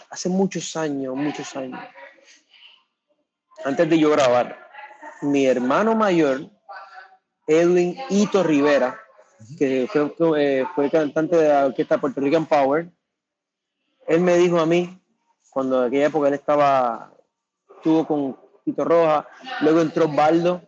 hace 0.09 0.29
muchos 0.29 0.75
años, 0.75 1.15
muchos 1.15 1.55
años, 1.55 1.79
antes 3.65 3.89
de 3.89 3.97
yo 3.97 4.11
grabar, 4.11 4.67
mi 5.21 5.45
hermano 5.45 5.95
mayor, 5.95 6.49
Edwin 7.47 7.97
Ito 8.09 8.43
Rivera, 8.43 9.02
que 9.57 9.87
fue, 9.91 10.11
eh, 10.37 10.65
fue 10.75 10.89
cantante 10.89 11.35
de 11.35 11.49
la 11.49 11.65
orquesta 11.65 11.99
Puerto 11.99 12.21
Rican 12.21 12.45
Power, 12.45 12.89
él 14.07 14.19
me 14.21 14.37
dijo 14.37 14.59
a 14.59 14.65
mí, 14.65 14.99
cuando 15.49 15.83
aquella 15.83 16.07
época 16.07 16.27
él 16.27 16.33
estaba, 16.33 17.13
estuvo 17.75 18.05
con 18.05 18.37
Tito 18.65 18.83
Roja, 18.83 19.27
luego 19.61 19.81
entró 19.81 20.07
Baldo 20.07 20.61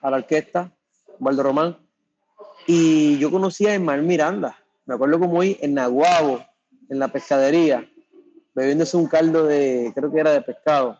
a 0.00 0.10
la 0.10 0.18
orquesta, 0.18 0.70
Baldo 1.18 1.42
Román, 1.42 1.76
y 2.66 3.18
yo 3.18 3.30
conocía 3.30 3.72
a 3.72 3.74
Ismael 3.74 4.02
Miranda, 4.02 4.56
me 4.86 4.94
acuerdo 4.94 5.18
como 5.18 5.38
hoy 5.38 5.58
en 5.60 5.74
Naguabo, 5.74 6.44
en 6.88 6.98
la 6.98 7.08
pescadería, 7.08 7.88
bebiéndose 8.54 8.96
un 8.96 9.06
caldo 9.06 9.44
de, 9.44 9.92
creo 9.94 10.12
que 10.12 10.20
era 10.20 10.32
de 10.32 10.42
pescado, 10.42 10.98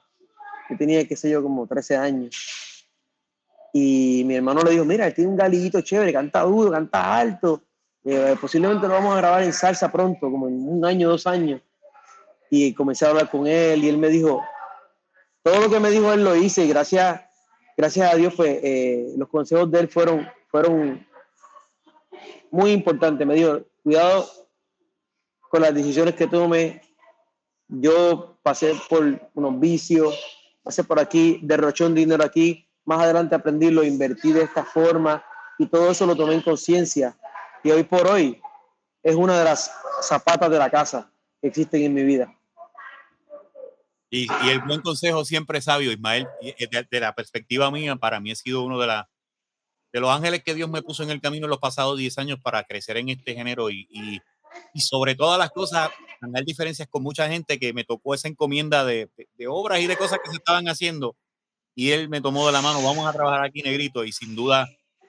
que 0.69 0.77
tenía, 0.77 1.07
qué 1.07 1.17
sé 1.17 1.31
yo, 1.31 1.43
como 1.43 1.67
13 1.67 1.97
años. 1.97 2.74
Y 3.77 4.23
mi 4.25 4.37
hermano 4.37 4.63
le 4.63 4.71
dijo, 4.71 4.85
mira, 4.85 5.13
tiene 5.13 5.31
un 5.31 5.37
galito 5.37 5.81
chévere, 5.81 6.13
canta 6.13 6.43
duro, 6.43 6.71
canta 6.71 7.19
alto. 7.19 7.61
Eh, 8.05 8.37
posiblemente 8.41 8.87
lo 8.87 8.95
vamos 8.95 9.15
a 9.15 9.17
grabar 9.17 9.43
en 9.43 9.53
salsa 9.53 9.91
pronto, 9.91 10.31
como 10.31 10.47
en 10.47 10.69
un 10.69 10.85
año, 10.85 11.09
dos 11.09 11.27
años. 11.27 11.61
Y 12.49 12.73
comencé 12.73 13.05
a 13.05 13.09
hablar 13.09 13.29
con 13.29 13.49
él 13.49 13.83
y 13.83 13.89
él 13.89 13.99
me 13.99 14.11
dijo, 14.11 14.41
todo 15.43 15.63
lo 15.63 15.69
que 15.69 15.81
me 15.81 15.91
dijo 15.91 16.13
él 16.13 16.23
lo 16.23 16.37
hice 16.37 16.65
y 16.65 16.69
gracias, 16.69 17.21
gracias 17.77 18.13
a 18.13 18.17
Dios 18.17 18.33
pues 18.37 18.61
eh, 18.63 19.13
los 19.17 19.29
consejos 19.29 19.69
de 19.69 19.81
él 19.81 19.89
fueron, 19.89 20.25
fueron 20.47 21.05
muy 22.53 22.71
importantes. 22.71 23.27
Me 23.27 23.35
dijo, 23.35 23.61
cuidado 23.83 24.25
con 25.51 25.63
las 25.63 25.75
decisiones 25.75 26.15
que 26.15 26.29
tome. 26.29 26.81
Yo 27.67 28.39
pasé 28.45 28.73
por 28.89 29.21
unos 29.35 29.59
vicios, 29.59 30.17
pasé 30.63 30.85
por 30.85 31.01
aquí, 31.01 31.41
derroché 31.43 31.85
un 31.85 31.97
dinero 31.97 32.23
aquí, 32.23 32.69
más 32.85 33.01
adelante 33.01 33.35
aprendí, 33.35 33.71
lo 33.71 33.83
invertí 33.83 34.33
de 34.33 34.43
esta 34.43 34.65
forma 34.65 35.25
y 35.59 35.67
todo 35.67 35.91
eso 35.91 36.07
lo 36.07 36.17
tomé 36.17 36.35
en 36.35 36.43
conciencia. 36.43 37.17
Y 37.63 37.71
hoy 37.71 37.85
por 37.85 38.07
hoy 38.07 38.41
es 39.03 39.15
una 39.15 39.39
de 39.39 39.45
las 39.45 39.71
zapatas 40.03 40.51
de 40.51 40.59
la 40.59 40.71
casa 40.71 41.11
que 41.41 41.49
existen 41.49 41.83
en 41.83 41.95
mi 41.95 42.03
vida. 42.03 42.35
Y, 44.11 44.29
el 44.49 44.61
buen 44.61 44.81
consejo 44.81 45.25
siempre 45.25 45.59
es 45.59 45.65
sabio, 45.65 45.91
Ismael. 45.91 46.29
De, 46.91 47.01
la 47.01 47.15
perspectiva 47.15 47.71
mía, 47.71 47.97
para 47.97 48.21
mí 48.21 48.31
ha 48.31 48.37
sido 48.37 48.63
uno 48.63 48.79
de, 48.79 48.87
la, 48.87 49.09
de 49.93 50.01
los 50.01 50.11
ángeles 50.11 50.45
que 50.45 50.55
Dios 50.55 50.71
me 50.71 50.83
puso 50.83 51.03
en 51.03 51.11
el 51.11 51.21
camino 51.21 51.47
en 51.47 51.51
los 51.51 51.59
pasados 51.59 51.99
10 51.99 52.19
años 52.19 52.39
para 52.41 52.63
crecer 52.65 52.97
en 52.97 53.09
este 53.09 53.35
género 53.35 53.71
y, 53.71 53.89
y, 53.91 54.21
sobre 54.81 55.17
todas 55.17 55.37
las 55.37 55.51
cosas, 55.51 55.91
tener 56.21 56.45
diferencias 56.45 56.87
con 56.89 57.03
mucha 57.03 57.29
gente 57.29 57.59
que 57.59 57.73
me 57.73 57.83
tocó 57.83 58.15
esa 58.15 58.29
encomienda 58.29 58.85
de, 58.85 59.11
de 59.17 59.49
obras 59.49 59.81
y 59.81 59.89
de 59.89 59.97
cosas 59.97 60.21
que 60.23 60.31
se 60.31 60.37
estaban 60.37 60.69
haciendo 60.69 61.17
y 61.75 61.91
él 61.91 62.09
me 62.09 62.21
tomó 62.21 62.47
de 62.47 62.53
la 62.53 62.63
mano, 62.63 62.83
vamos 62.83 63.07
a 63.07 63.13
trabajar 63.13 63.45
aquí 63.45 63.63
negrito 63.63 64.05
y 64.05 64.13
sin 64.13 64.35
duda 64.35 64.69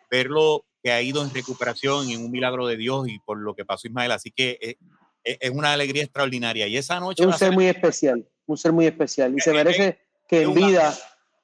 verlo 0.10 0.66
que 0.84 0.92
ha 0.92 1.02
ido 1.02 1.24
en 1.24 1.34
recuperación 1.34 2.10
y 2.10 2.14
en 2.14 2.24
un 2.24 2.32
milagro 2.32 2.68
de 2.68 2.78
Dios 2.78 3.08
y 3.08 3.20
por 3.20 3.38
lo 3.38 3.56
que 3.56 3.66
pasó 3.66 3.88
Ismael, 3.88 4.12
así 4.12 4.32
que 4.32 4.58
es, 4.62 4.76
es 5.24 5.50
una 5.50 5.74
alegría 5.74 6.04
extraordinaria 6.04 6.68
y 6.68 6.78
esa 6.78 7.00
noche... 7.00 7.24
Es 7.24 7.28
un 7.28 7.34
ser 7.34 7.52
muy 7.52 7.68
especial, 7.68 8.28
un 8.46 8.58
ser 8.58 8.72
muy 8.72 8.86
especial 8.86 9.36
y 9.36 9.42
se 9.42 9.54
merece 9.54 9.98
que 10.28 10.44
en 10.44 10.54
vida, 10.54 10.94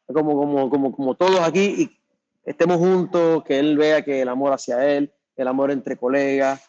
como, 0.07 0.36
como, 0.36 0.69
como, 0.69 0.95
como 0.95 1.15
todos 1.15 1.39
aquí, 1.39 1.99
estemos 2.43 2.78
juntos, 2.78 3.43
que 3.43 3.59
él 3.59 3.78
vea 3.78 4.03
que 4.03 4.22
el 4.22 4.30
amor 4.30 4.53
hacia 4.53 4.86
él, 4.95 5.11
el 5.36 5.47
amor 5.47 5.72
entre 5.72 5.97
colegas. 5.97 6.61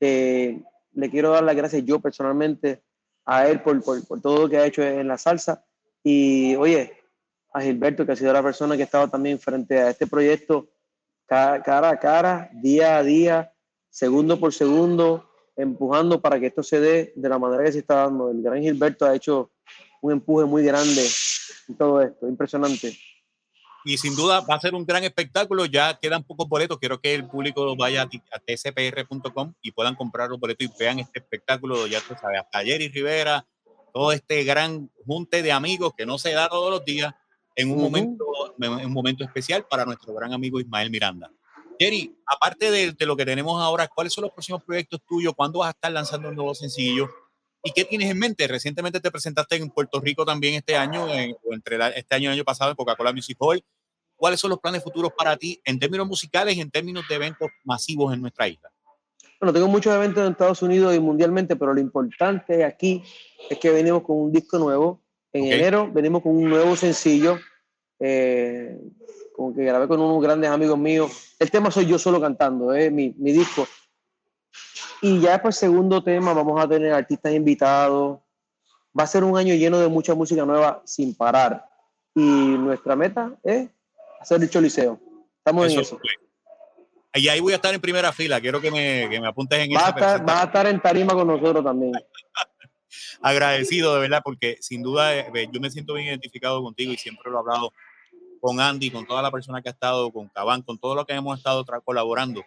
Eh, 0.00 0.62
le 0.92 1.10
quiero 1.10 1.30
dar 1.30 1.44
las 1.44 1.56
gracias 1.56 1.84
yo 1.84 2.00
personalmente 2.00 2.82
a 3.24 3.48
él 3.48 3.62
por, 3.62 3.82
por, 3.82 4.06
por, 4.06 4.20
todo 4.20 4.42
lo 4.42 4.48
que 4.48 4.56
ha 4.56 4.66
hecho 4.66 4.82
en 4.82 5.08
la 5.08 5.18
salsa. 5.18 5.64
Y 6.02 6.56
oye, 6.56 6.99
a 7.52 7.60
Gilberto, 7.60 8.06
que 8.06 8.12
ha 8.12 8.16
sido 8.16 8.32
la 8.32 8.42
persona 8.42 8.76
que 8.76 8.82
ha 8.82 8.84
estado 8.84 9.08
también 9.08 9.38
frente 9.38 9.78
a 9.78 9.90
este 9.90 10.06
proyecto 10.06 10.68
cara 11.26 11.90
a 11.90 11.98
cara, 11.98 12.50
día 12.52 12.98
a 12.98 13.02
día, 13.04 13.52
segundo 13.88 14.38
por 14.40 14.52
segundo, 14.52 15.30
empujando 15.56 16.20
para 16.20 16.40
que 16.40 16.46
esto 16.46 16.62
se 16.62 16.80
dé 16.80 17.12
de 17.14 17.28
la 17.28 17.38
manera 17.38 17.62
que 17.62 17.72
se 17.72 17.78
está 17.80 17.96
dando. 17.96 18.30
El 18.30 18.42
gran 18.42 18.60
Gilberto 18.60 19.06
ha 19.06 19.14
hecho 19.14 19.52
un 20.02 20.12
empuje 20.12 20.44
muy 20.44 20.64
grande 20.64 21.06
en 21.68 21.76
todo 21.76 22.02
esto, 22.02 22.26
impresionante. 22.26 22.98
Y 23.84 23.96
sin 23.96 24.14
duda 24.14 24.40
va 24.40 24.56
a 24.56 24.60
ser 24.60 24.74
un 24.74 24.84
gran 24.84 25.04
espectáculo. 25.04 25.64
Ya 25.64 25.98
quedan 25.98 26.24
pocos 26.24 26.48
boletos. 26.48 26.78
Quiero 26.78 27.00
que 27.00 27.14
el 27.14 27.26
público 27.26 27.76
vaya 27.76 28.02
a 28.02 28.08
tcpr.com 28.38 29.54
y 29.62 29.72
puedan 29.72 29.94
comprar 29.94 30.28
los 30.28 30.38
boletos 30.38 30.66
y 30.66 30.72
vean 30.78 30.98
este 30.98 31.20
espectáculo. 31.20 31.86
Ya 31.86 32.00
tú 32.00 32.14
sabes, 32.20 32.40
hasta 32.40 32.62
Jerry 32.62 32.88
Rivera, 32.88 33.46
todo 33.94 34.12
este 34.12 34.44
gran 34.44 34.90
junte 35.06 35.42
de 35.42 35.52
amigos 35.52 35.94
que 35.96 36.04
no 36.04 36.18
se 36.18 36.32
da 36.32 36.48
todos 36.48 36.70
los 36.70 36.84
días 36.84 37.14
en 37.54 37.70
un, 37.70 37.80
momento, 37.80 38.24
en 38.60 38.86
un 38.86 38.92
momento 38.92 39.24
especial 39.24 39.66
para 39.68 39.84
nuestro 39.84 40.14
gran 40.14 40.32
amigo 40.32 40.60
Ismael 40.60 40.90
Miranda. 40.90 41.30
Jerry, 41.78 42.14
aparte 42.26 42.70
de, 42.70 43.06
lo 43.06 43.16
que 43.16 43.24
tenemos 43.24 43.60
ahora, 43.60 43.88
¿cuáles 43.88 44.12
son 44.12 44.22
los 44.22 44.32
próximos 44.32 44.62
proyectos 44.62 45.00
tuyos? 45.08 45.32
¿Cuándo 45.34 45.60
vas 45.60 45.68
a 45.68 45.70
estar 45.70 45.90
lanzando 45.90 46.28
un 46.28 46.34
nuevo 46.34 46.54
sencillo? 46.54 47.08
¿Y 47.62 47.72
qué 47.72 47.84
tienes 47.84 48.10
en 48.10 48.18
mente? 48.18 48.46
Recientemente 48.46 49.00
te 49.00 49.10
presentaste 49.10 49.56
en 49.56 49.70
Puerto 49.70 49.98
Rico 49.98 50.26
también 50.26 50.54
este 50.54 50.76
año, 50.76 51.04
o 51.04 51.54
entre 51.54 51.78
este 51.96 52.14
año 52.14 52.24
y 52.24 52.26
el 52.26 52.32
año 52.32 52.44
pasado 52.44 52.70
en 52.70 52.76
Coca-Cola 52.76 53.12
Music 53.12 53.36
Hall. 53.40 53.64
¿Cuáles 54.14 54.38
son 54.38 54.50
los 54.50 54.58
planes 54.58 54.84
futuros 54.84 55.12
para 55.16 55.36
ti 55.38 55.58
en 55.64 55.78
términos 55.78 56.06
musicales 56.06 56.54
y 56.54 56.60
en 56.60 56.70
términos 56.70 57.08
de 57.08 57.14
eventos 57.14 57.48
masivos 57.64 58.12
en 58.12 58.20
nuestra 58.20 58.46
isla? 58.46 58.70
Bueno, 59.40 59.54
tengo 59.54 59.68
muchos 59.68 59.94
eventos 59.94 60.22
en 60.22 60.32
Estados 60.32 60.60
Unidos 60.60 60.94
y 60.94 61.00
mundialmente, 61.00 61.56
pero 61.56 61.72
lo 61.72 61.80
importante 61.80 62.62
aquí 62.62 63.02
es 63.48 63.58
que 63.58 63.70
venimos 63.70 64.02
con 64.02 64.18
un 64.18 64.32
disco 64.32 64.58
nuevo. 64.58 65.00
En 65.32 65.44
enero 65.44 65.90
venimos 65.92 66.22
con 66.22 66.36
un 66.36 66.48
nuevo 66.50 66.74
sencillo 66.74 67.38
eh, 68.00 68.78
como 69.36 69.54
que 69.54 69.62
grabé 69.62 69.86
con 69.86 70.00
unos 70.00 70.22
grandes 70.22 70.50
amigos 70.50 70.78
míos. 70.78 71.34
El 71.38 71.50
tema 71.50 71.70
soy 71.70 71.86
yo 71.86 71.98
solo 71.98 72.20
cantando, 72.20 72.74
eh, 72.74 72.90
mi, 72.90 73.14
mi 73.18 73.32
disco. 73.32 73.66
Y 75.02 75.20
ya 75.20 75.32
después, 75.32 75.56
segundo 75.56 76.02
tema, 76.02 76.34
vamos 76.34 76.60
a 76.62 76.68
tener 76.68 76.92
artistas 76.92 77.32
invitados. 77.32 78.18
Va 78.98 79.04
a 79.04 79.06
ser 79.06 79.24
un 79.24 79.38
año 79.38 79.54
lleno 79.54 79.78
de 79.78 79.88
mucha 79.88 80.14
música 80.14 80.44
nueva 80.44 80.82
sin 80.84 81.14
parar. 81.14 81.64
Y 82.14 82.20
nuestra 82.20 82.96
meta 82.96 83.38
es 83.42 83.70
hacer 84.20 84.42
el 84.42 84.50
choliseo. 84.50 85.00
Estamos 85.38 85.72
en 85.72 85.80
eso. 85.80 85.98
Y 87.14 87.28
ahí 87.28 87.40
voy 87.40 87.52
a 87.52 87.56
estar 87.56 87.74
en 87.74 87.80
primera 87.80 88.12
fila. 88.12 88.40
Quiero 88.40 88.60
que 88.60 88.70
me, 88.70 89.08
que 89.08 89.20
me 89.20 89.28
apuntes 89.28 89.58
en 89.58 89.74
va 89.74 89.88
esa. 89.88 90.18
va 90.18 90.42
a 90.42 90.44
estar 90.44 90.66
en 90.66 90.80
tarima 90.80 91.14
con 91.14 91.26
nosotros 91.26 91.64
también. 91.64 91.92
Agradecido 93.22 93.94
de 93.94 94.00
verdad, 94.00 94.22
porque 94.24 94.56
sin 94.60 94.82
duda 94.82 95.16
eh, 95.16 95.48
yo 95.52 95.60
me 95.60 95.70
siento 95.70 95.94
bien 95.94 96.08
identificado 96.08 96.62
contigo 96.62 96.92
y 96.92 96.96
siempre 96.96 97.30
lo 97.30 97.38
he 97.38 97.40
hablado 97.40 97.72
con 98.40 98.60
Andy, 98.60 98.90
con 98.90 99.06
toda 99.06 99.22
la 99.22 99.30
persona 99.30 99.62
que 99.62 99.68
ha 99.68 99.72
estado, 99.72 100.10
con 100.10 100.28
Cabán, 100.28 100.62
con 100.62 100.78
todo 100.78 100.94
lo 100.94 101.04
que 101.04 101.12
hemos 101.12 101.38
estado 101.38 101.64
colaborando, 101.84 102.42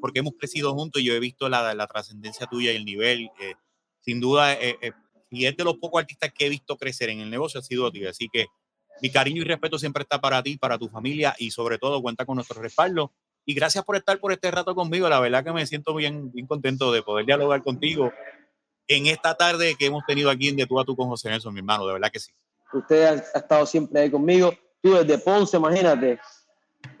porque 0.00 0.20
hemos 0.20 0.34
crecido 0.38 0.74
juntos 0.74 1.02
y 1.02 1.04
yo 1.04 1.14
he 1.14 1.20
visto 1.20 1.48
la, 1.48 1.74
la 1.74 1.86
trascendencia 1.86 2.46
tuya 2.46 2.72
y 2.72 2.76
el 2.76 2.84
nivel. 2.84 3.30
Eh, 3.40 3.54
sin 4.00 4.20
duda, 4.20 4.52
eh, 4.54 4.76
eh, 4.80 4.92
y 5.30 5.46
es 5.46 5.56
de 5.56 5.64
los 5.64 5.76
pocos 5.76 6.00
artistas 6.00 6.32
que 6.32 6.46
he 6.46 6.48
visto 6.48 6.76
crecer 6.76 7.08
en 7.10 7.20
el 7.20 7.30
negocio, 7.30 7.60
ha 7.60 7.62
sido 7.62 7.90
ti. 7.90 8.04
Así 8.06 8.28
que 8.32 8.46
mi 9.00 9.10
cariño 9.10 9.42
y 9.42 9.44
respeto 9.44 9.78
siempre 9.78 10.02
está 10.02 10.20
para 10.20 10.42
ti, 10.42 10.56
para 10.56 10.78
tu 10.78 10.88
familia 10.88 11.34
y 11.38 11.50
sobre 11.50 11.78
todo 11.78 12.00
cuenta 12.02 12.24
con 12.24 12.36
nuestro 12.36 12.60
respaldo. 12.60 13.12
Y 13.46 13.54
gracias 13.54 13.84
por 13.84 13.96
estar 13.96 14.18
por 14.20 14.32
este 14.32 14.50
rato 14.50 14.74
conmigo. 14.74 15.08
La 15.08 15.20
verdad 15.20 15.44
que 15.44 15.52
me 15.52 15.66
siento 15.66 15.94
bien, 15.94 16.32
bien 16.32 16.46
contento 16.46 16.92
de 16.92 17.02
poder 17.02 17.26
dialogar 17.26 17.62
contigo 17.62 18.12
en 18.88 19.06
esta 19.06 19.34
tarde 19.34 19.76
que 19.78 19.86
hemos 19.86 20.04
tenido 20.06 20.30
aquí 20.30 20.48
en 20.48 20.56
De 20.56 20.66
Tú 20.66 20.78
a 20.78 20.84
Tú 20.84 20.96
con 20.96 21.08
José 21.08 21.30
Nelson, 21.30 21.52
mi 21.52 21.60
hermano. 21.60 21.86
De 21.86 21.94
verdad 21.94 22.10
que 22.12 22.20
sí. 22.20 22.32
Usted 22.72 23.04
ha, 23.04 23.10
ha 23.34 23.38
estado 23.38 23.66
siempre 23.66 24.00
ahí 24.00 24.10
conmigo 24.10 24.52
tú 24.84 24.92
desde 24.92 25.16
Ponce, 25.16 25.56
imagínate, 25.56 26.20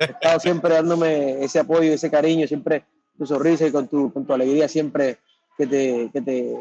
has 0.00 0.08
estado 0.08 0.40
siempre 0.40 0.72
dándome 0.72 1.44
ese 1.44 1.58
apoyo, 1.58 1.92
ese 1.92 2.10
cariño, 2.10 2.48
siempre 2.48 2.86
tu 3.18 3.26
sonrisa 3.26 3.66
y 3.66 3.72
con 3.72 3.86
tu, 3.86 4.10
con 4.10 4.26
tu 4.26 4.32
alegría 4.32 4.66
siempre 4.68 5.18
que 5.58 5.66
te, 5.66 6.10
que 6.10 6.22
te, 6.22 6.54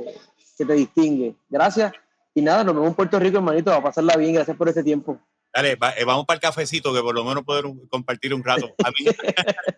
que 0.58 0.66
te 0.66 0.74
distingue. 0.74 1.34
Gracias. 1.50 1.94
Y 2.36 2.42
nada, 2.42 2.66
nos 2.66 2.76
vemos 2.76 2.90
en 2.90 2.96
Puerto 2.96 3.18
Rico, 3.20 3.38
hermanito, 3.38 3.72
va 3.72 3.78
a 3.78 3.84
pasarla 3.84 4.18
bien. 4.18 4.34
Gracias 4.34 4.58
por 4.58 4.68
este 4.68 4.84
tiempo. 4.84 5.18
Dale, 5.54 5.72
eh, 5.72 6.04
vamos 6.06 6.26
para 6.26 6.36
el 6.36 6.42
cafecito, 6.42 6.94
que 6.94 7.02
por 7.02 7.16
lo 7.16 7.24
menos 7.24 7.44
poder 7.44 7.66
compartir 7.90 8.34
un 8.34 8.44
rato. 8.44 8.76
A 8.84 8.90
mí, 8.90 9.06